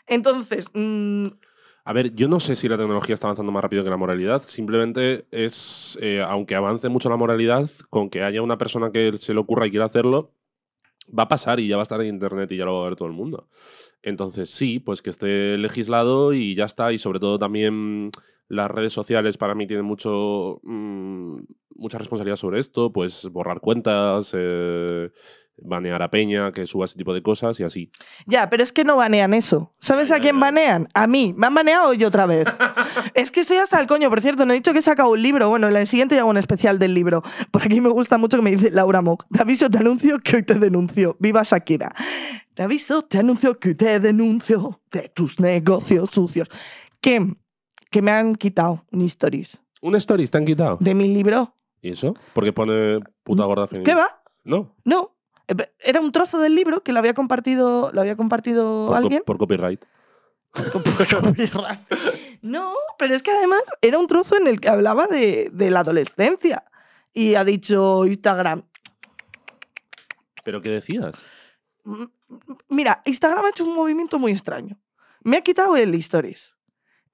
Entonces, 0.07 0.66
mm, 0.74 1.27
A 1.87 1.92
ver, 1.92 2.14
yo 2.14 2.29
no 2.29 2.40
sé 2.40 2.57
si 2.57 2.66
la 2.66 2.79
tecnología 2.79 3.12
está 3.12 3.27
avanzando 3.27 3.53
más 3.53 3.62
rápido 3.62 3.85
que 3.85 3.90
la 3.90 3.99
moralidad. 3.99 4.42
Simplemente 4.42 5.27
es, 5.31 5.99
eh, 6.01 6.23
aunque 6.23 6.55
avance 6.55 6.88
mucho 6.88 7.11
la 7.11 7.16
moralidad, 7.18 7.68
con 7.90 8.09
que 8.09 8.23
haya 8.23 8.40
una 8.40 8.57
persona 8.57 8.90
que 8.90 9.18
se 9.18 9.35
le 9.35 9.40
ocurra 9.40 9.66
y 9.66 9.70
quiera 9.70 9.85
hacerlo, 9.85 10.33
va 11.16 11.25
a 11.25 11.29
pasar 11.29 11.61
y 11.61 11.68
ya 11.68 11.77
va 11.77 11.83
a 11.83 11.85
estar 11.85 12.01
en 12.01 12.09
internet 12.09 12.51
y 12.53 12.57
ya 12.57 12.64
lo 12.64 12.75
va 12.75 12.87
a 12.87 12.88
ver 12.88 12.97
todo 12.97 13.09
el 13.09 13.14
mundo. 13.14 13.49
Entonces 14.03 14.51
sí, 14.51 14.81
pues 14.81 15.03
que 15.03 15.11
esté 15.11 15.59
legislado 15.59 16.33
y 16.33 16.55
ya 16.55 16.64
está. 16.64 16.92
Y 16.92 16.99
sobre 16.99 17.20
todo 17.20 17.38
también 17.38 18.11
las 18.49 18.70
redes 18.70 18.92
sociales 18.94 19.37
para 19.38 19.55
mí 19.55 19.66
tienen 19.66 19.85
mucho, 19.85 20.61
mm, 20.62 21.38
mucha 21.77 21.99
responsabilidad 21.99 22.37
sobre 22.37 22.61
esto. 22.61 22.92
Pues 22.92 23.29
borrar 23.31 23.61
cuentas, 23.61 24.33
eh, 24.37 25.11
banear 25.57 26.03
a 26.03 26.11
Peña, 26.11 26.53
que 26.53 26.67
suba 26.67 26.85
ese 26.85 26.99
tipo 26.99 27.14
de 27.14 27.23
cosas 27.23 27.59
y 27.61 27.64
así. 27.64 27.90
ya, 28.27 28.51
pero 28.51 28.62
es 28.62 28.73
que 28.73 28.85
no 28.85 28.97
banean 28.97 29.35
eso. 29.35 29.73
¿Sabes 29.81 30.11
a 30.11 30.19
quién 30.21 30.38
banean? 30.40 30.88
A 30.95 31.07
mí. 31.07 31.35
¿Me 31.37 31.47
han 31.47 31.55
baneado 31.55 31.93
yo 31.95 32.09
otra 32.09 32.27
vez? 32.27 32.47
es 33.14 33.31
que 33.31 33.40
estoy 33.40 33.59
hasta 33.59 33.81
el 33.81 33.87
coño. 33.87 34.11
Por 34.11 34.21
cierto, 34.21 34.45
no 34.47 34.53
he 34.53 34.57
dicho 34.57 34.73
que 34.73 34.81
he 34.81 34.83
sacado 34.83 35.11
un 35.11 35.23
libro. 35.23 35.49
Bueno, 35.49 35.69
en 35.69 35.77
el 35.77 35.87
siguiente 35.87 36.19
hago 36.19 36.31
un 36.31 36.37
especial 36.37 36.79
del 36.79 36.93
libro. 36.95 37.23
Por 37.51 37.62
aquí 37.62 37.81
me 37.81 37.88
gusta 37.88 38.19
mucho 38.19 38.37
que 38.37 38.43
me 38.43 38.51
dice 38.51 38.71
Laura 38.71 39.01
Mock. 39.01 39.25
Te 39.33 39.43
aviso, 39.43 39.71
te 39.71 39.79
anuncio 39.79 40.19
que 40.19 40.37
hoy 40.37 40.43
te 40.43 40.55
denuncio. 40.55 41.17
Viva 41.21 41.43
Shakira. 41.45 41.95
Te 42.55 42.62
aviso, 42.62 43.03
te 43.03 43.19
anuncio 43.19 43.59
que 43.59 43.71
hoy 43.71 43.75
te 43.75 44.01
denuncio 44.01 44.81
de 44.90 45.09
tus 45.09 45.40
negocios 45.40 46.11
sucios. 46.11 46.49
Que, 47.01 47.35
que 47.90 48.03
me 48.03 48.11
han 48.11 48.35
quitado 48.35 48.85
un 48.93 49.03
stories 49.03 49.61
¿Un 49.83 49.95
stories 49.97 50.31
te 50.31 50.38
han 50.38 50.45
quitado? 50.45 50.79
de 50.81 50.95
mi 50.95 51.12
libro. 51.12 51.55
¿Y 51.83 51.90
eso? 51.90 52.14
Porque 52.33 52.53
pone 52.53 53.01
puta 53.23 53.45
gorda 53.45 53.67
femenina. 53.67 53.93
¿Qué 53.93 53.95
va? 54.01 54.23
No, 54.45 54.75
No. 54.85 55.13
Eh, 55.48 55.54
Era 55.80 56.00
un 56.00 56.12
trozo 56.12 56.38
del 56.38 56.54
libro 56.54 56.83
que 56.83 56.92
lo 56.92 56.98
había 56.98 57.14
compartido, 57.14 57.90
lo 57.92 58.00
había 58.00 58.16
compartido 58.16 58.87
por, 58.87 58.90
co- 58.90 58.94
alguien. 58.96 59.22
por 59.26 59.38
copyright. 59.38 59.85
No, 62.42 62.74
pero 62.98 63.14
es 63.14 63.22
que 63.22 63.30
además 63.30 63.62
era 63.80 63.98
un 63.98 64.07
trozo 64.07 64.37
en 64.37 64.46
el 64.46 64.61
que 64.61 64.68
hablaba 64.68 65.07
de, 65.07 65.50
de 65.52 65.70
la 65.70 65.80
adolescencia. 65.80 66.64
Y 67.12 67.35
ha 67.37 67.44
dicho 67.44 68.04
Instagram. 68.07 68.62
¿Pero 70.44 70.61
qué 70.62 70.70
decías? 70.70 71.26
"M- 71.85 72.09
m- 72.28 72.57
Mira, 72.68 73.02
Instagram 73.04 73.44
ha 73.44 73.48
hecho 73.50 73.64
un 73.64 73.74
movimiento 73.74 74.18
muy 74.18 74.33
extraño. 74.33 74.78
Me 75.22 75.37
ha 75.38 75.40
quitado 75.42 75.76
el 75.76 75.94
Stories. 75.94 76.54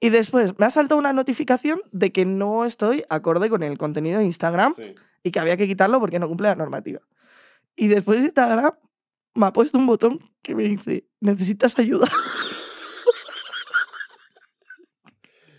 Y 0.01 0.09
después 0.09 0.59
me 0.59 0.65
ha 0.67 0.71
saltado 0.71 0.99
una 0.99 1.13
notificación 1.13 1.81
de 1.93 2.11
que 2.13 2.25
no 2.25 2.65
estoy 2.65 3.05
acorde 3.11 3.51
con 3.51 3.63
el 3.63 3.77
contenido 3.77 4.19
de 4.19 4.25
Instagram 4.25 4.73
Sí. 4.75 4.95
y 5.23 5.31
que 5.31 5.39
había 5.39 5.57
que 5.59 5.69
quitarlo 5.69 6.01
porque 6.01 6.19
no 6.19 6.27
cumple 6.29 6.49
la 6.49 6.55
normativa. 6.55 7.01
Y 7.81 7.89
después 7.89 8.21
Instagram 8.23 8.73
me 9.35 9.47
ha 9.47 9.53
puesto 9.55 9.79
un 9.79 9.87
botón 9.87 10.19
que 10.43 10.55
me 10.55 10.65
dice, 10.65 11.07
necesitas 11.21 11.79
ayuda. 11.79 12.07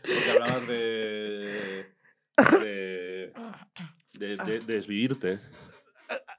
Porque 0.04 0.32
hablabas 0.32 0.68
de. 0.68 1.86
de. 2.60 3.34
de, 4.20 4.36
de- 4.38 4.60
de 4.60 4.74
desvivirte. 4.76 5.40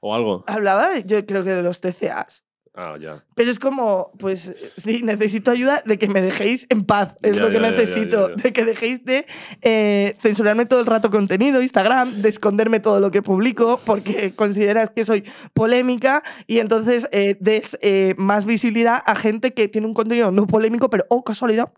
O 0.01 0.13
algo. 0.15 0.43
Hablaba, 0.47 0.89
de- 0.91 1.03
yo 1.03 1.25
creo 1.25 1.43
que 1.43 1.49
de 1.51 1.63
los 1.63 1.81
TCAs. 1.81 2.45
Ah, 2.75 2.95
ya. 2.99 3.23
Pero 3.35 3.51
es 3.51 3.59
como, 3.59 4.11
pues 4.17 4.51
sí, 4.77 5.03
necesito 5.03 5.51
ayuda 5.51 5.83
de 5.85 5.99
que 5.99 6.07
me 6.07 6.23
dejéis 6.23 6.65
en 6.69 6.81
paz. 6.85 7.15
Es 7.21 7.37
Ya, 7.37 7.43
lo 7.43 7.49
que 7.49 7.59
ya, 7.59 7.69
necesito. 7.69 8.29
ya. 8.29 8.35
De 8.43 8.51
que 8.51 8.65
dejéis 8.65 9.05
de 9.05 9.27
eh, 9.61 10.15
censurarme 10.19 10.65
todo 10.65 10.79
el 10.79 10.87
rato 10.87 11.11
contenido, 11.11 11.61
Instagram, 11.61 12.23
de 12.23 12.29
esconderme 12.29 12.79
todo 12.79 12.99
lo 12.99 13.11
que 13.11 13.21
publico 13.21 13.79
porque 13.85 14.33
consideras 14.35 14.89
que 14.89 15.05
soy 15.05 15.23
polémica 15.53 16.23
y 16.47 16.57
entonces 16.59 17.07
eh, 17.11 17.37
des 17.39 17.77
eh, 17.81 18.15
más 18.17 18.47
visibilidad 18.47 19.03
a 19.05 19.13
gente 19.13 19.53
que 19.53 19.67
tiene 19.67 19.85
un 19.85 19.93
contenido 19.93 20.31
no 20.31 20.47
polémico, 20.47 20.89
pero, 20.89 21.05
oh, 21.09 21.23
casualidad, 21.23 21.71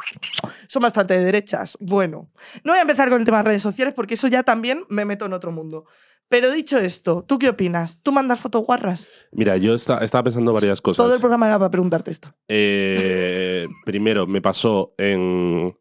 son 0.67 0.81
bastante 0.81 1.13
de 1.17 1.25
derechas. 1.25 1.77
Bueno, 1.81 2.29
no 2.63 2.71
voy 2.71 2.79
a 2.79 2.83
empezar 2.83 3.09
con 3.09 3.19
el 3.19 3.25
tema 3.25 3.39
de 3.39 3.43
redes 3.43 3.61
sociales 3.61 3.93
porque 3.93 4.13
eso 4.13 4.29
ya 4.29 4.43
también 4.43 4.85
me 4.87 5.03
meto 5.03 5.25
en 5.25 5.33
otro 5.33 5.51
mundo. 5.51 5.85
Pero 6.27 6.51
dicho 6.51 6.77
esto, 6.77 7.23
¿tú 7.27 7.37
qué 7.37 7.49
opinas? 7.49 8.01
¿Tú 8.01 8.11
mandas 8.11 8.39
fotos 8.39 8.65
guarras? 8.65 9.09
Mira, 9.31 9.57
yo 9.57 9.75
esta- 9.75 9.99
estaba 9.99 10.23
pensando 10.23 10.51
varias 10.53 10.81
cosas. 10.81 11.05
Todo 11.05 11.13
el 11.15 11.19
programa 11.21 11.47
era 11.47 11.59
para 11.59 11.69
preguntarte 11.71 12.11
esto. 12.11 12.33
Eh, 12.47 13.67
primero, 13.85 14.25
me 14.25 14.41
pasó 14.41 14.93
en, 14.97 15.77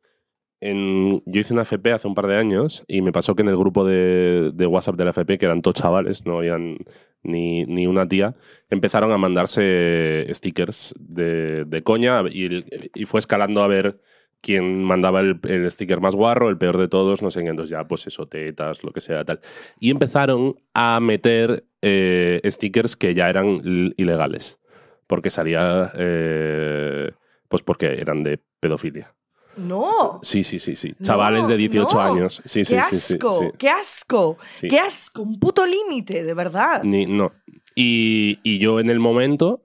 en- 0.60 1.22
Yo 1.26 1.40
hice 1.40 1.54
una 1.54 1.62
FP 1.62 1.92
hace 1.92 2.08
un 2.08 2.14
par 2.14 2.26
de 2.26 2.36
años 2.36 2.84
y 2.86 3.00
me 3.02 3.10
pasó 3.12 3.34
que 3.34 3.42
en 3.42 3.48
el 3.48 3.56
grupo 3.56 3.84
de, 3.86 4.50
de 4.54 4.66
WhatsApp 4.66 4.96
de 4.96 5.04
la 5.04 5.10
FP, 5.10 5.38
que 5.38 5.46
eran 5.46 5.62
todos 5.62 5.76
chavales, 5.76 6.26
no 6.26 6.38
habían 6.38 6.76
ni, 7.22 7.64
ni 7.64 7.86
una 7.86 8.06
tía, 8.06 8.34
empezaron 8.68 9.12
a 9.12 9.18
mandarse 9.18 10.26
stickers 10.32 10.94
de, 10.98 11.64
de 11.64 11.82
coña 11.82 12.22
y 12.30 13.06
fue 13.06 13.18
escalando 13.20 13.62
a 13.62 13.66
ver 13.66 13.98
quién 14.44 14.84
mandaba 14.84 15.20
el, 15.20 15.40
el 15.48 15.70
sticker 15.70 16.00
más 16.00 16.14
guarro, 16.14 16.50
el 16.50 16.58
peor 16.58 16.76
de 16.76 16.88
todos, 16.88 17.22
no 17.22 17.30
sé 17.30 17.42
qué, 17.42 17.48
entonces 17.48 17.70
ya, 17.70 17.88
pues 17.88 18.06
eso, 18.06 18.26
tetas, 18.28 18.84
lo 18.84 18.92
que 18.92 19.00
sea, 19.00 19.24
tal. 19.24 19.40
Y 19.80 19.90
empezaron 19.90 20.56
a 20.74 21.00
meter 21.00 21.64
eh, 21.82 22.40
stickers 22.44 22.96
que 22.96 23.14
ya 23.14 23.28
eran 23.30 23.60
ilegales 23.96 24.60
porque 25.06 25.30
salía 25.30 25.92
eh, 25.96 27.10
pues 27.48 27.62
porque 27.62 27.86
eran 28.00 28.22
de 28.22 28.40
pedofilia. 28.60 29.14
No. 29.56 30.18
Sí, 30.22 30.42
sí, 30.42 30.58
sí, 30.58 30.74
sí. 30.74 30.94
No, 30.98 31.06
Chavales 31.06 31.46
de 31.46 31.56
18 31.56 31.94
no. 31.96 32.00
años. 32.02 32.42
Sí, 32.44 32.64
sí, 32.64 32.74
¡Qué 32.74 32.82
sí, 32.82 32.96
sí, 32.96 33.14
asco! 33.14 33.38
sí, 33.38 33.46
¡Qué 33.58 33.68
asco! 33.68 34.38
sí. 34.52 34.68
¡Qué 34.68 34.78
asco! 34.80 35.22
Un 35.22 35.38
puto 35.38 35.64
límite, 35.64 36.24
de 36.24 36.34
verdad. 36.34 36.82
Ni- 36.82 37.06
no. 37.06 37.32
Y, 37.76 38.38
y 38.42 38.58
yo 38.58 38.80
en 38.80 38.88
el 38.90 38.98
momento, 38.98 39.63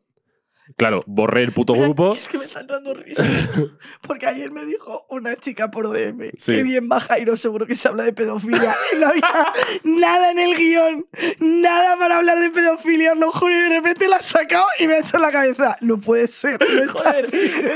claro, 0.77 1.03
borré 1.08 1.43
el 1.43 1.51
puto 1.51 1.73
Espera, 1.73 1.88
grupo. 1.88 2.13
Es 2.15 2.27
que 2.27 2.38
me 2.38 2.45
están 2.45 2.67
dando 2.67 2.93
risa. 2.93 3.23
Porque 4.08 4.25
ayer 4.27 4.51
me 4.51 4.65
dijo 4.65 5.05
una 5.10 5.36
chica 5.36 5.69
por 5.71 5.89
DM 5.91 6.32
Sí. 6.38 6.53
que 6.53 6.63
bien 6.63 6.89
va 6.91 6.99
Jairo, 6.99 7.36
seguro 7.36 7.65
que 7.65 7.75
se 7.75 7.88
habla 7.88 8.03
de 8.03 8.13
pedofilia. 8.13 8.75
Y 8.93 8.97
no 8.97 9.08
había 9.08 9.53
nada 9.84 10.32
en 10.32 10.39
el 10.39 10.55
guion. 10.55 11.08
Nada 11.39 11.97
para 11.97 12.17
hablar 12.17 12.39
de 12.39 12.49
pedofilia, 12.49 13.15
lo 13.15 13.32
juro. 13.32 13.51
Y 13.53 13.58
de 13.63 13.69
repente 13.69 14.08
la 14.08 14.17
ha 14.17 14.23
sacado 14.23 14.65
y 14.79 14.88
me 14.88 14.95
ha 14.95 14.99
hecho 14.99 15.17
en 15.17 15.21
la 15.23 15.32
cabeza. 15.32 15.77
No 15.82 15.97
puede 15.99 16.27
ser. 16.27 16.60
No 16.60 16.84
está- 16.84 17.19
es 17.19 17.32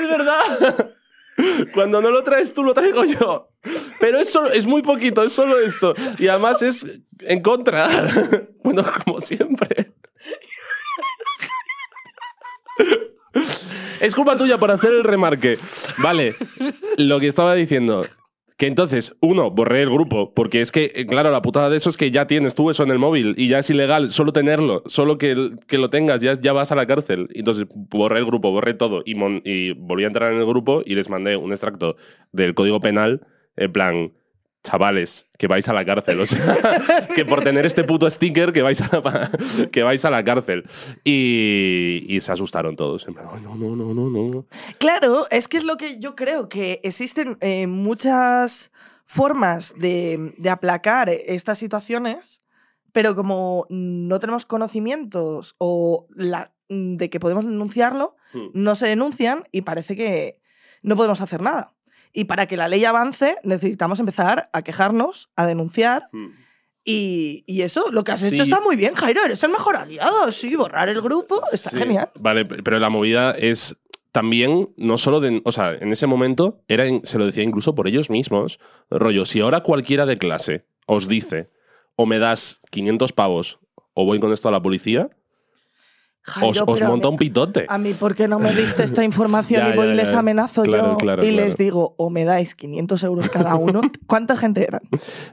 verdad. 0.07 0.91
Cuando 1.73 2.01
no 2.01 2.11
lo 2.11 2.23
traes 2.23 2.53
tú, 2.53 2.63
lo 2.63 2.73
traigo 2.73 3.03
yo. 3.05 3.49
Pero 3.99 4.19
es, 4.19 4.29
solo- 4.29 4.51
es 4.51 4.65
muy 4.65 4.81
poquito, 4.83 5.23
es 5.23 5.33
solo 5.33 5.59
esto. 5.59 5.93
Y 6.19 6.27
además 6.27 6.61
es 6.61 6.85
en 7.21 7.41
contra. 7.41 7.87
Bueno, 8.63 8.81
como 9.03 9.19
siempre. 9.19 9.92
Es 14.03 14.15
culpa 14.15 14.37
tuya 14.37 14.57
por 14.57 14.69
hacer 14.69 14.91
el 14.91 15.03
remarque. 15.05 15.57
Vale, 15.99 16.35
lo 16.97 17.21
que 17.21 17.27
estaba 17.27 17.55
diciendo. 17.55 18.05
Que 18.57 18.67
entonces, 18.67 19.15
uno, 19.21 19.49
borré 19.49 19.81
el 19.81 19.89
grupo, 19.89 20.33
porque 20.33 20.59
es 20.61 20.71
que, 20.73 20.91
eh, 20.93 21.05
claro, 21.07 21.31
la 21.31 21.41
putada 21.41 21.69
de 21.69 21.77
eso 21.77 21.89
es 21.89 21.95
que 21.97 22.11
ya 22.11 22.27
tienes 22.27 22.53
tú 22.53 22.69
eso 22.69 22.83
en 22.83 22.91
el 22.91 22.99
móvil 22.99 23.33
y 23.37 23.47
ya 23.47 23.59
es 23.59 23.69
ilegal 23.69 24.11
solo 24.11 24.31
tenerlo, 24.33 24.83
solo 24.85 25.17
que, 25.17 25.51
que 25.67 25.77
lo 25.77 25.89
tengas, 25.89 26.19
ya, 26.21 26.33
ya 26.39 26.51
vas 26.53 26.71
a 26.71 26.75
la 26.75 26.85
cárcel. 26.85 27.29
Entonces, 27.33 27.65
borré 27.73 28.19
el 28.19 28.25
grupo, 28.25 28.51
borré 28.51 28.73
todo 28.73 29.03
y, 29.05 29.15
mon- 29.15 29.41
y 29.43 29.71
volví 29.71 30.03
a 30.03 30.07
entrar 30.07 30.33
en 30.33 30.39
el 30.39 30.45
grupo 30.45 30.83
y 30.85 30.95
les 30.95 31.09
mandé 31.09 31.35
un 31.37 31.51
extracto 31.51 31.95
del 32.33 32.53
código 32.53 32.79
penal, 32.81 33.25
en 33.55 33.71
plan, 33.71 34.11
chavales, 34.63 35.27
que 35.37 35.47
vais 35.47 35.67
a 35.67 35.73
la 35.73 35.83
cárcel. 35.85 36.19
O 36.21 36.25
sea, 36.25 36.55
que 37.15 37.25
por 37.25 37.43
tener 37.43 37.65
este 37.65 37.83
puto 37.83 38.09
sticker 38.09 38.51
que 38.53 38.61
vais 38.61 38.81
a 38.81 38.89
la, 39.01 39.31
que 39.71 39.83
vais 39.83 40.03
a 40.05 40.09
la 40.09 40.23
cárcel. 40.23 40.63
Y, 41.03 42.05
y 42.07 42.21
se 42.21 42.31
asustaron 42.31 42.75
todos. 42.75 43.07
En 43.07 43.13
plan, 43.13 43.27
"Ay, 43.31 43.41
no, 43.43 43.55
no, 43.55 43.75
no, 43.75 43.93
no, 43.93 44.09
no. 44.09 44.45
Claro, 44.79 45.27
es 45.29 45.47
que 45.47 45.57
es 45.57 45.65
lo 45.65 45.77
que 45.77 45.99
yo 45.99 46.15
creo, 46.15 46.49
que 46.49 46.79
existen 46.83 47.37
eh, 47.41 47.67
muchas 47.67 48.71
formas 49.05 49.73
de, 49.77 50.33
de 50.37 50.49
aplacar 50.49 51.09
estas 51.09 51.57
situaciones, 51.57 52.41
pero 52.93 53.15
como 53.15 53.65
no 53.69 54.19
tenemos 54.19 54.45
conocimientos 54.45 55.55
o 55.57 56.07
la, 56.15 56.53
de 56.69 57.09
que 57.09 57.19
podemos 57.19 57.45
denunciarlo, 57.45 58.15
Hmm. 58.33 58.47
no 58.55 58.73
se 58.73 58.87
denuncian 58.87 59.43
y 59.51 59.61
parece 59.61 59.95
que 59.95 60.39
no 60.81 60.95
podemos 60.95 61.21
hacer 61.21 61.39
nada. 61.43 61.75
Y 62.13 62.25
para 62.25 62.45
que 62.45 62.55
la 62.57 62.67
ley 62.67 62.85
avance 62.85 63.37
necesitamos 63.43 63.99
empezar 63.99 64.49
a 64.53 64.61
quejarnos, 64.61 65.29
a 65.35 65.45
denunciar 65.47 66.09
Hmm. 66.11 66.27
Y, 66.85 67.45
y 67.47 67.61
eso, 67.61 67.91
lo 67.91 68.03
que 68.03 68.11
has 68.11 68.19
Sí. 68.19 68.33
hecho 68.35 68.43
está 68.43 68.59
muy 68.59 68.75
bien, 68.75 68.93
Jairo. 68.93 69.23
Eres 69.23 69.41
el 69.43 69.51
mejor 69.51 69.77
aliado. 69.77 70.29
Sí, 70.31 70.53
borrar 70.55 70.89
el 70.89 71.01
grupo 71.01 71.41
está 71.51 71.69
Sí, 71.69 71.77
genial. 71.77 72.09
Vale, 72.19 72.43
pero 72.45 72.77
la 72.77 72.89
movida 72.89 73.31
es 73.31 73.79
también, 74.11 74.69
no 74.75 74.97
solo 74.97 75.21
de. 75.21 75.41
O 75.45 75.51
sea, 75.53 75.73
en 75.75 75.91
ese 75.93 76.07
momento 76.07 76.61
era, 76.67 76.85
in- 76.85 77.05
se 77.05 77.17
lo 77.17 77.25
decía 77.25 77.43
incluso 77.43 77.73
por 77.73 77.87
ellos 77.87 78.09
mismos. 78.09 78.59
Rollo, 78.89 79.25
si 79.25 79.39
ahora 79.39 79.61
cualquiera 79.61 80.05
de 80.05 80.17
clase 80.17 80.65
os 80.85 81.07
dice, 81.07 81.51
o 81.95 82.05
me 82.05 82.19
das 82.19 82.59
500 82.69 83.13
pavos, 83.13 83.59
o 83.93 84.03
voy 84.05 84.19
con 84.19 84.33
esto 84.33 84.49
a 84.49 84.51
la 84.51 84.61
policía, 84.61 85.09
os, 86.41 86.61
os 86.65 86.81
monta 86.83 87.09
un 87.09 87.17
pitote. 87.17 87.65
A 87.67 87.77
mí, 87.77 87.93
¿por 87.93 88.15
qué 88.15 88.27
no 88.27 88.39
me 88.39 88.53
diste 88.53 88.83
esta 88.83 89.03
información 89.11 89.61
Ya, 89.61 89.73
y 89.73 89.75
voy 89.75 89.87
ya, 89.87 89.93
y 89.93 89.95
les 89.97 90.13
amenazo 90.13 90.63
Claro, 90.63 90.91
yo 90.91 90.97
claro, 90.97 91.23
y 91.23 91.29
claro. 91.31 91.45
les 91.45 91.57
digo, 91.57 91.95
o 91.97 92.09
me 92.09 92.23
dais 92.25 92.55
500 92.55 93.03
euros 93.03 93.29
cada 93.29 93.55
uno? 93.57 93.81
¿Cuánta 94.07 94.35
gente 94.37 94.63
eran? 94.63 94.81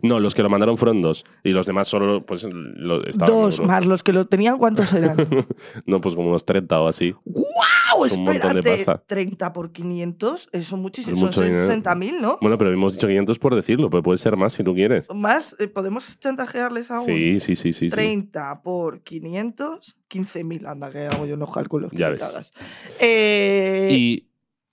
No, 0.03 0.19
los 0.21 0.35
que 0.35 0.43
lo 0.43 0.51
mandaron 0.51 0.77
fueron 0.77 1.01
dos. 1.01 1.25
Y 1.45 1.51
los 1.51 1.67
demás 1.67 1.89
solo, 1.89 2.25
pues, 2.27 2.49
lo, 2.53 3.05
estaban 3.07 3.35
Dos 3.35 3.59
Europa. 3.59 3.75
más 3.75 3.87
los 3.87 4.03
que 4.03 4.13
lo 4.13 4.27
tenían, 4.27 4.59
¿cuántos 4.59 4.93
eran? 4.93 5.17
No, 5.87 6.01
pues 6.01 6.15
como 6.15 6.29
unos 6.29 6.45
30 6.45 6.81
o 6.81 6.89
así. 6.89 7.15
¡Wow! 7.25 8.05
Es 8.07 8.17
un 8.17 8.25
montón 8.25 8.53
de 8.55 8.59
Espérate, 8.61 8.85
pasta. 8.85 9.03
30 9.07 9.53
por 9.53 9.73
500, 9.73 10.49
eso 10.53 10.77
muchísimo. 10.77 11.15
Es 11.15 11.21
Son 11.21 11.29
mucho 11.29 11.43
dinero. 11.43 11.67
60.000, 11.73 12.21
¿no? 12.21 12.39
Bueno, 12.41 12.57
pero 12.59 12.73
hemos 12.73 12.93
dicho 12.95 13.07
500 13.07 13.39
por 13.39 13.55
decirlo, 13.55 13.91
pero 13.91 14.03
puede 14.03 14.19
ser 14.19 14.37
más 14.37 14.53
si 14.53 14.65
tú 14.65 14.75
quieres. 14.75 15.07
Más, 15.15 15.55
eh, 15.59 15.69
¿podemos 15.69 16.19
chantajearles 16.19 16.91
aún? 16.91 17.05
Sí, 17.05 17.41
sí, 17.41 17.57
sí, 17.57 17.73
sí. 17.73 17.89
sí. 17.89 17.95
30 17.95 18.63
por 18.63 19.03
500, 19.03 19.97
15.000. 20.11 20.67
Anda, 20.67 20.91
que 20.91 21.07
hago 21.07 21.27
yo 21.27 21.35
unos 21.35 21.53
cálculos. 21.53 21.93
Ya 21.93 22.11
ves. 22.11 22.53
Eh, 23.01 23.89
Y 23.91 24.27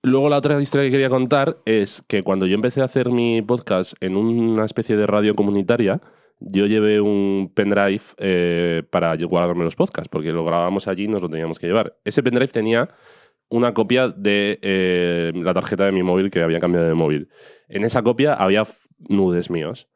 luego 0.03 0.29
la 0.29 0.37
otra 0.37 0.59
historia 0.61 0.87
que 0.87 0.91
quería 0.91 1.09
contar 1.09 1.57
es 1.65 2.03
que 2.07 2.23
cuando 2.23 2.45
yo 2.45 2.55
empecé 2.55 2.81
a 2.81 2.85
hacer 2.85 3.09
mi 3.09 3.41
podcast 3.41 3.93
en 4.01 4.17
una 4.17 4.65
especie 4.65 4.97
de 4.97 5.05
radio 5.05 5.35
comunitaria, 5.35 6.01
yo 6.39 6.65
llevé 6.65 7.01
un 7.01 7.51
pendrive 7.53 8.01
eh, 8.17 8.83
para 8.89 9.15
guardarme 9.15 9.63
los 9.63 9.75
podcasts, 9.75 10.09
porque 10.09 10.31
lo 10.31 10.45
grabábamos 10.45 10.87
allí 10.87 11.05
y 11.05 11.07
nos 11.07 11.21
lo 11.21 11.29
teníamos 11.29 11.59
que 11.59 11.67
llevar. 11.67 11.97
Ese 12.03 12.21
pendrive 12.21 12.47
tenía 12.49 12.89
una 13.49 13.73
copia 13.73 14.09
de 14.09 14.59
eh, 14.61 15.31
la 15.35 15.53
tarjeta 15.53 15.85
de 15.85 15.91
mi 15.91 16.03
móvil 16.03 16.29
que 16.29 16.41
había 16.41 16.59
cambiado 16.59 16.87
de 16.87 16.93
móvil. 16.93 17.29
En 17.69 17.83
esa 17.83 18.03
copia 18.03 18.33
había 18.33 18.65
nudes 18.99 19.49
míos. 19.49 19.87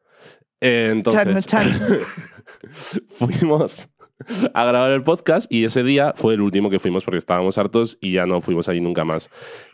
Eh, 0.60 0.90
entonces, 0.92 1.46
Chan, 1.46 1.66
fuimos 3.08 3.91
a 4.54 4.64
grabar 4.64 4.90
el 4.92 5.02
podcast 5.02 5.52
y 5.52 5.64
ese 5.64 5.82
día 5.82 6.12
fue 6.16 6.34
el 6.34 6.40
último 6.40 6.70
que 6.70 6.78
fuimos 6.78 7.04
porque 7.04 7.18
estábamos 7.18 7.58
hartos 7.58 7.98
y 8.00 8.12
ya 8.12 8.26
no 8.26 8.40
fuimos 8.40 8.68
allí 8.68 8.80
nunca 8.80 9.04
más. 9.04 9.30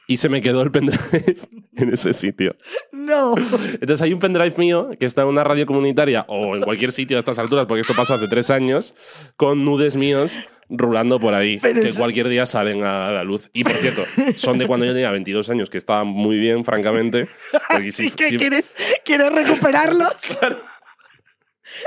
Y 0.06 0.16
se 0.16 0.28
me 0.28 0.40
quedó 0.40 0.62
el 0.62 0.70
pendrive 0.70 1.00
en 1.76 1.92
ese 1.92 2.12
sitio. 2.12 2.56
no. 2.92 3.34
Entonces 3.36 4.00
hay 4.02 4.12
un 4.12 4.20
pendrive 4.20 4.54
mío 4.56 4.90
que 4.98 5.06
está 5.06 5.22
en 5.22 5.28
una 5.28 5.44
radio 5.44 5.66
comunitaria 5.66 6.24
o 6.28 6.56
en 6.56 6.62
cualquier 6.62 6.92
sitio 6.92 7.16
a 7.16 7.20
estas 7.20 7.38
alturas, 7.38 7.66
porque 7.66 7.82
esto 7.82 7.94
pasó 7.94 8.14
hace 8.14 8.26
tres 8.28 8.50
años, 8.50 8.94
con 9.36 9.64
nudes 9.64 9.96
míos 9.96 10.38
rulando 10.70 11.18
por 11.18 11.32
ahí, 11.32 11.58
Pero 11.62 11.80
que 11.80 11.88
eso- 11.88 11.98
cualquier 11.98 12.28
día 12.28 12.44
salen 12.44 12.84
a 12.84 13.10
la 13.10 13.24
luz. 13.24 13.48
Y 13.54 13.64
por 13.64 13.72
cierto, 13.72 14.02
son 14.36 14.58
de 14.58 14.66
cuando 14.66 14.84
yo 14.84 14.92
tenía 14.92 15.10
22 15.10 15.48
años, 15.48 15.70
que 15.70 15.78
estaban 15.78 16.06
muy 16.08 16.38
bien, 16.38 16.62
francamente. 16.64 17.26
Así 17.70 17.90
si- 17.92 18.10
que 18.10 18.28
si- 18.28 18.36
quieres, 18.36 18.74
quieres 19.04 19.32
recuperarlos. 19.32 20.14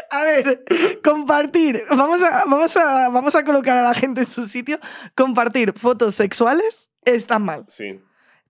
A 0.09 0.23
ver, 0.23 0.63
compartir. 1.03 1.83
Vamos 1.89 2.21
a, 2.23 2.45
vamos, 2.45 2.77
a, 2.77 3.09
vamos 3.09 3.35
a 3.35 3.43
colocar 3.43 3.77
a 3.77 3.83
la 3.83 3.93
gente 3.93 4.21
en 4.21 4.27
su 4.27 4.45
sitio. 4.45 4.79
Compartir 5.15 5.73
fotos 5.77 6.15
sexuales 6.15 6.91
está 7.03 7.39
mal. 7.39 7.65
Sí. 7.67 7.99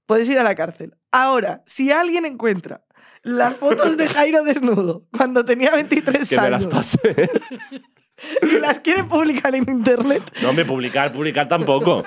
Puedes 0.05 0.27
ir 0.29 0.37
a 0.39 0.43
la 0.43 0.55
cárcel. 0.55 0.95
Ahora, 1.11 1.63
si 1.65 1.91
alguien 1.91 2.25
encuentra 2.25 2.83
las 3.23 3.55
fotos 3.55 3.97
de 3.97 4.07
Jairo 4.07 4.43
desnudo 4.43 5.05
cuando 5.15 5.45
tenía 5.45 5.71
23 5.71 6.27
Que 6.27 6.37
me 6.39 6.49
las 6.49 6.61
años 6.65 6.73
pase. 6.73 7.29
y 8.41 8.47
las 8.59 8.79
quiere 8.79 9.03
publicar 9.03 9.53
en 9.55 9.69
internet, 9.69 10.23
No, 10.41 10.49
hombre, 10.49 10.65
publicar, 10.65 11.11
publicar 11.13 11.47
tampoco. 11.47 12.03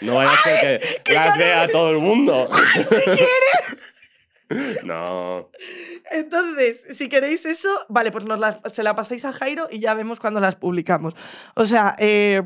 No 0.00 0.16
vaya 0.16 0.30
a 0.30 0.36
ser 0.44 0.80
que 1.02 1.12
las 1.14 1.36
vea 1.36 1.68
todo 1.68 1.90
el 1.90 1.98
mundo. 1.98 2.48
si 2.74 2.84
quiere. 3.04 3.18
No. 4.84 5.50
Entonces, 6.10 6.86
si 6.90 7.08
queréis 7.08 7.44
eso, 7.46 7.68
vale, 7.88 8.10
pues 8.10 8.24
nos 8.24 8.38
las- 8.38 8.58
se 8.72 8.82
la 8.82 8.94
paséis 8.94 9.24
a 9.24 9.32
Jairo 9.32 9.64
y 9.70 9.80
ya 9.80 9.94
vemos 9.94 10.20
cuando 10.20 10.40
las 10.40 10.56
publicamos. 10.56 11.14
O 11.54 11.64
sea, 11.64 11.94
eh, 11.98 12.42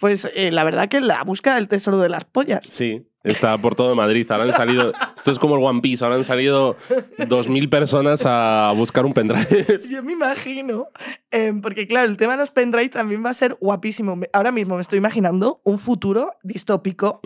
pues 0.00 0.28
eh, 0.34 0.50
la 0.50 0.64
verdad 0.64 0.88
que 0.88 1.00
la 1.00 1.22
búsqueda 1.22 1.54
del 1.56 1.68
tesoro 1.68 1.98
de 1.98 2.08
las 2.08 2.24
pollas. 2.24 2.66
Sí, 2.68 3.06
está 3.22 3.56
por 3.58 3.74
todo 3.76 3.94
Madrid. 3.94 4.28
Ahora 4.30 4.44
han 4.44 4.52
salido. 4.52 4.92
Esto 5.16 5.30
es 5.30 5.38
como 5.38 5.56
el 5.56 5.62
One 5.62 5.80
Piece. 5.80 6.04
Ahora 6.04 6.16
han 6.16 6.24
salido 6.24 6.76
2.000 7.18 7.68
personas 7.70 8.22
a 8.26 8.72
buscar 8.74 9.06
un 9.06 9.14
pendrive. 9.14 9.78
Yo 9.90 10.02
me 10.02 10.12
imagino, 10.14 10.88
eh, 11.30 11.52
porque 11.62 11.86
claro, 11.86 12.08
el 12.08 12.16
tema 12.16 12.32
de 12.32 12.38
los 12.38 12.50
pendrives 12.50 12.90
también 12.90 13.24
va 13.24 13.30
a 13.30 13.34
ser 13.34 13.54
guapísimo. 13.60 14.18
Ahora 14.32 14.50
mismo 14.50 14.74
me 14.74 14.80
estoy 14.82 14.98
imaginando 14.98 15.60
un 15.64 15.78
futuro 15.78 16.34
distópico, 16.42 17.20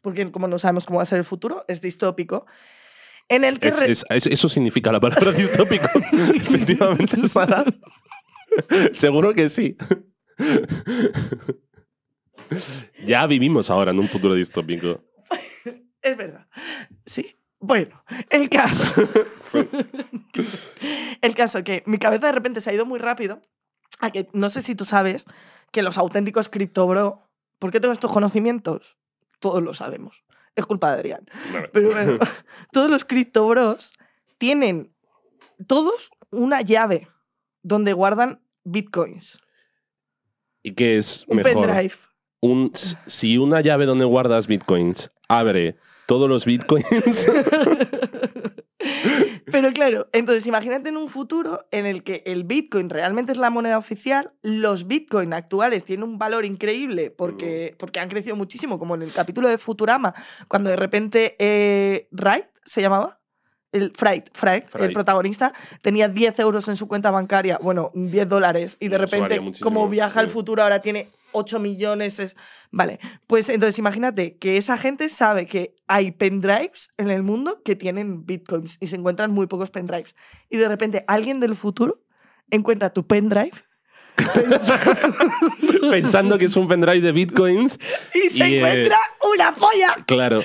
porque 0.00 0.30
como 0.32 0.48
no 0.48 0.58
sabemos 0.58 0.86
cómo 0.86 0.98
va 0.98 1.02
a 1.02 1.06
ser 1.06 1.18
el 1.18 1.24
futuro, 1.24 1.64
es 1.68 1.80
distópico, 1.82 2.46
en 3.28 3.44
el 3.44 3.58
que... 3.60 3.68
Es- 3.68 3.80
re- 3.80 3.90
es- 3.90 4.04
es- 4.10 4.26
eso 4.26 4.48
significa 4.48 4.90
la 4.92 5.00
palabra 5.00 5.32
distópico. 5.32 5.86
Efectivamente, 6.34 7.28
Sara. 7.28 7.64
Seguro 8.92 9.34
que 9.34 9.48
sí. 9.48 9.76
ya 13.04 13.26
vivimos 13.26 13.70
ahora 13.70 13.90
en 13.90 13.98
un 14.00 14.08
futuro 14.08 14.34
distópico. 14.34 15.04
Es 16.02 16.16
verdad. 16.16 16.46
Sí. 17.06 17.36
Bueno, 17.60 18.02
el 18.30 18.48
caso. 18.48 19.02
el 21.22 21.34
caso 21.34 21.64
que 21.64 21.82
mi 21.86 21.98
cabeza 21.98 22.26
de 22.26 22.32
repente 22.32 22.60
se 22.60 22.70
ha 22.70 22.74
ido 22.74 22.86
muy 22.86 22.98
rápido. 22.98 23.42
A 24.00 24.10
que 24.10 24.28
no 24.32 24.48
sé 24.48 24.62
si 24.62 24.76
tú 24.76 24.84
sabes 24.84 25.24
que 25.72 25.82
los 25.82 25.98
auténticos 25.98 26.48
criptobro. 26.48 27.28
¿Por 27.58 27.72
qué 27.72 27.80
tengo 27.80 27.92
estos 27.92 28.12
conocimientos? 28.12 28.96
Todos 29.40 29.60
lo 29.62 29.74
sabemos. 29.74 30.24
Es 30.58 30.66
culpa 30.66 30.90
de 30.90 30.94
Adrián. 30.98 31.24
Bueno, 31.52 31.68
Pero 31.72 31.90
bueno, 31.92 32.18
todos 32.72 32.90
los 32.90 33.04
criptobros 33.04 33.92
tienen 34.38 34.92
todos 35.68 36.10
una 36.32 36.62
llave 36.62 37.08
donde 37.62 37.92
guardan 37.92 38.42
bitcoins. 38.64 39.38
¿Y 40.64 40.72
qué 40.72 40.98
es 40.98 41.24
Un 41.28 41.36
mejor? 41.36 41.66
pendrive. 41.66 41.94
Un, 42.40 42.72
si 42.74 43.38
una 43.38 43.60
llave 43.60 43.86
donde 43.86 44.04
guardas 44.04 44.48
bitcoins 44.48 45.12
abre 45.28 45.76
todos 46.06 46.28
los 46.28 46.44
bitcoins. 46.44 47.30
Pero 49.50 49.72
claro, 49.72 50.08
entonces 50.12 50.46
imagínate 50.46 50.88
en 50.88 50.96
un 50.96 51.08
futuro 51.08 51.66
en 51.70 51.86
el 51.86 52.02
que 52.02 52.22
el 52.26 52.44
Bitcoin 52.44 52.90
realmente 52.90 53.32
es 53.32 53.38
la 53.38 53.50
moneda 53.50 53.78
oficial, 53.78 54.32
los 54.42 54.86
Bitcoin 54.86 55.32
actuales 55.32 55.84
tienen 55.84 56.04
un 56.04 56.18
valor 56.18 56.44
increíble 56.44 57.10
porque, 57.10 57.74
porque 57.78 58.00
han 58.00 58.08
crecido 58.08 58.36
muchísimo, 58.36 58.78
como 58.78 58.94
en 58.94 59.02
el 59.02 59.12
capítulo 59.12 59.48
de 59.48 59.58
Futurama, 59.58 60.14
cuando 60.48 60.70
de 60.70 60.76
repente 60.76 61.36
eh, 61.38 62.08
Wright 62.12 62.46
se 62.64 62.82
llamaba. 62.82 63.16
El 63.70 63.92
Fright, 63.94 64.30
Fright, 64.32 64.64
el 64.80 64.94
protagonista, 64.94 65.52
tenía 65.82 66.08
10 66.08 66.38
euros 66.38 66.68
en 66.68 66.76
su 66.76 66.88
cuenta 66.88 67.10
bancaria, 67.10 67.58
bueno, 67.60 67.90
10 67.92 68.26
dólares, 68.26 68.78
y 68.80 68.88
de 68.88 68.96
Eso 68.96 69.04
repente, 69.04 69.60
como 69.62 69.86
viaja 69.90 70.20
al 70.20 70.28
futuro, 70.28 70.62
ahora 70.62 70.80
tiene 70.80 71.10
8 71.32 71.58
millones. 71.58 72.18
Es... 72.18 72.36
Vale, 72.70 72.98
pues 73.26 73.48
entonces 73.48 73.78
imagínate 73.78 74.36
que 74.36 74.56
esa 74.56 74.76
gente 74.76 75.08
sabe 75.08 75.46
que 75.46 75.76
hay 75.86 76.12
pendrives 76.12 76.90
en 76.96 77.10
el 77.10 77.22
mundo 77.22 77.62
que 77.64 77.76
tienen 77.76 78.26
bitcoins 78.26 78.76
y 78.80 78.86
se 78.86 78.96
encuentran 78.96 79.30
muy 79.30 79.46
pocos 79.46 79.70
pendrives. 79.70 80.14
Y 80.50 80.56
de 80.56 80.68
repente 80.68 81.04
alguien 81.06 81.40
del 81.40 81.56
futuro 81.56 82.02
encuentra 82.50 82.92
tu 82.92 83.06
pendrive 83.06 83.52
pensando- 84.34 85.90
pensando 85.90 86.38
que 86.38 86.46
es 86.46 86.56
un 86.56 86.68
pendrive 86.68 87.00
de 87.00 87.12
bitcoins. 87.12 87.78
y 88.14 88.30
se 88.30 88.38
Y, 88.48 88.54
eh, 88.54 88.58
encuentra 88.58 88.96
una 89.34 89.52
polla. 89.54 89.96
Claro. 90.06 90.40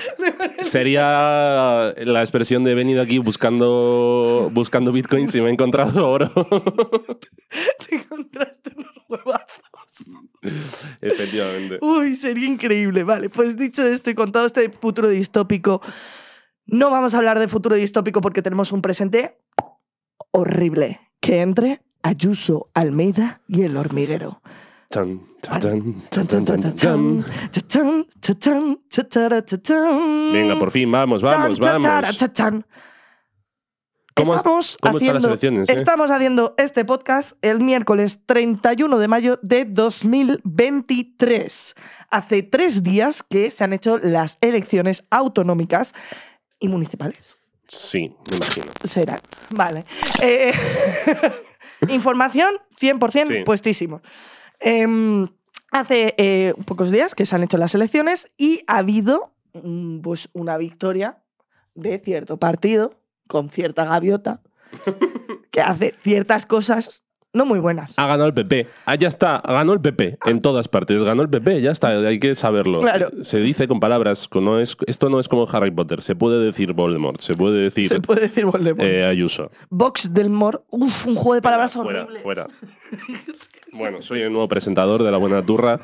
Sería 0.62 1.92
la 1.96 2.20
expresión 2.20 2.64
de 2.64 2.72
he 2.72 2.74
venido 2.74 3.02
aquí 3.02 3.18
buscando, 3.18 4.50
buscando 4.52 4.92
bitcoins 4.92 5.34
y 5.34 5.40
me 5.40 5.48
he 5.48 5.52
encontrado 5.52 6.08
oro. 6.08 6.30
Te 7.88 7.96
encontraste 7.96 8.72
unos 8.76 8.92
huevazos. 9.08 10.10
Efectivamente. 11.00 11.78
Uy, 11.80 12.16
sería 12.16 12.46
increíble. 12.48 13.04
Vale, 13.04 13.30
pues 13.30 13.56
dicho 13.56 13.86
esto 13.86 14.10
y 14.10 14.14
contado 14.14 14.46
este 14.46 14.68
futuro 14.70 15.08
distópico, 15.08 15.80
no 16.66 16.90
vamos 16.90 17.14
a 17.14 17.18
hablar 17.18 17.38
de 17.38 17.48
futuro 17.48 17.76
distópico 17.76 18.20
porque 18.20 18.42
tenemos 18.42 18.72
un 18.72 18.82
presente 18.82 19.38
horrible. 20.32 21.00
Que 21.20 21.40
entre 21.40 21.80
Ayuso 22.04 22.70
Almeida 22.74 23.40
y 23.48 23.62
El 23.62 23.78
Hormiguero. 23.78 24.42
Venga, 30.32 30.58
por 30.58 30.70
fin, 30.70 30.92
vamos, 30.92 31.22
vamos, 31.22 31.58
vamos. 31.58 32.18
¿Cómo, 34.14 34.36
estamos, 34.36 34.76
¿cómo 34.80 34.98
haciendo, 34.98 35.62
eh? 35.62 35.66
estamos 35.68 36.10
haciendo 36.10 36.54
este 36.58 36.84
podcast 36.84 37.42
el 37.42 37.60
miércoles 37.60 38.20
31 38.26 38.98
de 38.98 39.08
mayo 39.08 39.38
de 39.42 39.64
2023. 39.64 41.74
Hace 42.10 42.42
tres 42.42 42.82
días 42.82 43.22
que 43.22 43.50
se 43.50 43.64
han 43.64 43.72
hecho 43.72 43.96
las 43.96 44.36
elecciones 44.42 45.04
autonómicas 45.08 45.94
y 46.60 46.68
municipales. 46.68 47.38
Sí, 47.66 48.14
me 48.30 48.36
imagino. 48.36 48.66
Será. 48.84 49.18
Vale. 49.48 49.86
Eh... 50.22 50.52
Información 51.88 52.50
100% 52.78 53.26
Sí. 53.26 53.42
puestísimo. 53.44 54.00
Em, 54.60 55.26
hace 55.70 56.14
eh, 56.18 56.54
pocos 56.66 56.90
días 56.90 57.14
que 57.14 57.26
se 57.26 57.34
han 57.34 57.42
hecho 57.42 57.58
las 57.58 57.74
elecciones 57.74 58.28
y 58.36 58.60
ha 58.66 58.78
habido 58.78 59.34
mm, 59.54 60.00
pues, 60.00 60.28
una 60.32 60.56
victoria 60.56 61.22
de 61.74 61.98
cierto 61.98 62.38
partido 62.38 63.00
con 63.26 63.50
cierta 63.50 63.84
gaviota 63.84 64.42
que 65.50 65.60
hace 65.60 65.94
ciertas 66.02 66.46
cosas 66.46 67.04
no 67.34 67.44
muy 67.44 67.58
buenas. 67.58 67.92
Ha 67.98 68.06
ganado 68.06 68.26
el 68.26 68.32
PP. 68.34 68.66
Ah, 68.86 68.94
ya 68.94 69.08
está. 69.08 69.42
Ganó 69.46 69.74
el 69.74 69.80
PP 69.80 70.18
en 70.24 70.40
todas 70.40 70.68
partes. 70.68 71.02
Ganó 71.02 71.20
el 71.22 71.28
PP, 71.28 71.60
ya 71.60 71.70
está. 71.72 71.88
Hay 71.88 72.18
que 72.18 72.34
saberlo. 72.34 72.80
Claro. 72.80 73.08
Se 73.22 73.38
dice 73.40 73.68
con 73.68 73.80
palabras. 73.80 74.28
No 74.34 74.58
es, 74.58 74.76
esto 74.86 75.10
no 75.10 75.20
es 75.20 75.28
como 75.28 75.46
Harry 75.52 75.70
Potter. 75.70 76.00
Se 76.00 76.16
puede 76.16 76.38
decir 76.42 76.72
Voldemort. 76.72 77.20
Se 77.20 77.34
puede 77.34 77.58
decir 77.60 77.88
Se 77.88 78.00
puede 78.00 78.22
decir 78.22 78.46
Voldemort. 78.46 78.88
eh, 78.88 79.04
Ayuso. 79.04 79.50
Vox 79.68 80.14
del 80.14 80.30
Mor. 80.30 80.64
Uf, 80.70 81.06
un 81.06 81.14
juego 81.16 81.34
de 81.34 81.42
palabras 81.42 81.74
fuera, 81.74 82.04
horrible. 82.04 82.20
fuera. 82.20 82.46
Bueno, 83.72 84.02
soy 84.02 84.20
el 84.20 84.30
nuevo 84.30 84.46
presentador 84.48 85.02
de 85.02 85.10
La 85.10 85.18
Buena 85.18 85.44
Turra. 85.44 85.80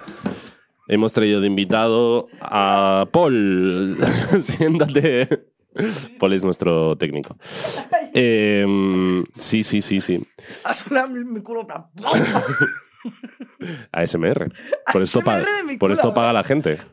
Hemos 0.87 1.13
traído 1.13 1.41
de 1.41 1.49
invitado 1.49 2.29
a 2.41 3.07
Paul. 3.11 3.99
Siéntate. 4.41 5.29
Paul 6.19 6.33
es 6.33 6.45
nuestro 6.45 6.97
técnico. 6.97 7.37
Em, 8.15 9.25
sí, 9.37 9.65
sí, 9.65 9.83
sí, 9.83 10.01
sí. 10.01 10.25
Ha 10.65 10.75
sonado 10.75 11.09
mi, 11.09 11.25
mi 11.25 11.41
culo. 11.41 11.61
en 11.61 11.67
plan, 11.67 11.85
ASMR. 13.93 14.53
Por 14.93 15.03
esto, 15.03 15.21
ASMR 15.21 15.79
por 15.79 15.93
esto 15.93 16.15
paga 16.15 16.33
la 16.33 16.45
gente. 16.45 16.79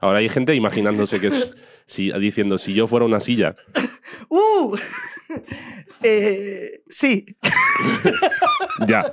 Ahora 0.00 0.18
hay 0.18 0.28
gente 0.28 0.54
imaginándose 0.54 1.20
que 1.20 1.28
es 1.28 1.54
si, 1.88 2.12
diciendo 2.12 2.56
si 2.58 2.74
yo 2.74 2.86
fuera 2.86 3.04
una 3.06 3.18
silla. 3.18 3.56
¡Uh! 4.28 4.76
Eh, 6.02 6.82
sí. 6.88 7.26
Ya. 8.86 9.12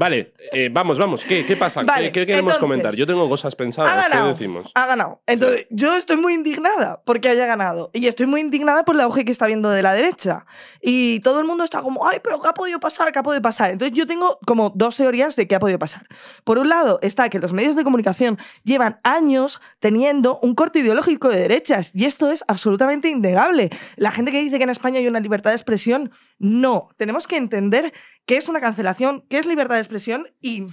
Vale, 0.00 0.34
eh, 0.52 0.68
vamos, 0.72 0.98
vamos. 0.98 1.22
¿Qué, 1.22 1.44
qué 1.46 1.54
pasa? 1.56 1.80
¿Qué- 1.82 1.86
Vale, 1.86 2.06
¿Qué, 2.12 2.26
queremos 2.26 2.54
entonces, 2.54 2.58
comentar? 2.58 2.94
Yo 2.96 3.06
tengo 3.06 3.28
cosas 3.28 3.54
Ha 3.54 3.56
pensadas. 3.56 4.04
¿Qué 4.06 4.10
ganado. 4.10 4.28
decimos? 4.30 4.72
Ha 4.74 4.86
ganado. 4.86 5.22
Entonces, 5.26 5.66
yo 5.70 5.96
estoy 5.96 6.16
muy 6.16 6.34
indignada 6.34 7.00
porque 7.04 7.28
haya 7.28 7.46
ganado. 7.46 7.90
Y 7.92 8.08
estoy 8.08 8.26
muy 8.26 8.40
indignada 8.40 8.84
por 8.84 8.96
la 8.96 9.04
auge 9.04 9.24
que 9.24 9.30
está 9.30 9.46
viendo 9.46 9.70
de 9.70 9.82
la 9.82 9.94
derecha. 9.94 10.44
Y 10.80 11.20
todo 11.20 11.38
el 11.38 11.46
mundo 11.46 11.62
está 11.62 11.82
como, 11.82 12.04
ay, 12.08 12.18
pero 12.22 12.40
¿qué 12.42 12.48
ha 12.48 12.52
podido 12.54 12.80
pasar? 12.80 13.12
¿Qué 13.12 13.18
ha 13.20 13.22
podido 13.22 13.42
pasar? 13.42 13.70
Entonces, 13.70 13.96
yo 13.96 14.08
tengo 14.08 14.40
como 14.44 14.70
dos 14.74 14.96
teorías 14.96 15.36
de 15.36 15.46
qué 15.46 15.54
ha 15.54 15.60
podido 15.60 15.78
pasar. 15.78 16.04
Por 16.42 16.58
un 16.58 16.68
lado, 16.68 16.98
está 17.00 17.28
que 17.28 17.38
los 17.38 17.52
medios 17.52 17.76
de 17.76 17.84
comunicación 17.84 18.38
llevan 18.64 18.98
años 19.04 19.60
teniendo 19.78 20.40
un 20.42 20.56
corte 20.56 20.80
ideológico 20.80 21.28
de 21.28 21.38
derechas. 21.42 21.92
Y 21.94 22.05
esto 22.06 22.30
es 22.30 22.44
absolutamente 22.48 23.08
innegable. 23.08 23.70
La 23.96 24.10
gente 24.10 24.30
que 24.32 24.40
dice 24.42 24.58
que 24.58 24.64
en 24.64 24.70
España 24.70 24.98
hay 24.98 25.08
una 25.08 25.20
libertad 25.20 25.50
de 25.50 25.56
expresión, 25.56 26.10
no. 26.38 26.88
Tenemos 26.96 27.26
que 27.26 27.36
entender 27.36 27.92
qué 28.24 28.36
es 28.36 28.48
una 28.48 28.60
cancelación, 28.60 29.24
qué 29.28 29.38
es 29.38 29.46
libertad 29.46 29.74
de 29.74 29.80
expresión 29.82 30.28
y, 30.40 30.66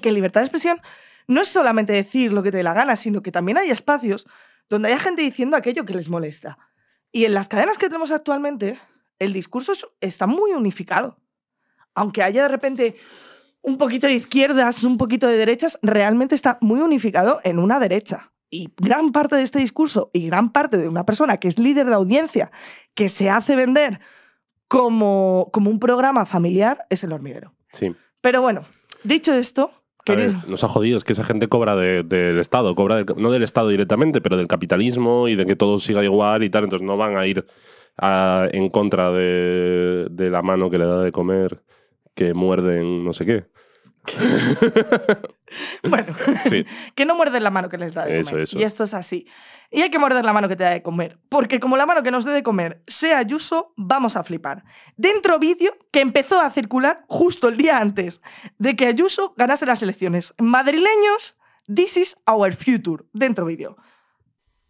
que 0.00 0.12
libertad 0.12 0.40
de 0.40 0.46
expresión 0.46 0.80
no 1.28 1.42
es 1.42 1.48
solamente 1.48 1.92
decir 1.92 2.32
lo 2.32 2.42
que 2.42 2.50
te 2.50 2.58
dé 2.58 2.62
la 2.62 2.74
gana, 2.74 2.96
sino 2.96 3.22
que 3.22 3.32
también 3.32 3.58
hay 3.58 3.70
espacios 3.70 4.26
donde 4.68 4.88
haya 4.88 4.98
gente 4.98 5.22
diciendo 5.22 5.56
aquello 5.56 5.84
que 5.84 5.94
les 5.94 6.08
molesta. 6.08 6.58
Y 7.12 7.24
en 7.26 7.34
las 7.34 7.48
cadenas 7.48 7.78
que 7.78 7.86
tenemos 7.86 8.10
actualmente, 8.10 8.78
el 9.18 9.32
discurso 9.32 9.72
es- 9.72 9.86
está 10.00 10.26
muy 10.26 10.52
unificado. 10.52 11.20
Aunque 11.94 12.22
haya 12.22 12.42
de 12.42 12.48
repente 12.48 12.96
un 13.62 13.78
poquito 13.78 14.06
de 14.06 14.14
izquierdas, 14.14 14.84
un 14.84 14.98
poquito 14.98 15.26
de 15.26 15.36
derechas, 15.38 15.78
realmente 15.80 16.34
está 16.34 16.58
muy 16.60 16.80
unificado 16.80 17.40
en 17.44 17.58
una 17.58 17.78
derecha. 17.80 18.33
Y 18.54 18.72
gran 18.76 19.10
parte 19.10 19.34
de 19.34 19.42
este 19.42 19.58
discurso 19.58 20.10
y 20.12 20.26
gran 20.26 20.52
parte 20.52 20.76
de 20.78 20.88
una 20.88 21.04
persona 21.04 21.38
que 21.38 21.48
es 21.48 21.58
líder 21.58 21.86
de 21.86 21.94
audiencia, 21.94 22.52
que 22.94 23.08
se 23.08 23.28
hace 23.28 23.56
vender 23.56 23.98
como, 24.68 25.50
como 25.52 25.70
un 25.70 25.78
programa 25.80 26.24
familiar, 26.26 26.86
es 26.90 27.02
el 27.04 27.12
hormiguero. 27.12 27.52
Sí. 27.72 27.92
Pero 28.20 28.40
bueno, 28.42 28.62
dicho 29.02 29.34
esto, 29.34 29.70
ver, 30.06 30.34
nos 30.48 30.62
ha 30.64 30.68
jodido, 30.68 30.96
es 30.96 31.04
que 31.04 31.12
esa 31.12 31.24
gente 31.24 31.48
cobra 31.48 31.74
de- 31.76 32.02
del 32.04 32.38
Estado, 32.38 32.74
cobra 32.74 32.96
del- 32.96 33.06
no 33.16 33.30
del 33.32 33.42
Estado 33.42 33.68
directamente, 33.68 34.20
pero 34.20 34.36
del 34.36 34.46
capitalismo 34.48 35.26
y 35.28 35.34
de 35.34 35.46
que 35.46 35.56
todo 35.56 35.78
siga 35.78 36.04
igual 36.04 36.44
y 36.44 36.50
tal, 36.50 36.64
entonces 36.64 36.86
no 36.86 36.96
van 36.96 37.16
a 37.16 37.26
ir 37.26 37.44
a- 37.96 38.46
en 38.52 38.68
contra 38.70 39.10
de, 39.10 40.06
de 40.10 40.30
la 40.30 40.42
mano 40.42 40.70
que 40.70 40.78
le 40.78 40.86
da 40.86 41.00
de 41.00 41.10
comer, 41.12 41.62
que 42.14 42.34
muerden 42.34 43.04
no 43.04 43.12
sé 43.12 43.26
qué. 43.26 43.46
Bueno, 45.88 46.14
Sí. 46.44 46.64
que 46.94 47.04
no 47.04 47.14
muerden 47.14 47.42
la 47.42 47.50
mano 47.50 47.68
que 47.68 47.78
les 47.78 47.94
da 47.94 48.04
de 48.06 48.20
Eso, 48.20 48.30
comer. 48.30 48.42
eso. 48.42 48.58
Y 48.58 48.62
esto 48.62 48.84
es 48.84 48.94
así. 48.94 49.26
Y 49.70 49.82
hay 49.82 49.90
que 49.90 49.98
morder 49.98 50.24
la 50.24 50.32
mano 50.32 50.48
que 50.48 50.56
te 50.56 50.64
da 50.64 50.70
de 50.70 50.82
comer. 50.82 51.18
Porque 51.28 51.60
como 51.60 51.76
la 51.76 51.86
mano 51.86 52.02
que 52.02 52.10
nos 52.10 52.24
dé 52.24 52.32
de 52.32 52.42
comer 52.42 52.82
sea 52.86 53.18
Ayuso, 53.18 53.72
vamos 53.76 54.16
a 54.16 54.24
flipar. 54.24 54.64
Dentro 54.96 55.38
vídeo 55.38 55.76
que 55.90 56.00
empezó 56.00 56.40
a 56.40 56.50
circular 56.50 57.04
justo 57.08 57.48
el 57.48 57.56
día 57.56 57.78
antes 57.78 58.20
de 58.58 58.74
que 58.76 58.86
Ayuso 58.86 59.34
ganase 59.36 59.66
las 59.66 59.82
elecciones. 59.82 60.34
Madrileños, 60.38 61.36
this 61.72 61.96
is 61.96 62.16
our 62.30 62.52
future. 62.54 63.04
Dentro 63.12 63.46
vídeo. 63.46 63.76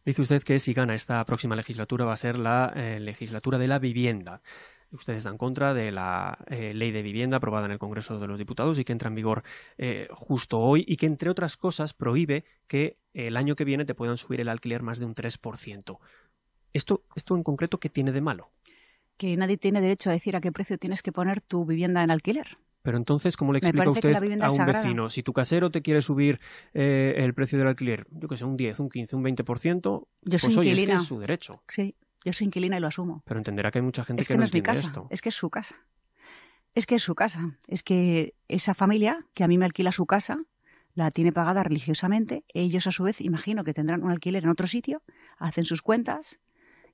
Dice 0.04 0.20
usted 0.20 0.42
que 0.42 0.58
si 0.58 0.74
gana 0.74 0.94
esta 0.94 1.24
próxima 1.24 1.56
legislatura 1.56 2.04
va 2.04 2.12
a 2.12 2.16
ser 2.16 2.38
la 2.38 2.72
eh, 2.76 2.98
legislatura 3.00 3.56
de 3.58 3.68
la 3.68 3.78
vivienda. 3.78 4.42
Usted 4.94 5.14
está 5.14 5.30
en 5.30 5.38
contra 5.38 5.74
de 5.74 5.90
la 5.92 6.38
eh, 6.46 6.72
ley 6.72 6.90
de 6.92 7.02
vivienda 7.02 7.36
aprobada 7.36 7.66
en 7.66 7.72
el 7.72 7.78
Congreso 7.78 8.18
de 8.18 8.26
los 8.26 8.38
Diputados 8.38 8.78
y 8.78 8.84
que 8.84 8.92
entra 8.92 9.08
en 9.08 9.14
vigor 9.14 9.42
eh, 9.76 10.08
justo 10.12 10.58
hoy 10.60 10.84
y 10.86 10.96
que, 10.96 11.06
entre 11.06 11.30
otras 11.30 11.56
cosas, 11.56 11.92
prohíbe 11.92 12.44
que 12.66 12.98
el 13.12 13.36
año 13.36 13.56
que 13.56 13.64
viene 13.64 13.84
te 13.84 13.94
puedan 13.94 14.16
subir 14.16 14.40
el 14.40 14.48
alquiler 14.48 14.82
más 14.82 14.98
de 14.98 15.04
un 15.04 15.14
3%. 15.14 15.98
¿Esto, 16.72 17.04
esto 17.14 17.36
en 17.36 17.42
concreto 17.42 17.78
qué 17.78 17.88
tiene 17.88 18.12
de 18.12 18.20
malo? 18.20 18.50
que 19.16 19.36
nadie 19.36 19.56
tiene 19.56 19.80
derecho 19.80 20.10
a 20.10 20.12
decir 20.12 20.36
a 20.36 20.40
qué 20.40 20.52
precio 20.52 20.78
tienes 20.78 21.02
que 21.02 21.12
poner 21.12 21.40
tu 21.40 21.64
vivienda 21.64 22.02
en 22.02 22.10
alquiler. 22.10 22.58
Pero 22.82 22.98
entonces, 22.98 23.36
¿cómo 23.36 23.52
le 23.52 23.60
explica 23.60 23.88
usted 23.88 24.14
a 24.14 24.50
un 24.50 24.66
vecino? 24.66 25.08
Si 25.08 25.22
tu 25.22 25.32
casero 25.32 25.70
te 25.70 25.80
quiere 25.80 26.02
subir 26.02 26.38
eh, 26.74 27.14
el 27.16 27.32
precio 27.32 27.58
del 27.58 27.68
alquiler, 27.68 28.06
yo 28.10 28.28
que 28.28 28.36
sé, 28.36 28.44
un 28.44 28.58
10, 28.58 28.80
un 28.80 28.90
15, 28.90 29.16
un 29.16 29.24
20%, 29.24 29.80
Yo 29.80 30.06
pues 30.22 30.42
soy 30.42 30.58
oye, 30.58 30.72
es 30.72 30.74
que 30.74 30.82
inquilina. 30.82 31.00
es 31.00 31.06
su 31.06 31.18
derecho. 31.18 31.62
Sí, 31.66 31.94
yo 32.24 32.32
soy 32.32 32.46
inquilina 32.46 32.76
y 32.76 32.80
lo 32.80 32.86
asumo. 32.86 33.22
Pero 33.24 33.38
entenderá 33.38 33.70
que 33.70 33.78
hay 33.78 33.84
mucha 33.84 34.04
gente 34.04 34.20
Es 34.22 34.28
que, 34.28 34.34
que 34.34 34.38
no 34.38 34.44
es 34.44 34.52
mi 34.54 34.62
casa, 34.62 34.82
esto. 34.82 35.06
es 35.10 35.20
que 35.22 35.28
es 35.28 35.34
su 35.34 35.50
casa. 35.50 35.76
Es 36.74 36.86
que 36.86 36.96
es 36.96 37.02
su 37.02 37.14
casa. 37.14 37.56
Es 37.68 37.82
que 37.82 38.34
esa 38.48 38.74
familia 38.74 39.24
que 39.34 39.44
a 39.44 39.48
mí 39.48 39.58
me 39.58 39.64
alquila 39.64 39.92
su 39.92 40.06
casa 40.06 40.38
la 40.94 41.10
tiene 41.10 41.32
pagada 41.32 41.62
religiosamente. 41.62 42.44
Ellos, 42.52 42.86
a 42.86 42.90
su 42.90 43.04
vez, 43.04 43.20
imagino 43.20 43.64
que 43.64 43.74
tendrán 43.74 44.02
un 44.02 44.10
alquiler 44.10 44.44
en 44.44 44.50
otro 44.50 44.66
sitio, 44.66 45.02
hacen 45.38 45.64
sus 45.64 45.82
cuentas 45.82 46.40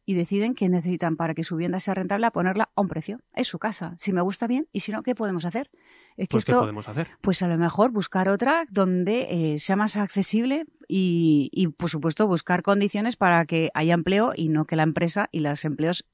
y 0.07 0.15
deciden 0.15 0.55
que 0.55 0.69
necesitan 0.69 1.17
para 1.17 1.35
que 1.35 1.45
su 1.45 1.57
vivienda 1.57 1.81
sea 1.81 1.95
rentable 1.95 2.27
a 2.27 2.31
ponerla 2.31 2.71
a 2.75 2.81
un 2.81 2.89
precio. 2.89 3.21
Es 3.35 3.49
su 3.49 3.59
casa. 3.59 3.95
Si 3.99 4.13
me 4.13 4.23
gusta 4.23 4.47
bien 4.47 4.69
y 4.73 4.81
si 4.81 4.93
no, 4.93 5.03
¿qué 5.03 5.15
podemos 5.15 5.45
hacer? 5.45 5.71
Es 6.21 6.29
que 6.29 6.33
Pues, 6.35 6.45
¿qué 6.45 6.53
podemos 6.53 6.87
hacer? 6.87 7.09
pues 7.23 7.43
a 7.43 7.49
lo 7.49 7.57
mejor 7.57 7.93
buscar 7.93 8.29
otra 8.29 8.67
donde 8.71 9.55
eh, 9.55 9.59
sea 9.59 9.75
más 9.75 9.97
accesible 9.97 10.67
y, 10.87 11.49
y, 11.51 11.69
por 11.69 11.89
supuesto, 11.89 12.27
buscar 12.27 12.63
condiciones 12.63 13.17
para 13.17 13.47
que 13.47 13.71
haya 13.73 13.95
empleo 13.95 14.33
y 14.37 14.51
no 14.51 14.67
que 14.67 14.77
la 14.77 14.83
empresa 14.83 15.31
y 15.33 15.41
los 15.41 15.65
empleos 15.65 16.05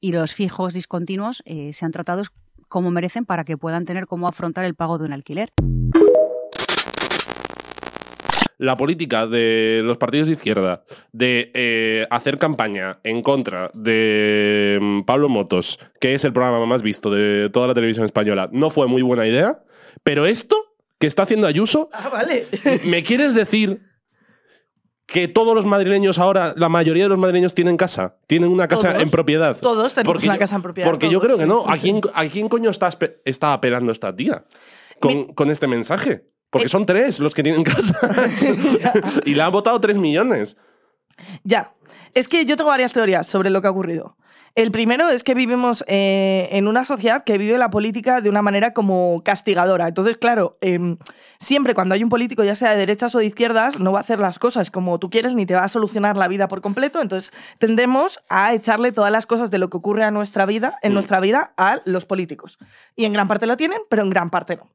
y 0.00 0.12
los 0.12 0.32
fijos 0.34 0.74
discontinuos 0.74 1.42
eh, 1.44 1.72
sean 1.72 1.90
tratados 1.90 2.30
como 2.68 2.92
merecen 2.92 3.24
para 3.26 3.42
que 3.44 3.56
puedan 3.58 3.84
tener 3.84 4.06
cómo 4.06 4.28
afrontar 4.28 4.64
el 4.64 4.76
pago 4.76 4.98
de 4.98 5.06
un 5.06 5.12
alquiler. 5.12 5.50
La 8.62 8.76
política 8.76 9.26
de 9.26 9.80
los 9.82 9.96
partidos 9.96 10.28
de 10.28 10.34
izquierda 10.34 10.84
de 11.10 11.50
eh, 11.52 12.06
hacer 12.10 12.38
campaña 12.38 13.00
en 13.02 13.20
contra 13.22 13.70
de 13.74 14.78
mm, 14.80 15.00
Pablo 15.02 15.28
Motos, 15.28 15.80
que 16.00 16.14
es 16.14 16.24
el 16.24 16.32
programa 16.32 16.64
más 16.64 16.80
visto 16.82 17.10
de 17.10 17.50
toda 17.50 17.66
la 17.66 17.74
televisión 17.74 18.04
española, 18.04 18.48
no 18.52 18.70
fue 18.70 18.86
muy 18.86 19.02
buena 19.02 19.26
idea. 19.26 19.62
Pero 20.04 20.26
esto 20.26 20.56
que 21.00 21.08
está 21.08 21.24
haciendo 21.24 21.48
Ayuso, 21.48 21.90
Ah, 21.92 22.08
vale. 22.12 22.46
¿me 22.84 23.02
quieres 23.02 23.34
decir 23.34 23.80
que 25.06 25.26
todos 25.28 25.54
los 25.54 25.66
madrileños 25.66 26.18
ahora, 26.20 26.54
la 26.56 26.68
mayoría 26.68 27.02
de 27.02 27.08
los 27.08 27.18
madrileños 27.18 27.54
tienen 27.54 27.76
casa? 27.76 28.16
Tienen 28.28 28.48
una 28.50 28.68
casa 28.68 28.90
Todos. 28.92 29.02
en 29.02 29.10
propiedad. 29.10 29.56
Todos 29.60 29.92
tenemos 29.92 30.12
Porque 30.14 30.26
una 30.26 30.36
yo- 30.36 30.38
casa 30.40 30.56
en 30.56 30.62
propiedad. 30.62 30.88
Porque 30.88 31.10
yo 31.10 31.20
creo 31.20 31.36
que 31.36 31.46
no. 31.46 31.62
sí, 31.62 31.66
¿A, 31.68 31.74
sí. 31.74 31.80
quién, 31.82 32.00
¿A 32.14 32.24
quién 32.26 32.48
coño 32.48 32.70
está, 32.70 33.52
apelando 33.52 33.90
esta 33.92 34.14
tía 34.14 34.44
con, 35.00 35.14
Mi- 35.16 35.34
con 35.34 35.50
este 35.50 35.66
mensaje? 35.66 36.24
Porque 36.52 36.68
son 36.68 36.84
tres 36.84 37.18
los 37.18 37.34
que 37.34 37.42
tienen 37.42 37.64
casa. 37.64 37.98
y 39.24 39.34
le 39.34 39.42
han 39.42 39.50
votado 39.50 39.80
tres 39.80 39.96
millones. 39.96 40.58
Ya. 41.42 41.72
Es 42.14 42.28
que 42.28 42.44
yo 42.44 42.56
tengo 42.58 42.68
varias 42.68 42.92
teorías 42.92 43.26
sobre 43.26 43.48
lo 43.48 43.62
que 43.62 43.68
ha 43.68 43.70
ocurrido. 43.70 44.16
El 44.54 44.70
primero 44.70 45.08
es 45.08 45.22
que 45.24 45.32
vivimos 45.32 45.82
eh, 45.88 46.48
en 46.52 46.68
una 46.68 46.84
sociedad 46.84 47.24
que 47.24 47.38
vive 47.38 47.56
la 47.56 47.70
política 47.70 48.20
de 48.20 48.28
una 48.28 48.42
manera 48.42 48.74
como 48.74 49.22
castigadora. 49.24 49.88
Entonces, 49.88 50.18
claro, 50.18 50.58
em, 50.60 50.98
siempre 51.40 51.72
cuando 51.72 51.94
hay 51.94 52.04
un 52.04 52.10
político, 52.10 52.44
ya 52.44 52.54
sea 52.54 52.72
de 52.72 52.76
derechas 52.76 53.14
o 53.14 53.18
de 53.20 53.24
izquierdas, 53.24 53.78
no 53.78 53.92
va 53.92 53.98
a 53.98 54.02
hacer 54.02 54.18
las 54.18 54.38
cosas 54.38 54.70
como 54.70 54.98
tú 54.98 55.08
quieres 55.08 55.34
ni 55.34 55.46
te 55.46 55.54
va 55.54 55.64
a 55.64 55.68
solucionar 55.68 56.18
la 56.18 56.28
vida 56.28 56.48
por 56.48 56.60
completo. 56.60 57.00
Entonces, 57.00 57.32
tendemos 57.58 58.20
a 58.28 58.52
echarle 58.52 58.92
todas 58.92 59.10
las 59.10 59.24
cosas 59.24 59.50
de 59.50 59.56
lo 59.56 59.70
que 59.70 59.78
ocurre 59.78 60.04
a 60.04 60.10
nuestra 60.10 60.44
vida, 60.44 60.78
en 60.82 60.92
Mm. 60.92 60.94
nuestra 60.94 61.20
vida, 61.20 61.54
a 61.56 61.80
los 61.86 62.04
políticos. 62.04 62.58
Y 62.94 63.06
en 63.06 63.14
gran 63.14 63.28
parte 63.28 63.46
lo 63.46 63.56
tienen, 63.56 63.78
pero 63.88 64.02
en 64.02 64.10
gran 64.10 64.28
parte 64.28 64.56
no. 64.56 64.70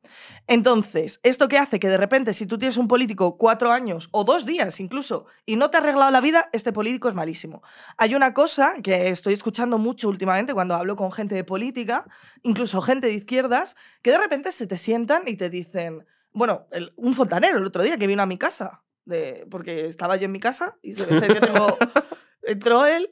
Entonces, 0.48 1.20
¿esto 1.22 1.48
qué 1.50 1.60
hace? 1.60 1.80
Que 1.80 1.90
de 1.90 1.98
repente, 1.98 2.34
si 2.34 2.48
tú 2.48 2.58
tienes 2.58 2.78
un 2.78 2.88
político 2.88 3.38
cuatro 3.38 3.72
años 3.72 4.08
o 4.12 4.24
dos 4.24 4.46
días 4.46 4.80
incluso 4.80 5.26
y 5.46 5.56
no 5.56 5.70
te 5.70 5.78
ha 5.78 5.82
arreglado 5.82 6.10
la 6.10 6.22
vida, 6.22 6.50
este 6.52 6.74
político 6.74 7.10
es 7.10 7.16
malísimo. 7.16 7.62
Hay 7.98 8.16
una 8.16 8.34
cosa 8.34 8.74
que 8.82 9.10
estoy 9.10 9.34
escuchando 9.34 9.67
pasando 9.68 9.78
mucho 9.78 10.08
últimamente 10.10 10.54
cuando 10.54 10.76
hablo 10.76 10.96
con 10.96 11.12
gente 11.12 11.36
de 11.36 11.44
política, 11.44 12.06
incluso 12.44 12.82
gente 12.82 13.08
de 13.08 13.14
izquierdas, 13.14 13.76
que 14.02 14.12
de 14.12 14.18
repente 14.18 14.52
se 14.52 14.66
te 14.68 14.78
sientan 14.78 15.24
y 15.26 15.36
te 15.36 15.50
dicen, 15.50 16.06
bueno, 16.32 16.68
el- 16.72 16.94
un 16.96 17.14
fontanero 17.14 17.58
el 17.58 17.66
otro 17.66 17.84
día 17.84 17.98
que 17.98 18.08
vino 18.08 18.22
a 18.24 18.26
mi 18.26 18.38
casa, 18.38 18.84
de, 19.06 19.46
porque 19.52 19.88
estaba 19.88 20.16
yo 20.16 20.26
en 20.26 20.32
mi 20.32 20.40
casa 20.40 20.78
y 20.82 20.94
debe 20.94 21.20
ser 21.20 21.34
que 21.34 21.42
tengo... 21.48 21.78
Entró 22.44 22.86
él, 22.86 23.10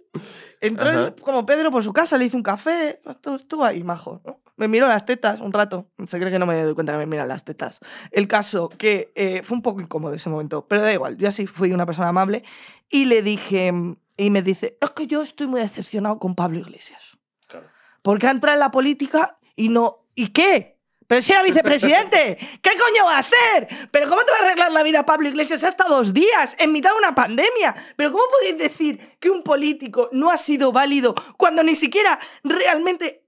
entró 0.62 0.90
él 0.92 1.16
como 1.20 1.46
Pedro 1.46 1.70
por 1.70 1.84
su 1.84 1.92
casa, 1.92 2.18
le 2.18 2.24
hice 2.24 2.38
un 2.38 2.44
café, 2.44 3.02
estuvo, 3.06 3.36
estuvo 3.36 3.66
ahí 3.66 3.84
majo. 3.84 4.22
¿no? 4.26 4.40
Me 4.56 4.70
miró 4.70 4.88
las 4.88 5.06
tetas 5.06 5.42
un 5.42 5.52
rato, 5.52 5.92
se 6.08 6.18
cree 6.20 6.32
que 6.32 6.40
no 6.40 6.46
me 6.46 6.64
doy 6.64 6.74
cuenta 6.74 6.94
que 6.94 7.00
me 7.00 7.06
miran 7.06 7.28
las 7.28 7.44
tetas. 7.44 7.80
El 8.12 8.30
caso 8.30 8.70
que 8.70 9.12
eh, 9.14 9.42
fue 9.44 9.58
un 9.58 9.62
poco 9.62 9.82
incómodo 9.82 10.14
ese 10.14 10.30
momento, 10.30 10.66
pero 10.70 10.84
da 10.84 10.94
igual, 10.94 11.18
yo 11.18 11.28
así 11.28 11.48
fui 11.48 11.74
una 11.74 11.86
persona 11.86 12.08
amable 12.08 12.46
y 12.88 13.06
le 13.06 13.22
dije, 13.24 13.74
y 14.18 14.30
me 14.30 14.42
dice, 14.42 14.78
es 14.82 14.92
que 14.92 15.08
yo 15.08 15.22
estoy 15.22 15.48
muy 15.48 15.62
decepcionado 15.62 16.20
con 16.20 16.36
Pablo 16.36 16.60
Iglesias. 16.60 17.18
Claro. 17.48 17.68
Porque 18.02 18.28
ha 18.28 18.32
entrado 18.32 18.56
en 18.56 18.60
la 18.60 18.72
política 18.72 19.38
y 19.56 19.70
no... 19.70 20.06
¿Y 20.16 20.30
qué? 20.30 20.76
Pero 21.08 21.22
si 21.22 21.34
era 21.34 21.44
vicepresidente, 21.44 22.38
¿qué 22.62 22.70
coño 22.72 23.06
va 23.06 23.18
a 23.18 23.20
hacer? 23.20 23.90
¿Pero 23.92 24.10
cómo 24.10 24.24
te 24.24 24.32
va 24.32 24.38
a 24.38 24.42
arreglar 24.46 24.72
la 24.72 24.84
vida 24.84 25.06
Pablo 25.06 25.28
Iglesias 25.28 25.64
hasta 25.64 25.86
dos 25.86 26.14
días, 26.14 26.56
en 26.60 26.72
mitad 26.72 26.92
de 26.92 26.98
una 26.98 27.14
pandemia? 27.14 27.76
¿Pero 27.96 28.12
cómo 28.12 28.24
podéis 28.30 28.58
decir 28.58 29.18
que 29.20 29.30
un 29.30 29.44
político 29.44 30.10
no 30.12 30.32
ha 30.32 30.38
sido 30.38 30.72
válido 30.72 31.14
cuando 31.38 31.64
ni 31.64 31.76
siquiera 31.76 32.20
realmente 32.44 33.25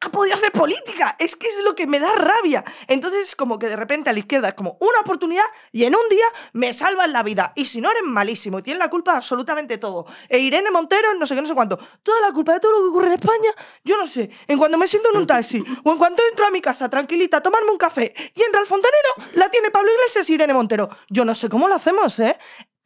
ha- 0.00 0.10
podido 0.10 0.36
hacer 0.36 0.52
política? 0.52 1.16
Es 1.18 1.36
que 1.36 1.46
es 1.48 1.62
lo 1.62 1.74
que 1.74 1.86
me 1.86 1.98
da 1.98 2.12
rabia. 2.14 2.64
Entonces 2.88 3.28
es 3.28 3.36
como 3.36 3.58
que 3.58 3.68
de 3.68 3.76
repente 3.76 4.10
a 4.10 4.12
la 4.12 4.18
izquierda 4.18 4.48
es 4.48 4.54
como 4.54 4.76
una 4.80 5.00
oportunidad 5.00 5.44
y 5.72 5.84
en 5.84 5.94
un 5.94 6.08
día 6.08 6.24
me 6.52 6.72
salvan 6.72 7.12
la 7.12 7.22
vida. 7.22 7.52
Y 7.56 7.66
si 7.66 7.80
no 7.80 7.90
eres 7.90 8.02
malísimo 8.04 8.58
y 8.58 8.62
tienes 8.62 8.78
la 8.82 8.88
culpa 8.90 9.12
de 9.12 9.18
absolutamente 9.18 9.78
todo. 9.78 10.06
E 10.28 10.38
Irene 10.38 10.70
Montero, 10.70 11.14
no 11.14 11.26
sé 11.26 11.34
qué, 11.34 11.40
no 11.42 11.48
sé 11.48 11.54
cuánto. 11.54 11.78
Toda 12.02 12.20
la 12.20 12.32
culpa 12.32 12.54
de 12.54 12.60
todo 12.60 12.72
lo 12.72 12.78
que 12.80 12.88
ocurre 12.88 13.06
en 13.08 13.12
España, 13.14 13.50
yo 13.84 13.96
no 13.96 14.06
sé. 14.06 14.30
En 14.46 14.58
cuando 14.58 14.78
me 14.78 14.86
siento 14.86 15.10
en 15.10 15.16
un 15.18 15.26
taxi 15.26 15.62
o 15.84 15.92
en 15.92 15.98
cuanto 15.98 16.22
entro 16.30 16.46
a 16.46 16.50
mi 16.50 16.60
casa 16.60 16.88
tranquilita 16.88 17.38
a 17.38 17.42
tomarme 17.42 17.70
un 17.70 17.78
café 17.78 18.14
y 18.34 18.42
entra 18.42 18.60
el 18.60 18.66
fontanero, 18.66 19.08
la 19.34 19.50
tiene 19.50 19.70
Pablo 19.70 19.90
Iglesias 19.92 20.28
y 20.30 20.34
Irene 20.34 20.54
Montero. 20.54 20.88
Yo 21.08 21.24
no 21.24 21.34
sé 21.34 21.48
cómo 21.48 21.68
lo 21.68 21.74
hacemos, 21.74 22.18
¿eh? 22.20 22.38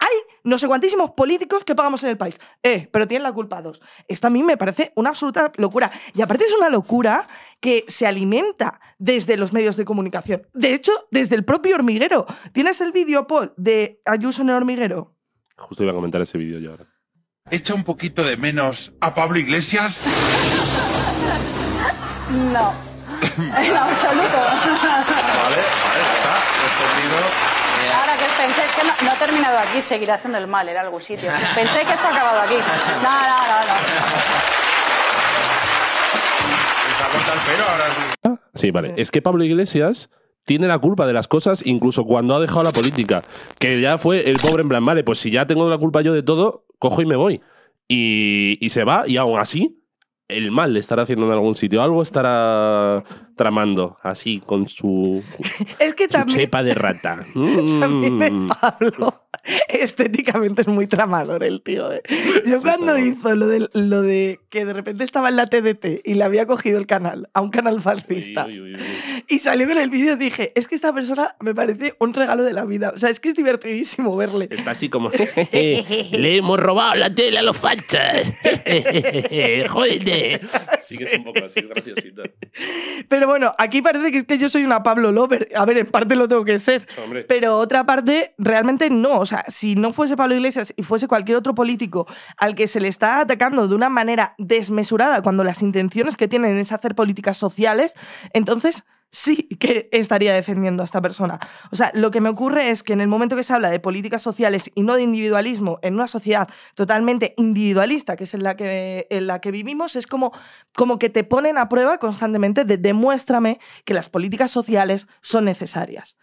Hay 0.05 0.17
no 0.43 0.59
sé 0.59 0.67
cuantísimos 0.67 1.13
políticos 1.13 1.65
que 1.65 1.75
pagamos 1.75 2.03
en 2.05 2.11
el 2.11 2.19
país. 2.19 2.39
Eh, 2.63 2.89
pero 2.93 3.09
tienen 3.09 3.23
la 3.23 3.33
culpa 3.33 3.63
dos. 3.63 3.81
Esto 4.07 4.27
a 4.27 4.31
mí 4.31 4.43
me 4.43 4.59
parece 4.59 4.93
una 4.97 5.11
absoluta 5.11 5.51
locura. 5.57 5.91
Y 6.15 6.21
aparte 6.21 6.45
es 6.45 6.55
una 6.55 6.69
locura 6.69 7.27
que 7.61 7.85
se 7.89 8.07
alimenta 8.07 8.81
desde 8.99 9.39
los 9.39 9.55
medios 9.55 9.77
de 9.77 9.87
comunicación. 9.87 10.47
De 10.53 10.75
hecho, 10.75 10.93
desde 11.11 11.37
el 11.37 11.45
propio 11.45 11.75
hormiguero. 11.77 12.27
¿Tienes 12.53 12.83
el 12.83 12.93
vídeo, 12.93 13.27
Paul, 13.27 13.55
de 13.57 14.03
Ayuso 14.05 14.43
en 14.43 14.51
el 14.51 14.57
hormiguero? 14.57 15.17
Justo 15.57 15.83
iba 15.83 15.93
a 15.93 15.95
comentar 15.95 16.21
ese 16.21 16.37
vídeo 16.37 16.59
yo 16.59 16.73
ahora. 16.73 16.85
¿Echa 17.51 17.75
un 17.75 17.85
poquito 17.85 18.23
de 18.23 18.37
menos 18.37 18.93
a 19.01 19.15
Pablo 19.15 19.39
Iglesias? 19.39 20.03
No, 22.31 22.75
en 23.39 23.77
absoluto. 23.77 24.37
Vale, 24.37 25.57
vale, 25.57 26.03
está 26.17 26.35
respondido. 26.63 27.64
Ahora 27.93 28.17
que 28.17 28.25
os 28.25 28.33
penséis 28.33 28.73
que 28.73 28.85
no, 28.85 28.93
no 29.05 29.11
ha 29.11 29.15
terminado 29.15 29.59
aquí, 29.59 29.81
seguiré 29.81 30.13
haciendo 30.13 30.39
el 30.39 30.47
mal 30.47 30.69
en 30.69 30.77
algún 30.77 31.03
sitio. 31.03 31.31
Pensé 31.55 31.85
que 31.85 31.93
esto 31.93 32.07
ha 32.07 32.11
acabado 32.11 32.41
aquí. 32.41 32.55
No, 33.03 33.11
no, 33.11 33.37
no, 33.37 33.59
no. 33.67 33.75
Sí. 38.55 38.55
Sí, 38.55 38.71
vale. 38.71 38.89
Sí. 38.91 38.95
Es 38.99 39.11
que 39.11 39.23
Pablo 39.23 39.45
Iglesias 39.45 40.11
tiene 40.45 40.67
la 40.67 40.79
culpa 40.79 41.07
de 41.07 41.13
las 41.13 41.29
cosas 41.29 41.63
incluso 41.65 42.05
cuando 42.05 42.35
ha 42.35 42.41
dejado 42.41 42.63
la 42.63 42.73
política. 42.73 43.23
Que 43.59 43.81
ya 43.81 43.99
fue 43.99 44.29
el 44.31 44.37
pobre 44.37 44.63
en 44.63 44.69
plan, 44.69 44.85
vale, 44.85 45.05
pues 45.05 45.19
si 45.19 45.31
ya 45.31 45.47
tengo 45.47 45.69
la 45.69 45.79
culpa 45.79 46.03
yo 46.03 46.13
de 46.13 46.23
todo, 46.23 46.65
cojo 46.79 47.03
y 47.03 47.07
me 47.07 47.17
voy. 47.17 47.41
Y, 47.89 48.59
y 48.61 48.71
se 48.71 48.85
va 48.85 49.05
y 49.07 49.17
aún 49.17 49.39
así 49.39 49.84
el 50.29 50.51
mal 50.51 50.73
le 50.73 50.81
estará 50.81 51.03
haciendo 51.03 51.27
en 51.27 51.33
algún 51.33 51.55
sitio. 51.55 51.83
Algo 51.83 52.03
estará 52.03 53.05
tramando 53.37 53.99
así 54.03 54.41
con 54.41 54.69
su, 54.69 55.23
Es 55.79 55.95
que 55.95 56.05
su 56.05 56.11
también... 56.11 56.41
chepa 56.41 56.63
de 56.63 56.75
rata. 56.75 57.25
También 57.35 58.45
Mm. 58.45 58.49
Pablo. 58.49 59.13
Estéticamente 59.69 60.63
es 60.63 60.69
muy 60.69 60.87
tramador 60.87 61.45
el 61.45 61.63
tío. 61.63 61.93
¿eh? 61.93 62.03
Yo 62.47 62.59
Sí, 62.59 62.63
cuando 62.63 62.99
hizo 62.99 63.35
lo 63.35 63.47
de, 63.47 63.69
lo 63.73 64.03
de 64.03 64.41
que 64.51 64.65
de 64.65 64.73
repente 64.73 65.05
estaba 65.05 65.29
en 65.29 65.37
la 65.37 65.47
TDT 65.47 66.01
y 66.05 66.15
le 66.15 66.25
había 66.25 66.47
cogido 66.47 66.79
el 66.79 66.87
canal 66.87 67.29
a 67.35 67.41
un 67.41 67.51
canal 67.51 67.81
fascista 67.81 68.47
Uy, 68.47 68.61
uy, 68.61 68.75
uy, 68.75 68.81
uy. 68.81 69.25
y 69.29 69.39
salió 69.39 69.67
con 69.67 69.79
el 69.79 69.91
vídeo 69.91 70.17
dije, 70.17 70.53
es 70.55 70.69
que 70.69 70.75
esta 70.75 70.93
persona 70.93 71.37
me 71.41 71.55
parece 71.55 71.95
un 71.99 72.15
regalo 72.15 72.43
de 72.43 72.53
la 72.53 72.65
vida. 72.65 72.93
O 72.95 72.99
sea, 72.99 73.11
es 73.11 73.21
que 73.21 73.31
es 73.31 73.35
divertidísimo 73.35 74.17
verle. 74.17 74.49
Está 74.51 74.73
así 74.73 74.89
como. 74.89 75.11
Le 75.11 76.37
hemos 76.37 76.59
robado 76.59 76.95
la 76.95 77.15
tele 77.15 77.39
a 77.39 77.43
los 77.43 77.57
fachas. 77.57 78.33
Jódete. 79.69 80.41
Sí 80.81 80.97
que 80.97 81.05
es 81.05 81.15
un 81.15 81.25
poco 81.25 81.45
así, 81.45 81.61
es 81.61 81.69
graciosito. 81.69 82.23
Pero 83.09 83.27
bueno, 83.27 83.53
aquí 83.59 83.83
parece 83.83 84.11
que 84.13 84.19
es 84.19 84.25
que 84.25 84.39
yo 84.39 84.49
soy 84.49 84.65
una 84.65 84.83
Pablo 84.83 85.13
Lover. 85.13 85.49
A 85.55 85.65
ver, 85.65 85.79
en 85.79 85.87
parte 85.87 86.17
lo 86.17 86.29
tengo 86.29 86.45
que 86.45 86.59
ser. 86.59 86.87
Hombre. 87.03 87.25
Pero 87.25 87.57
otra 87.59 87.85
parte, 87.87 88.35
realmente 88.39 88.91
no. 88.91 89.21
O 89.21 89.27
sea, 89.27 89.34
si 89.49 89.75
no 89.75 89.93
fuese 89.93 90.17
Pablo 90.17 90.35
Iglesias 90.35 90.73
y 90.77 90.83
fuese 90.83 91.09
cualquier 91.09 91.37
otro 91.37 91.55
político 91.55 92.07
al 92.37 92.55
que 92.55 92.67
se 92.67 92.81
le 92.81 92.89
está 92.89 93.21
atacando 93.21 93.67
de 93.67 93.75
una 93.75 93.89
manera 93.89 94.35
desmesurada 94.39 95.23
cuando 95.23 95.43
las 95.45 95.63
intenciones 95.63 96.17
que 96.17 96.29
tienen 96.29 96.57
es 96.57 96.73
hacer 96.73 96.95
políticas 96.95 97.37
sociales, 97.37 97.95
entonces 98.33 98.85
sí 99.15 99.49
que 99.61 99.89
estaría 99.93 100.35
defendiendo 100.35 100.83
a 100.83 100.85
esta 100.85 101.01
persona. 101.01 101.39
O 101.71 101.77
sea, 101.77 101.93
lo 101.95 102.11
que 102.11 102.21
me 102.21 102.29
ocurre 102.29 102.71
es 102.71 102.83
que 102.83 102.93
en 102.93 103.01
el 103.01 103.07
momento 103.07 103.37
que 103.37 103.45
se 103.45 103.53
habla 103.53 103.71
de 103.71 103.79
políticas 103.79 104.23
sociales 104.23 104.73
y 104.75 104.83
no 104.83 104.97
de 104.97 105.03
individualismo 105.03 105.79
en 105.83 105.95
una 105.95 106.09
sociedad 106.09 106.49
totalmente 106.75 107.33
individualista, 107.37 108.17
que 108.17 108.25
es 108.25 108.35
en 108.35 108.43
la 108.43 108.57
que, 108.57 109.07
en 109.11 109.29
la 109.29 109.41
que 109.41 109.53
vivimos, 109.53 109.95
es 109.95 110.09
como, 110.09 110.33
como 110.75 110.99
que 110.99 111.11
te 111.11 111.23
ponen 111.23 111.59
a 111.59 111.69
prueba 111.69 111.99
constantemente 111.99 112.65
de 112.65 112.77
demuéstrame 112.77 113.61
que 113.85 113.95
las 113.95 114.09
políticas 114.09 114.51
sociales 114.51 115.07
son 115.21 115.45
necesarias. 115.45 116.17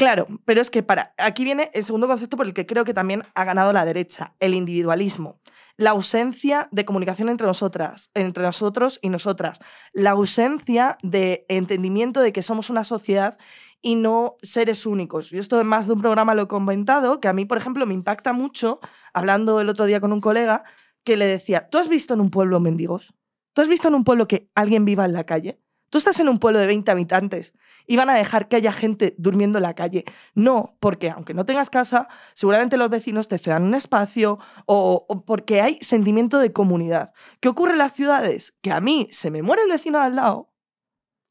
Claro, 0.00 0.28
pero 0.46 0.62
es 0.62 0.70
que 0.70 0.82
para 0.82 1.12
aquí 1.18 1.44
viene 1.44 1.70
el 1.74 1.84
segundo 1.84 2.08
concepto 2.08 2.38
por 2.38 2.46
el 2.46 2.54
que 2.54 2.64
creo 2.64 2.84
que 2.84 2.94
también 2.94 3.22
ha 3.34 3.44
ganado 3.44 3.70
la 3.74 3.84
derecha, 3.84 4.34
el 4.40 4.54
individualismo, 4.54 5.42
la 5.76 5.90
ausencia 5.90 6.70
de 6.72 6.86
comunicación 6.86 7.28
entre 7.28 7.46
nosotras, 7.46 8.10
entre 8.14 8.42
nosotros 8.42 8.98
y 9.02 9.10
nosotras, 9.10 9.58
la 9.92 10.12
ausencia 10.12 10.96
de 11.02 11.44
entendimiento 11.50 12.22
de 12.22 12.32
que 12.32 12.40
somos 12.40 12.70
una 12.70 12.82
sociedad 12.82 13.36
y 13.82 13.96
no 13.96 14.36
seres 14.40 14.86
únicos. 14.86 15.28
Yo 15.28 15.38
esto 15.38 15.60
en 15.60 15.66
más 15.66 15.86
de 15.86 15.92
un 15.92 16.00
programa 16.00 16.34
lo 16.34 16.44
he 16.44 16.48
comentado, 16.48 17.20
que 17.20 17.28
a 17.28 17.34
mí, 17.34 17.44
por 17.44 17.58
ejemplo, 17.58 17.84
me 17.84 17.92
impacta 17.92 18.32
mucho, 18.32 18.80
hablando 19.12 19.60
el 19.60 19.68
otro 19.68 19.84
día 19.84 20.00
con 20.00 20.14
un 20.14 20.22
colega, 20.22 20.64
que 21.04 21.18
le 21.18 21.26
decía, 21.26 21.68
¿tú 21.68 21.76
has 21.76 21.90
visto 21.90 22.14
en 22.14 22.22
un 22.22 22.30
pueblo 22.30 22.58
mendigos? 22.58 23.12
¿Tú 23.52 23.60
has 23.60 23.68
visto 23.68 23.88
en 23.88 23.96
un 23.96 24.04
pueblo 24.04 24.26
que 24.26 24.48
alguien 24.54 24.86
viva 24.86 25.04
en 25.04 25.12
la 25.12 25.24
calle? 25.24 25.60
Tú 25.90 25.98
estás 25.98 26.18
en 26.20 26.28
un 26.28 26.38
pueblo 26.38 26.60
de 26.60 26.66
20 26.66 26.90
habitantes 26.90 27.52
y 27.86 27.96
van 27.96 28.08
a 28.10 28.14
dejar 28.14 28.48
que 28.48 28.56
haya 28.56 28.72
gente 28.72 29.14
durmiendo 29.18 29.58
en 29.58 29.64
la 29.64 29.74
calle. 29.74 30.04
No, 30.34 30.76
porque 30.80 31.10
aunque 31.10 31.34
no 31.34 31.44
tengas 31.44 31.68
casa, 31.68 32.08
seguramente 32.32 32.76
los 32.76 32.88
vecinos 32.88 33.28
te 33.28 33.38
cedan 33.38 33.64
un 33.64 33.74
espacio 33.74 34.38
o, 34.66 35.04
o 35.08 35.24
porque 35.24 35.60
hay 35.60 35.78
sentimiento 35.80 36.38
de 36.38 36.52
comunidad. 36.52 37.12
¿Qué 37.40 37.48
ocurre 37.48 37.72
en 37.72 37.78
las 37.78 37.92
ciudades? 37.92 38.54
Que 38.62 38.72
a 38.72 38.80
mí 38.80 39.08
se 39.10 39.30
me 39.30 39.42
muere 39.42 39.62
el 39.62 39.68
vecino 39.68 40.00
al 40.00 40.16
lado. 40.16 40.50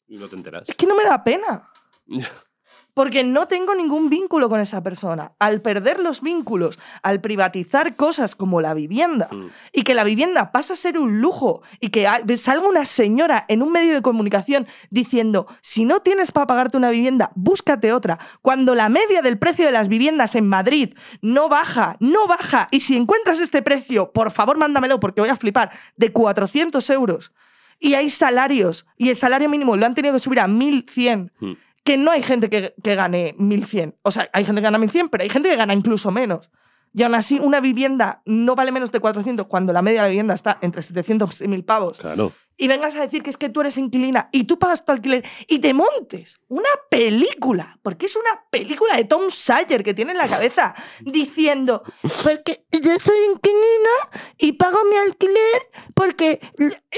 Y 0.08 0.18
no 0.18 0.28
te 0.28 0.36
enteras. 0.36 0.68
Es 0.68 0.76
que 0.76 0.88
no 0.88 0.96
me 0.96 1.06
da 1.06 1.24
pena. 1.24 1.70
Porque 2.94 3.24
no 3.24 3.48
tengo 3.48 3.76
ningún 3.76 4.10
vínculo 4.10 4.50
con 4.50 4.60
esa 4.60 4.84
persona. 4.84 5.32
Al 5.40 5.62
perder 5.62 6.00
los 6.00 6.22
vínculos, 6.22 6.80
al 7.02 7.22
privatizar 7.22 7.96
cosas 7.96 8.36
como 8.36 8.60
la 8.62 8.74
vivienda, 8.74 9.30
Mm. 9.32 9.48
y 9.74 9.84
que 9.84 9.94
la 9.94 10.04
vivienda 10.04 10.52
pasa 10.52 10.74
a 10.74 10.76
ser 10.76 10.98
un 10.98 11.22
lujo, 11.22 11.62
y 11.80 11.90
que 11.90 12.08
salga 12.38 12.68
una 12.68 12.86
señora 12.86 13.46
en 13.48 13.62
un 13.62 13.72
medio 13.72 13.94
de 13.94 14.02
comunicación 14.02 14.68
diciendo, 14.90 15.48
si 15.62 15.86
no 15.86 16.02
tienes 16.02 16.32
para 16.32 16.48
pagarte 16.48 16.78
una 16.78 16.90
vivienda, 16.90 17.32
búscate 17.36 17.94
otra, 17.94 18.20
cuando 18.42 18.76
la 18.76 18.90
media 18.90 19.22
del 19.22 19.38
precio 19.38 19.66
de 19.66 19.72
las 19.72 19.88
viviendas 19.88 20.36
en 20.36 20.48
Madrid 20.48 20.94
no 21.22 21.48
baja, 21.48 21.96
no 22.00 22.28
baja, 22.28 22.68
y 22.72 22.82
si 22.82 22.98
encuentras 22.98 23.40
este 23.40 23.62
precio, 23.62 24.12
por 24.12 24.32
favor 24.32 24.58
mándamelo 24.58 25.00
porque 25.00 25.22
voy 25.22 25.30
a 25.30 25.36
flipar, 25.36 25.72
de 25.96 26.12
400 26.12 26.90
euros. 26.90 27.32
Y 27.80 27.94
hay 27.94 28.10
salarios, 28.10 28.86
y 28.98 29.08
el 29.10 29.16
salario 29.16 29.48
mínimo 29.48 29.78
lo 29.78 29.86
han 29.86 29.94
tenido 29.96 30.14
que 30.14 30.20
subir 30.20 30.42
a 30.42 30.48
1.100 30.48 31.32
Mm. 31.40 31.54
Que 31.84 31.98
no 31.98 32.12
hay 32.12 32.24
gente 32.24 32.50
que, 32.50 32.74
que 32.84 32.96
gane 32.96 33.36
1.100. 33.38 33.96
O 34.04 34.12
sea, 34.12 34.30
hay 34.34 34.44
gente 34.44 34.62
que 34.62 34.66
gana 34.66 34.78
1.100, 34.78 35.10
pero 35.10 35.24
hay 35.24 35.30
gente 35.30 35.50
que 35.50 35.56
gana 35.56 35.74
incluso 35.74 36.12
menos. 36.12 36.50
Y 36.94 37.04
aún 37.04 37.16
así, 37.16 37.40
una 37.40 37.60
vivienda 37.60 38.22
no 38.26 38.56
vale 38.56 38.72
menos 38.72 38.92
de 38.92 39.00
400 39.00 39.48
cuando 39.48 39.74
la 39.74 39.82
media 39.82 40.00
de 40.02 40.08
la 40.08 40.10
vivienda 40.10 40.34
está 40.34 40.58
entre 40.62 40.82
700 40.82 41.42
y 41.42 41.46
1.000 41.46 41.66
pavos. 41.66 41.98
Claro. 42.00 42.34
Y 42.62 42.68
vengas 42.68 42.94
a 42.98 43.02
decir 43.02 43.24
que 43.24 43.30
es 43.30 43.38
que 43.38 43.48
tú 43.48 43.62
eres 43.62 43.78
inquilina 43.78 44.28
y 44.34 44.44
tú 44.44 44.60
pagas 44.60 44.84
tu 44.84 44.92
alquiler 44.92 45.26
y 45.48 45.60
te 45.60 45.74
montes 45.74 46.42
una 46.50 46.68
película, 46.92 47.80
porque 47.82 48.08
es 48.08 48.18
una 48.18 48.44
película 48.52 48.98
de 48.98 49.06
Tom 49.06 49.32
Sawyer 49.32 49.82
que 49.82 49.94
tiene 49.94 50.12
en 50.12 50.18
la 50.18 50.28
cabeza, 50.28 50.76
diciendo, 51.00 51.82
porque 52.22 52.66
yo 52.72 53.00
soy 53.00 53.18
inquilina 53.32 53.96
y 54.38 54.52
pago 54.52 54.78
mi 54.92 54.98
alquiler 54.98 55.62
porque 55.94 56.42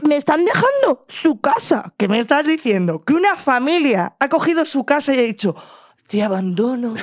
me 0.04 0.16
están 0.16 0.44
dejando 0.44 1.06
su 1.08 1.40
casa. 1.40 1.94
¿Qué 1.96 2.08
me 2.08 2.18
estás 2.18 2.48
diciendo? 2.48 3.04
Que 3.06 3.14
una 3.14 3.36
familia 3.36 4.16
ha 4.20 4.30
cogido 4.30 4.66
su 4.66 4.84
casa 4.84 5.14
y 5.14 5.20
ha 5.20 5.22
dicho, 5.22 5.56
te 6.08 6.24
abandono 6.24 6.96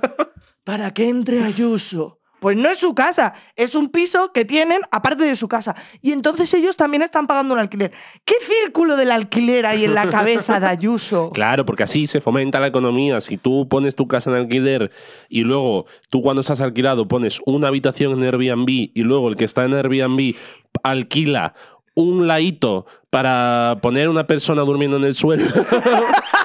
para 0.64 0.94
que 0.94 1.06
entre 1.06 1.42
Ayuso. 1.44 2.19
Pues 2.40 2.56
no 2.56 2.68
es 2.68 2.78
su 2.78 2.94
casa, 2.94 3.34
es 3.56 3.74
un 3.74 3.88
piso 3.88 4.32
que 4.32 4.44
tienen 4.44 4.80
aparte 4.90 5.24
de 5.24 5.36
su 5.36 5.48
casa. 5.48 5.76
Y 6.00 6.12
entonces 6.12 6.52
ellos 6.54 6.76
también 6.76 7.02
están 7.02 7.26
pagando 7.26 7.54
un 7.54 7.60
alquiler. 7.60 7.92
¿Qué 8.24 8.34
círculo 8.40 8.96
del 8.96 9.12
alquiler 9.12 9.66
hay 9.66 9.84
en 9.84 9.94
la 9.94 10.08
cabeza 10.08 10.60
de 10.60 10.66
Ayuso? 10.66 11.30
Claro, 11.40 11.64
porque 11.64 11.84
así 11.84 12.06
se 12.06 12.20
fomenta 12.20 12.60
la 12.60 12.66
economía. 12.66 13.20
Si 13.20 13.36
tú 13.36 13.66
pones 13.68 13.94
tu 13.96 14.06
casa 14.06 14.30
en 14.30 14.36
alquiler 14.36 14.90
y 15.28 15.40
luego 15.42 15.86
tú 16.10 16.20
cuando 16.22 16.40
estás 16.40 16.60
alquilado 16.60 17.08
pones 17.08 17.40
una 17.46 17.68
habitación 17.68 18.12
en 18.12 18.24
Airbnb 18.24 18.68
y 18.68 19.02
luego 19.02 19.28
el 19.28 19.36
que 19.36 19.44
está 19.44 19.64
en 19.64 19.74
Airbnb 19.74 20.34
alquila 20.82 21.54
un 21.94 22.26
laito 22.26 22.86
para 23.10 23.78
poner 23.82 24.08
una 24.08 24.26
persona 24.26 24.62
durmiendo 24.62 24.96
en 24.96 25.04
el 25.04 25.14
suelo. 25.14 25.44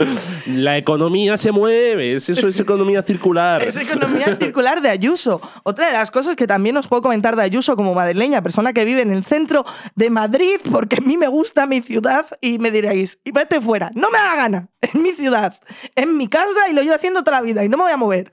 La 0.48 0.76
economía 0.78 1.36
se 1.36 1.52
mueve, 1.52 2.14
es 2.14 2.28
eso 2.28 2.48
es 2.48 2.58
economía 2.60 3.02
circular. 3.02 3.62
Es 3.62 3.76
economía 3.76 4.36
circular 4.36 4.80
de 4.80 4.88
Ayuso. 4.88 5.40
Otra 5.62 5.86
de 5.88 5.92
las 5.92 6.10
cosas 6.10 6.36
que 6.36 6.46
también 6.46 6.76
os 6.76 6.88
puedo 6.88 7.02
comentar 7.02 7.36
de 7.36 7.42
Ayuso 7.42 7.76
como 7.76 7.94
madrileña, 7.94 8.42
persona 8.42 8.72
que 8.72 8.84
vive 8.84 9.02
en 9.02 9.12
el 9.12 9.24
centro 9.24 9.64
de 9.94 10.10
Madrid, 10.10 10.56
porque 10.70 10.96
a 10.96 11.00
mí 11.06 11.16
me 11.16 11.28
gusta 11.28 11.66
mi 11.66 11.80
ciudad 11.82 12.26
y 12.40 12.58
me 12.58 12.70
diréis, 12.70 13.18
y 13.24 13.32
vete 13.32 13.60
fuera. 13.60 13.90
No 13.94 14.08
me 14.10 14.18
da 14.18 14.36
gana, 14.36 14.68
en 14.80 15.02
mi 15.02 15.10
ciudad, 15.10 15.58
en 15.96 16.16
mi 16.16 16.28
casa 16.28 16.68
y 16.70 16.74
lo 16.74 16.82
llevo 16.82 16.94
haciendo 16.94 17.22
toda 17.22 17.38
la 17.38 17.42
vida 17.42 17.64
y 17.64 17.68
no 17.68 17.76
me 17.76 17.84
voy 17.84 17.92
a 17.92 17.96
mover. 17.96 18.30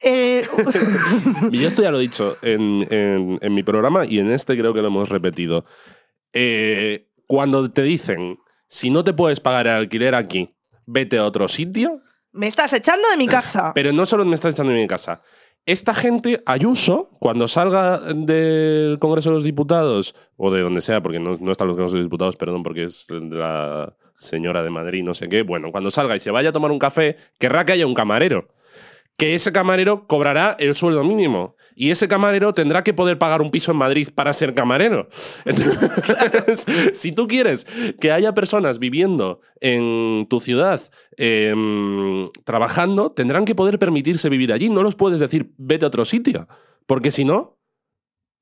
Eh, 0.00 0.46
Y 1.50 1.58
yo 1.60 1.68
esto 1.68 1.82
ya 1.82 1.90
lo 1.90 1.98
he 1.98 2.02
dicho 2.02 2.36
en, 2.42 2.86
en- 2.90 3.38
en 3.40 3.54
mi 3.54 3.62
programa 3.62 4.04
y 4.04 4.18
en 4.18 4.30
este 4.30 4.56
creo 4.58 4.74
que 4.74 4.82
lo 4.82 4.88
hemos 4.88 5.08
repetido. 5.08 5.64
Eh, 6.32 7.08
cuando 7.26 7.70
te 7.70 7.82
dicen, 7.82 8.38
si 8.68 8.90
no 8.90 9.04
te 9.04 9.12
puedes 9.14 9.40
pagar 9.40 9.66
el 9.66 9.72
alquiler 9.74 10.14
aquí, 10.14 10.54
vete 10.86 11.18
a 11.18 11.24
otro 11.24 11.48
sitio, 11.48 12.00
me 12.32 12.46
estás 12.46 12.72
echando 12.72 13.08
de 13.10 13.16
mi 13.16 13.26
casa. 13.26 13.72
pero 13.74 13.92
no 13.92 14.06
solo 14.06 14.24
me 14.24 14.34
estás 14.34 14.54
echando 14.54 14.72
de 14.72 14.80
mi 14.80 14.86
casa. 14.86 15.22
Esta 15.64 15.94
gente, 15.94 16.42
Ayuso, 16.46 17.10
cuando 17.18 17.48
salga 17.48 17.98
del 17.98 18.98
Congreso 19.00 19.30
de 19.30 19.34
los 19.34 19.42
Diputados, 19.42 20.14
o 20.36 20.52
de 20.52 20.60
donde 20.60 20.80
sea, 20.80 21.02
porque 21.02 21.18
no, 21.18 21.36
no 21.40 21.50
está 21.50 21.64
en 21.64 21.68
los 21.68 21.76
Congresos 21.76 21.94
de 21.94 21.98
los 21.98 22.06
Diputados, 22.06 22.36
perdón, 22.36 22.62
porque 22.62 22.84
es 22.84 23.06
la 23.10 23.96
señora 24.16 24.62
de 24.62 24.70
Madrid, 24.70 25.02
no 25.02 25.12
sé 25.12 25.28
qué, 25.28 25.42
bueno, 25.42 25.72
cuando 25.72 25.90
salga 25.90 26.14
y 26.14 26.20
se 26.20 26.30
vaya 26.30 26.50
a 26.50 26.52
tomar 26.52 26.70
un 26.70 26.78
café, 26.78 27.16
querrá 27.38 27.64
que 27.64 27.72
haya 27.72 27.86
un 27.86 27.94
camarero. 27.94 28.48
Que 29.16 29.34
ese 29.34 29.50
camarero 29.50 30.06
cobrará 30.06 30.54
el 30.58 30.76
sueldo 30.76 31.02
mínimo. 31.02 31.55
Y 31.78 31.90
ese 31.90 32.08
camarero 32.08 32.54
tendrá 32.54 32.82
que 32.82 32.94
poder 32.94 33.18
pagar 33.18 33.42
un 33.42 33.50
piso 33.50 33.70
en 33.70 33.76
Madrid 33.76 34.08
para 34.14 34.32
ser 34.32 34.54
camarero. 34.54 35.08
Entonces, 35.44 36.66
si 36.94 37.12
tú 37.12 37.28
quieres 37.28 37.66
que 38.00 38.12
haya 38.12 38.32
personas 38.32 38.78
viviendo 38.78 39.40
en 39.60 40.26
tu 40.28 40.40
ciudad 40.40 40.80
em, 41.18 42.26
trabajando, 42.44 43.12
tendrán 43.12 43.44
que 43.44 43.54
poder 43.54 43.78
permitirse 43.78 44.30
vivir 44.30 44.54
allí. 44.54 44.70
No 44.70 44.82
los 44.82 44.94
puedes 44.96 45.20
decir, 45.20 45.52
vete 45.58 45.84
a 45.84 45.88
otro 45.88 46.06
sitio. 46.06 46.48
Porque 46.86 47.10
si 47.10 47.26
no, 47.26 47.58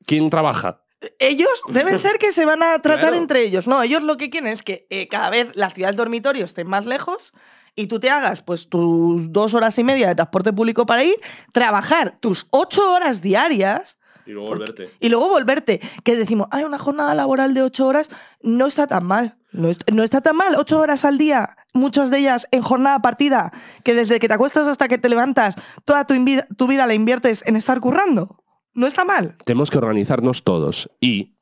¿quién 0.07 0.31
trabaja? 0.31 0.85
Ellos 1.19 1.51
deben 1.69 1.99
ser 1.99 2.19
que 2.19 2.31
se 2.33 2.45
van 2.45 2.63
a 2.63 2.79
tratar 2.81 3.01
Claro. 3.01 3.17
entre 3.17 3.43
ellos. 3.43 3.67
No, 3.67 3.83
ellos 3.83 4.03
lo 4.05 4.17
que 4.17 4.31
quieren 4.31 4.49
es 4.51 4.63
que 4.63 4.87
eh, 4.91 5.09
cada 5.09 5.29
vez 5.29 5.55
las 5.55 5.75
ciudades 5.75 5.97
dormitorio 5.97 6.45
estén 6.45 6.69
más 6.69 6.87
lejos 6.87 7.33
y 7.77 7.87
tú 7.89 7.99
te 8.01 8.11
hagas 8.11 8.43
pues 8.43 8.69
tus 8.69 9.33
dos 9.33 9.55
horas 9.55 9.79
y 9.79 9.85
media 9.85 10.09
de 10.09 10.15
transporte 10.15 10.53
público 10.53 10.87
para 10.87 11.05
ir, 11.05 11.15
trabajar 11.53 12.19
tus 12.21 12.47
ocho 12.51 12.93
horas 12.93 13.21
diarias 13.23 13.99
Y 14.27 14.31
luego 14.33 14.49
volverte. 14.49 14.91
y 15.01 15.09
luego 15.09 15.29
volverte. 15.29 15.81
Que 16.03 16.17
decimos, 16.17 16.49
hay 16.51 16.65
una 16.65 16.79
jornada 16.79 17.15
laboral 17.15 17.53
de 17.55 17.63
ocho 17.63 17.87
horas, 17.87 18.09
no 18.43 18.67
está 18.67 18.87
tan 18.87 19.05
mal. 19.05 19.37
No, 19.53 19.69
est- 19.69 19.89
no 19.93 20.03
está 20.03 20.21
tan 20.21 20.35
mal, 20.37 20.57
ocho 20.57 20.81
horas 20.81 21.05
al 21.05 21.17
día, 21.17 21.57
muchas 21.75 22.11
de 22.11 22.19
ellas 22.19 22.49
en 22.51 22.61
jornada 22.61 22.99
partida, 22.99 23.53
que 23.85 23.95
desde 23.95 24.19
que 24.19 24.27
te 24.27 24.35
acuestas 24.35 24.67
hasta 24.67 24.89
que 24.89 24.99
te 24.99 25.09
levantas, 25.09 25.55
toda 25.85 26.05
tu, 26.07 26.15
tu 26.57 26.67
vida 26.67 26.87
la 26.89 26.95
inviertes 26.95 27.45
en 27.47 27.55
estar 27.55 27.79
currando. 27.79 28.43
No 28.73 28.89
está 28.89 29.05
mal. 29.05 29.37
tenemos 29.45 29.71
que 29.71 29.79
organizarnos 29.79 30.43
todos 30.43 30.91
y 31.01 31.37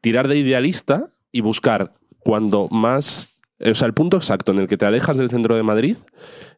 tirar 0.00 0.26
de 0.28 0.38
idealista 0.38 1.10
y 1.30 1.42
buscar 1.42 1.90
cuando 2.20 2.68
más, 2.70 3.39
o 3.60 3.74
sea, 3.74 3.86
el 3.86 3.94
punto 3.94 4.16
exacto 4.16 4.52
en 4.52 4.58
el 4.58 4.68
que 4.68 4.76
te 4.76 4.86
alejas 4.86 5.16
del 5.18 5.30
centro 5.30 5.54
de 5.56 5.62
Madrid 5.62 5.96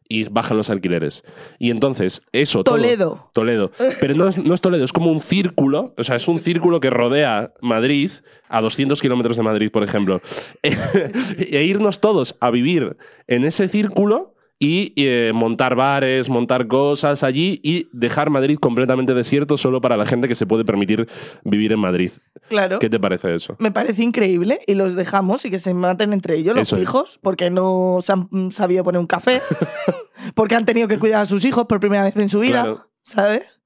y 0.09 0.25
bajan 0.25 0.57
los 0.57 0.69
alquileres. 0.69 1.23
Y 1.59 1.69
entonces, 1.71 2.21
eso 2.31 2.63
todo- 2.63 2.75
Toledo. 2.75 3.29
Toledo. 3.33 3.71
Pero 3.99 4.15
no 4.15 4.27
es, 4.27 4.37
no 4.37 4.53
es 4.53 4.61
Toledo, 4.61 4.83
es 4.83 4.93
como 4.93 5.11
un 5.11 5.19
círculo, 5.19 5.93
o 5.97 6.03
sea, 6.03 6.15
es 6.15 6.27
un 6.27 6.39
círculo 6.39 6.79
que 6.79 6.89
rodea 6.89 7.53
Madrid 7.61 8.11
a 8.49 8.61
200 8.61 9.01
kilómetros 9.01 9.37
de 9.37 9.43
Madrid, 9.43 9.71
por 9.71 9.83
ejemplo. 9.83 10.21
e 10.63 11.63
irnos 11.63 11.99
todos 11.99 12.35
a 12.39 12.51
vivir 12.51 12.97
en 13.27 13.45
ese 13.45 13.67
círculo 13.69 14.32
y 14.63 14.93
eh, 14.95 15.33
montar 15.35 15.75
bares, 15.75 16.29
montar 16.29 16.67
cosas 16.67 17.21
allí 17.23 17.59
y 17.63 17.89
dejar 17.91 18.29
Madrid 18.29 18.57
completamente 18.57 19.13
desierto 19.13 19.57
solo 19.57 19.81
para 19.81 19.97
la 19.97 20.05
gente 20.05 20.29
que 20.29 20.35
se 20.35 20.45
puede 20.45 20.63
permitir 20.63 21.05
vivir 21.43 21.73
en 21.73 21.79
Madrid. 21.79 22.11
Claro. 22.47 22.79
¿Qué 22.79 22.89
te 22.89 22.97
parece 22.97 23.35
eso? 23.35 23.57
Me 23.59 23.71
parece 23.71 24.03
increíble 24.03 24.61
y 24.65 24.75
los 24.75 24.95
dejamos 24.95 25.43
y 25.43 25.49
que 25.49 25.59
se 25.59 25.73
maten 25.73 26.13
entre 26.13 26.37
ellos 26.37 26.55
los 26.55 26.61
Eso 26.69 26.77
es. 26.77 26.83
hijos 26.83 27.19
porque 27.21 27.49
no 27.49 27.97
se 28.01 28.13
han 28.13 28.51
sabido 28.53 28.85
poner 28.85 29.01
un 29.01 29.07
café, 29.07 29.41
porque 30.33 30.55
han 30.55 30.63
tenido 30.65 30.87
que 30.87 30.97
cuidar 30.97 31.23
a 31.23 31.25
sus 31.25 31.43
hijos 31.43 31.65
por 31.65 31.81
primera 31.81 32.03
vez 32.05 32.15
en 32.15 32.29
su 32.29 32.39
vida, 32.39 32.61
Claro. 32.61 32.87
¿sabes? 33.01 33.59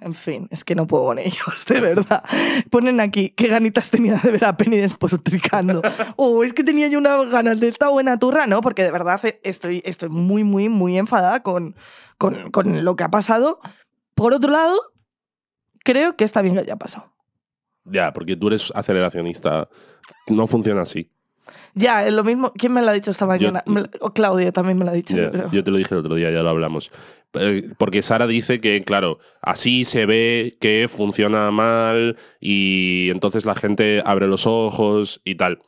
En 0.00 0.14
fin, 0.14 0.46
es 0.50 0.62
que 0.62 0.74
no 0.74 0.86
puedo 0.86 1.04
con 1.04 1.18
ellos, 1.18 1.64
de 1.68 1.80
verdad. 1.80 2.22
Ponen 2.70 3.00
aquí, 3.00 3.30
qué 3.30 3.48
ganitas 3.48 3.90
tenía 3.90 4.16
de 4.16 4.30
ver 4.32 4.44
a 4.44 4.56
Penny 4.56 4.76
despotricando. 4.76 5.82
Oh, 6.16 6.42
es 6.44 6.52
que 6.52 6.64
tenía 6.64 6.88
yo 6.88 6.98
unas 6.98 7.28
ganas 7.30 7.60
de 7.60 7.68
esta 7.68 7.88
buena 7.88 8.18
turra, 8.18 8.46
¿no? 8.46 8.60
Porque 8.60 8.82
de 8.82 8.90
verdad 8.90 9.20
estoy, 9.42 9.82
estoy 9.84 10.08
muy, 10.08 10.44
muy, 10.44 10.68
muy 10.68 10.98
enfadada 10.98 11.42
con, 11.42 11.76
con, 12.18 12.50
con 12.50 12.84
lo 12.84 12.96
que 12.96 13.04
ha 13.04 13.10
pasado. 13.10 13.60
Por 14.14 14.34
otro 14.34 14.50
lado, 14.50 14.80
creo 15.84 16.16
que 16.16 16.24
está 16.24 16.42
bien 16.42 16.54
que 16.54 16.60
haya 16.60 16.76
pasado. 16.76 17.12
Ya, 17.84 18.12
porque 18.12 18.36
tú 18.36 18.48
eres 18.48 18.72
aceleracionista. 18.74 19.68
No 20.28 20.46
funciona 20.46 20.82
así. 20.82 21.10
Ya, 21.74 22.06
es 22.06 22.12
lo 22.12 22.24
mismo. 22.24 22.52
¿Quién 22.56 22.72
me 22.72 22.82
lo 22.82 22.90
ha 22.90 22.92
dicho 22.92 23.10
esta 23.10 23.26
mañana? 23.26 23.62
O 24.00 24.10
Claudia 24.12 24.52
también 24.52 24.78
me 24.78 24.84
lo 24.84 24.90
ha 24.90 24.94
dicho. 24.94 25.16
Ya, 25.16 25.50
yo 25.50 25.64
te 25.64 25.70
lo 25.70 25.76
dije 25.78 25.94
el 25.94 26.00
otro 26.00 26.14
día, 26.14 26.30
ya 26.30 26.42
lo 26.42 26.50
hablamos. 26.50 26.90
Eh, 27.34 27.70
Porque 27.78 28.02
Sara 28.02 28.26
dice 28.26 28.60
que, 28.60 28.80
claro, 28.82 29.18
así 29.42 29.84
se 29.84 30.06
ve 30.06 30.56
que 30.60 30.88
funciona 30.88 31.50
mal 31.50 32.16
y 32.40 33.10
entonces 33.10 33.44
la 33.44 33.54
gente 33.54 34.02
abre 34.04 34.26
los 34.26 34.46
ojos 34.46 35.20
y 35.24 35.34
tal. 35.34 35.60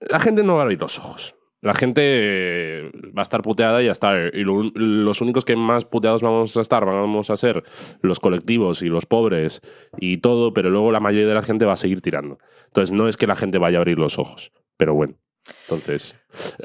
La 0.00 0.20
gente 0.20 0.42
no 0.42 0.54
va 0.54 0.60
a 0.60 0.62
abrir 0.64 0.80
los 0.80 0.98
ojos. 0.98 1.34
La 1.62 1.72
gente 1.74 2.00
eh, 2.04 2.90
va 3.16 3.20
a 3.20 3.22
estar 3.22 3.42
puteada 3.42 3.82
y 3.82 3.86
ya 3.86 3.92
está. 3.92 4.14
Y 4.32 4.44
lo- 4.44 4.70
los 4.74 5.20
únicos 5.20 5.44
que 5.44 5.56
más 5.56 5.84
puteados 5.84 6.22
vamos 6.22 6.56
a 6.56 6.60
estar 6.60 6.84
vamos 6.84 7.30
a 7.30 7.36
ser 7.36 7.64
los 8.02 8.20
colectivos 8.20 8.82
y 8.82 8.86
los 8.88 9.06
pobres 9.06 9.62
y 9.98 10.18
todo, 10.18 10.52
pero 10.52 10.70
luego 10.70 10.92
la 10.92 11.00
mayoría 11.00 11.26
de 11.26 11.34
la 11.34 11.42
gente 11.42 11.64
va 11.64 11.72
a 11.72 11.76
seguir 11.76 12.02
tirando. 12.02 12.38
Entonces 12.66 12.92
no 12.92 13.08
es 13.08 13.16
que 13.16 13.26
la 13.26 13.36
gente 13.36 13.58
vaya 13.58 13.78
a 13.78 13.80
abrir 13.80 13.98
los 13.98 14.18
ojos, 14.18 14.52
pero 14.76 14.94
bueno. 14.94 15.14
Entonces, 15.62 16.16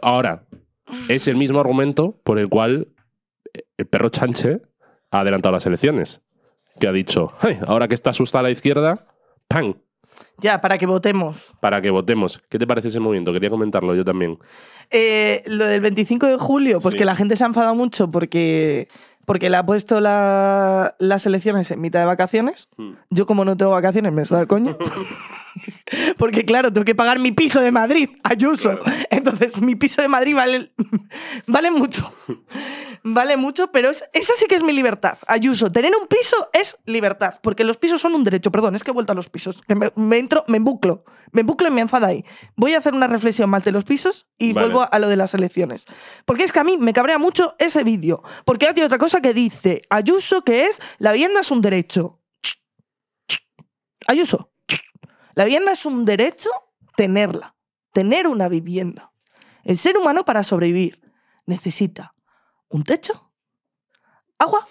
ahora, 0.01 0.43
es 1.07 1.27
el 1.27 1.35
mismo 1.37 1.59
argumento 1.59 2.19
por 2.23 2.39
el 2.39 2.49
cual 2.49 2.87
el 3.77 3.85
perro 3.87 4.09
Chanche 4.09 4.61
ha 5.11 5.19
adelantado 5.21 5.53
las 5.53 5.65
elecciones. 5.65 6.21
Que 6.79 6.87
ha 6.87 6.91
dicho, 6.91 7.33
"Ay, 7.41 7.59
ahora 7.67 7.87
que 7.87 7.95
está 7.95 8.09
asustada 8.11 8.43
la 8.43 8.49
izquierda, 8.51 9.05
¡pam! 9.47 9.75
Ya, 10.39 10.59
para 10.61 10.77
que 10.77 10.85
votemos. 10.85 11.53
Para 11.61 11.81
que 11.81 11.89
votemos. 11.89 12.39
¿Qué 12.49 12.57
te 12.59 12.67
parece 12.67 12.89
ese 12.89 12.99
movimiento? 12.99 13.31
Quería 13.31 13.49
comentarlo 13.49 13.95
yo 13.95 14.03
también. 14.03 14.37
Eh, 14.89 15.43
lo 15.45 15.65
del 15.65 15.79
25 15.81 16.27
de 16.27 16.37
julio, 16.37 16.79
pues 16.81 16.93
Sí. 16.93 16.97
que 16.97 17.05
la 17.05 17.15
gente 17.15 17.35
se 17.35 17.43
ha 17.43 17.47
enfadado 17.47 17.75
mucho 17.75 18.09
porque, 18.11 18.87
porque 19.31 19.49
le 19.49 19.55
ha 19.55 19.65
puesto 19.65 20.01
la- 20.01 20.93
las 20.99 21.25
elecciones 21.25 21.71
en 21.71 21.79
mitad 21.79 22.01
de 22.01 22.05
vacaciones. 22.05 22.67
Hmm. 22.75 22.95
Yo, 23.11 23.25
como 23.25 23.45
no 23.45 23.55
tengo 23.55 23.71
vacaciones, 23.71 24.11
me 24.11 24.25
suda 24.25 24.41
el 24.41 24.47
coño. 24.47 24.77
Porque, 26.17 26.45
claro, 26.45 26.71
tengo 26.71 26.85
que 26.85 26.95
pagar 26.95 27.19
mi 27.19 27.33
piso 27.33 27.59
de 27.59 27.71
Madrid, 27.71 28.09
Ayuso. 28.23 28.79
Entonces, 29.09 29.61
mi 29.61 29.75
piso 29.75 30.01
de 30.01 30.07
Madrid 30.07 30.33
vale, 30.33 30.71
vale 31.47 31.71
mucho. 31.71 32.09
Vale 33.03 33.35
mucho, 33.35 33.69
pero 33.71 33.89
es- 33.89 34.03
esa 34.13 34.33
sí 34.37 34.45
que 34.47 34.55
es 34.55 34.63
mi 34.63 34.71
libertad. 34.71 35.17
Ayuso, 35.27 35.71
tener 35.71 35.91
un 35.99 36.07
piso 36.07 36.35
es 36.53 36.77
libertad. 36.85 37.39
Porque 37.41 37.63
los 37.65 37.77
pisos 37.77 37.99
son 37.99 38.13
un 38.15 38.23
derecho. 38.23 38.51
Perdón, 38.51 38.75
es 38.75 38.83
que 38.83 38.91
he 38.91 38.93
vuelto 38.93 39.11
a 39.11 39.15
los 39.15 39.27
pisos. 39.29 39.59
Me, 39.67 39.91
me 39.95 40.19
entro, 40.19 40.45
me 40.47 40.57
embuclo. 40.57 41.03
Me 41.31 41.41
embuclo 41.41 41.67
y 41.67 41.71
me 41.71 41.81
enfada 41.81 42.07
ahí. 42.07 42.23
Voy 42.55 42.73
a 42.73 42.77
hacer 42.77 42.93
una 42.93 43.07
reflexión 43.07 43.49
más 43.49 43.65
de 43.65 43.71
los 43.71 43.83
pisos 43.83 44.27
y 44.37 44.53
Vale. 44.53 44.67
vuelvo 44.67 44.87
a 44.89 44.99
lo 44.99 45.09
de 45.09 45.17
las 45.17 45.33
elecciones. 45.33 45.85
Porque 46.25 46.43
es 46.43 46.51
que 46.53 46.59
a 46.59 46.63
mí 46.63 46.77
me 46.77 46.93
cabrea 46.93 47.17
mucho 47.17 47.55
ese 47.59 47.83
vídeo. 47.83 48.21
Porque 48.45 48.67
hay 48.67 48.81
otra 48.81 48.97
cosa 48.97 49.19
que 49.21 49.33
dice 49.33 49.81
Ayuso 49.89 50.43
que 50.43 50.65
es 50.65 50.79
la 50.99 51.11
vivienda 51.11 51.39
es 51.41 51.51
un 51.51 51.61
derecho. 51.61 52.19
Ayuso, 54.07 54.51
la 55.35 55.45
vivienda 55.45 55.71
es 55.71 55.85
un 55.85 56.05
derecho 56.05 56.49
tenerla, 56.95 57.55
tener 57.93 58.27
una 58.27 58.47
vivienda. 58.47 59.13
El 59.63 59.77
ser 59.77 59.97
humano 59.97 60.25
para 60.25 60.43
sobrevivir 60.43 60.99
necesita 61.45 62.15
un 62.69 62.83
techo, 62.83 63.31
agua 64.37 64.65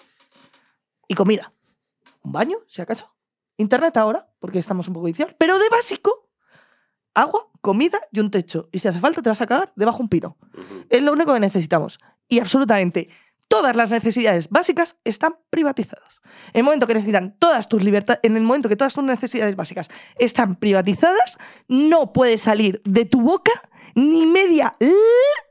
y 1.07 1.13
comida. 1.13 1.53
Un 2.23 2.31
baño, 2.31 2.57
si 2.67 2.81
acaso. 2.81 3.15
Internet 3.57 3.97
ahora, 3.97 4.29
porque 4.39 4.59
estamos 4.59 4.87
un 4.87 4.93
poco 4.93 5.05
viciados. 5.07 5.35
Pero 5.37 5.57
de 5.59 5.69
básico, 5.69 6.29
agua, 7.13 7.49
comida 7.61 7.99
y 8.11 8.19
un 8.19 8.31
techo. 8.31 8.69
Y 8.71 8.79
si 8.79 8.87
hace 8.87 8.99
falta 8.99 9.21
te 9.21 9.29
vas 9.29 9.41
a 9.41 9.47
cagar 9.47 9.73
debajo 9.75 10.01
un 10.01 10.09
pino. 10.09 10.37
Es 10.89 11.01
lo 11.01 11.13
único 11.13 11.33
que 11.33 11.39
necesitamos. 11.39 11.99
Y 12.27 12.39
absolutamente 12.39 13.09
todas 13.51 13.75
las 13.75 13.91
necesidades 13.91 14.49
básicas 14.49 14.95
están 15.03 15.35
privatizadas. 15.49 16.21
En 16.53 16.59
el 16.59 16.63
momento 16.63 16.87
que 16.87 16.93
necesitan 16.93 17.35
todas 17.37 17.67
tus 17.67 17.83
libertades, 17.83 18.21
en 18.23 18.37
el 18.37 18.43
momento 18.43 18.69
que 18.69 18.77
todas 18.77 18.93
tus 18.93 19.03
necesidades 19.03 19.57
básicas 19.57 19.89
están 20.17 20.55
privatizadas, 20.55 21.37
no 21.67 22.13
puede 22.13 22.37
salir 22.37 22.81
de 22.85 23.03
tu 23.03 23.19
boca 23.19 23.51
ni 23.93 24.25
media 24.25 24.73
l 24.79 24.93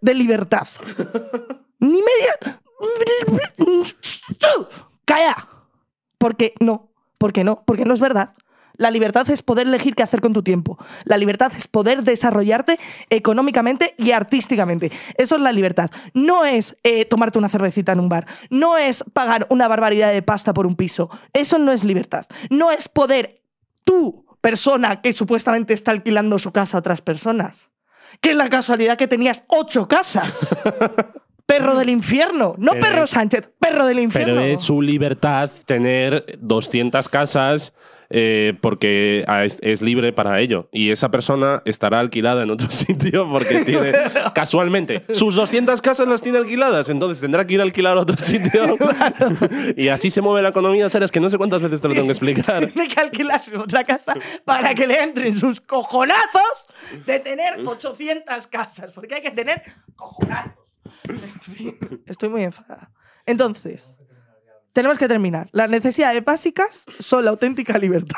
de 0.01 0.15
libertad. 0.15 0.67
ni 1.79 2.01
media. 2.01 2.35
¡Calla! 5.05 5.49
Porque 6.17 6.55
no, 6.59 6.95
porque 7.19 7.45
no, 7.45 7.63
porque 7.67 7.85
no 7.85 7.93
es 7.93 8.01
verdad. 8.01 8.33
La 8.81 8.91
libertad 8.91 9.29
es 9.29 9.43
poder 9.43 9.67
elegir 9.67 9.95
qué 9.95 10.03
hacer 10.03 10.23
con 10.23 10.33
tu 10.33 10.43
tiempo. 10.43 10.79
La 11.05 11.19
libertad 11.19 11.53
es 11.55 11.69
poder 11.69 12.03
desarrollarte 12.03 12.79
económicamente 13.11 13.95
y 13.99 14.13
artísticamente. 14.13 14.91
Eso 15.19 15.37
es 15.37 15.43
la 15.43 15.53
libertad. 15.53 15.91
No 16.15 16.47
es 16.47 16.79
eh, 16.83 17.05
tomarte 17.05 17.39
una 17.39 17.51
cervecita 17.51 17.93
en 17.93 18.01
un 18.01 18.09
bar. 18.09 18.25
No 18.49 18.79
es 18.79 19.05
pagar 19.13 19.47
una 19.51 19.69
barbaridad 19.69 20.11
de 20.11 20.23
pasta 20.23 20.55
por 20.55 20.67
un 20.67 20.77
piso. 20.77 21.11
Eso 21.35 21.59
no 21.59 21.73
es 21.73 21.85
libertad. 21.85 22.25
No 22.49 22.71
es 22.71 22.89
poder 22.89 23.43
tú, 23.85 24.25
persona 24.41 25.03
que 25.03 25.13
supuestamente 25.13 25.75
está 25.75 25.91
alquilando 25.91 26.39
su 26.39 26.51
casa 26.51 26.79
a 26.79 26.81
otras 26.81 27.03
personas. 27.03 27.69
Que 28.23 28.31
es 28.31 28.37
la 28.37 28.49
casualidad 28.49 28.97
que 28.97 29.07
tenías 29.07 29.45
ocho 29.49 29.89
casas. 29.89 30.57
perro 31.45 31.75
del 31.77 31.91
infierno. 31.91 32.55
No 32.57 32.73
Pero 32.73 32.87
perro 32.87 33.07
Sánchez, 33.07 33.51
perro 33.59 33.85
del 33.85 33.99
infierno. 33.99 34.37
Pero 34.37 34.47
es 34.47 34.63
su 34.63 34.81
libertad 34.81 35.51
tener 35.67 36.39
200 36.41 37.11
casas 37.11 37.75
eh, 38.11 38.55
porque 38.61 39.25
es, 39.45 39.59
es 39.63 39.83
libre 39.83 40.13
para 40.13 40.41
ello. 40.41 40.69
Y 40.73 40.91
esa 40.91 41.11
persona 41.11 41.63
estará 41.65 42.01
alquilada 42.01 42.43
en 42.43 42.51
otro 42.51 42.69
sitio 42.71 43.29
porque 43.29 43.65
tiene, 43.65 43.93
casualmente, 44.35 45.05
sus 45.15 45.37
200 45.37 45.81
casas 45.81 46.09
las 46.09 46.21
tiene 46.21 46.39
alquiladas. 46.39 46.89
Entonces 46.89 47.21
tendrá 47.21 47.47
que 47.47 47.55
ir 47.55 47.61
a 47.61 47.63
alquilar 47.63 47.97
a 47.97 48.01
otro 48.01 48.17
sitio. 48.25 48.77
y 49.77 49.89
así 49.89 50.11
se 50.11 50.21
mueve 50.21 50.43
la 50.43 50.49
economía. 50.49 50.91
Sabes 50.91 51.13
que 51.13 51.21
no 51.21 51.31
sé 51.31 51.39
cuántas 51.39 51.63
veces 51.63 51.81
te 51.81 51.89
lo 51.89 51.95
tengo 51.95 52.07
que 52.07 52.13
explicar. 52.13 52.67
Tiene 52.67 52.89
que 52.89 53.01
alquilarse 53.01 53.57
otra 53.57 53.85
casa 53.85 54.15
para 54.45 54.75
que 54.75 54.87
le 54.87 55.03
entren 55.03 55.39
sus 55.39 55.61
cojonazos 55.61 56.67
de 57.07 57.21
tener 57.21 57.61
800 57.65 58.47
casas, 58.49 58.93
porque 58.93 59.15
hay 59.15 59.23
que 59.23 59.31
tener 59.31 59.63
cojonazos. 59.95 60.77
En 61.09 61.41
fin, 61.41 61.79
Estoy 62.07 62.29
muy 62.29 62.43
enfadada. 62.43 62.91
Entonces, 63.27 63.97
tenemos 64.73 64.99
que 64.99 65.09
terminar. 65.09 65.49
Las 65.53 65.71
necesidades 65.71 66.25
básicas 66.25 66.87
son 66.99 67.25
la 67.25 67.31
auténtica 67.31 67.79
libertad. 67.79 68.17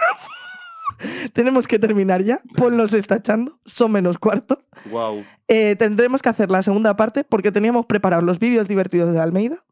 tenemos 1.33 1.67
que 1.67 1.79
terminar 1.79 2.23
ya. 2.23 2.41
Paul 2.57 2.77
nos 2.77 2.95
está 2.95 3.17
echando, 3.17 3.59
son 3.65 3.93
menos 3.93 4.19
cuarto. 4.19 4.63
wow. 4.91 5.25
Eh, 5.49 5.77
tendremos 5.77 6.23
que 6.23 6.29
hacer 6.29 6.51
la 6.51 6.63
segunda 6.63 6.97
parte 6.97 7.25
porque 7.25 7.53
teníamos 7.53 7.87
preparados 7.87 8.25
los 8.25 8.39
vídeos 8.39 8.69
divertidos 8.69 9.13
de 9.13 9.21
Almeida. 9.21 9.65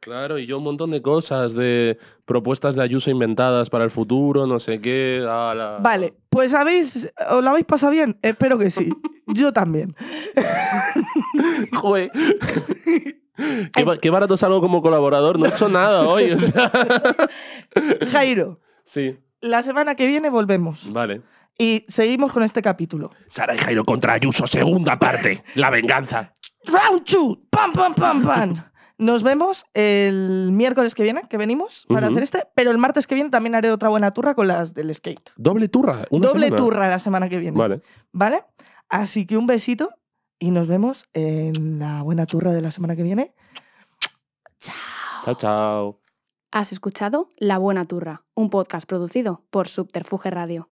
Claro, 0.00 0.38
y 0.38 0.46
yo 0.46 0.56
un 0.56 0.64
montón 0.64 0.90
de 0.90 1.02
cosas, 1.02 1.52
de 1.52 1.98
propuestas 2.24 2.74
de 2.74 2.82
Ayuso 2.82 3.10
inventadas 3.10 3.68
para 3.68 3.84
el 3.84 3.90
futuro, 3.90 4.46
no 4.46 4.58
sé 4.58 4.80
qué. 4.80 5.22
Vale, 5.80 6.14
pues 6.30 6.54
habéis, 6.54 7.12
¿os 7.30 7.44
lo 7.44 7.50
habéis 7.50 7.66
pasado 7.66 7.92
bien? 7.92 8.18
Espero 8.22 8.56
que 8.56 8.70
sí. 8.70 8.88
Yo 9.26 9.52
también. 9.52 9.94
Joder. 11.72 12.10
Qué, 13.72 13.84
ba- 13.84 13.96
qué 13.98 14.10
barato 14.10 14.36
salgo 14.36 14.60
como 14.60 14.82
colaborador. 14.82 15.38
No 15.38 15.46
he 15.46 15.48
hecho 15.48 15.68
nada 15.68 16.08
hoy. 16.08 16.32
O 16.32 16.38
sea. 16.38 16.70
Jairo, 18.12 18.60
Sí, 18.84 19.18
la 19.40 19.62
semana 19.62 19.94
que 19.94 20.06
viene 20.06 20.30
volvemos 20.30 20.92
vale. 20.92 21.22
y 21.58 21.84
seguimos 21.88 22.32
con 22.32 22.42
este 22.42 22.60
capítulo. 22.62 23.10
Sara 23.28 23.54
y 23.54 23.58
Jairo 23.58 23.84
contra 23.84 24.14
Ayuso, 24.14 24.46
segunda 24.46 24.98
parte. 24.98 25.42
La 25.54 25.70
venganza. 25.70 26.32
Round 26.66 27.04
two, 27.04 27.40
pam, 27.50 27.72
pam, 27.72 27.94
pam, 27.94 28.22
pam. 28.22 28.64
Nos 28.98 29.22
vemos 29.22 29.64
el 29.72 30.50
miércoles 30.52 30.94
que 30.94 31.02
viene, 31.02 31.22
que 31.30 31.38
venimos 31.38 31.86
para 31.88 32.08
hacer 32.08 32.22
este, 32.22 32.42
pero 32.54 32.70
el 32.70 32.76
martes 32.76 33.06
que 33.06 33.14
viene 33.14 33.30
también 33.30 33.54
haré 33.54 33.70
otra 33.70 33.88
buena 33.88 34.10
turra 34.10 34.34
con 34.34 34.46
las 34.46 34.74
del 34.74 34.94
skate. 34.94 35.30
Doble 35.36 35.68
turra. 35.68 36.04
Una 36.10 36.28
Doble 36.28 36.46
semana. 36.48 36.62
turra 36.62 36.88
la 36.90 36.98
semana 36.98 37.28
que 37.30 37.38
viene. 37.38 37.56
Vale. 37.56 37.80
¿Vale? 38.12 38.44
Así 38.90 39.24
que 39.24 39.38
un 39.38 39.46
besito 39.46 39.88
y 40.40 40.50
nos 40.50 40.66
vemos 40.66 41.08
en 41.12 41.78
la 41.78 42.02
buena 42.02 42.26
turra 42.26 42.52
de 42.52 42.62
la 42.62 42.72
semana 42.72 42.96
que 42.96 43.04
viene. 43.04 43.34
Chao, 45.24 45.34
chao. 45.36 46.00
Has 46.50 46.72
escuchado 46.72 47.28
La 47.36 47.58
Buena 47.58 47.84
Turra, 47.84 48.24
un 48.34 48.50
podcast 48.50 48.88
producido 48.88 49.44
por 49.50 49.68
Subterfuge 49.68 50.30
Radio. 50.30 50.68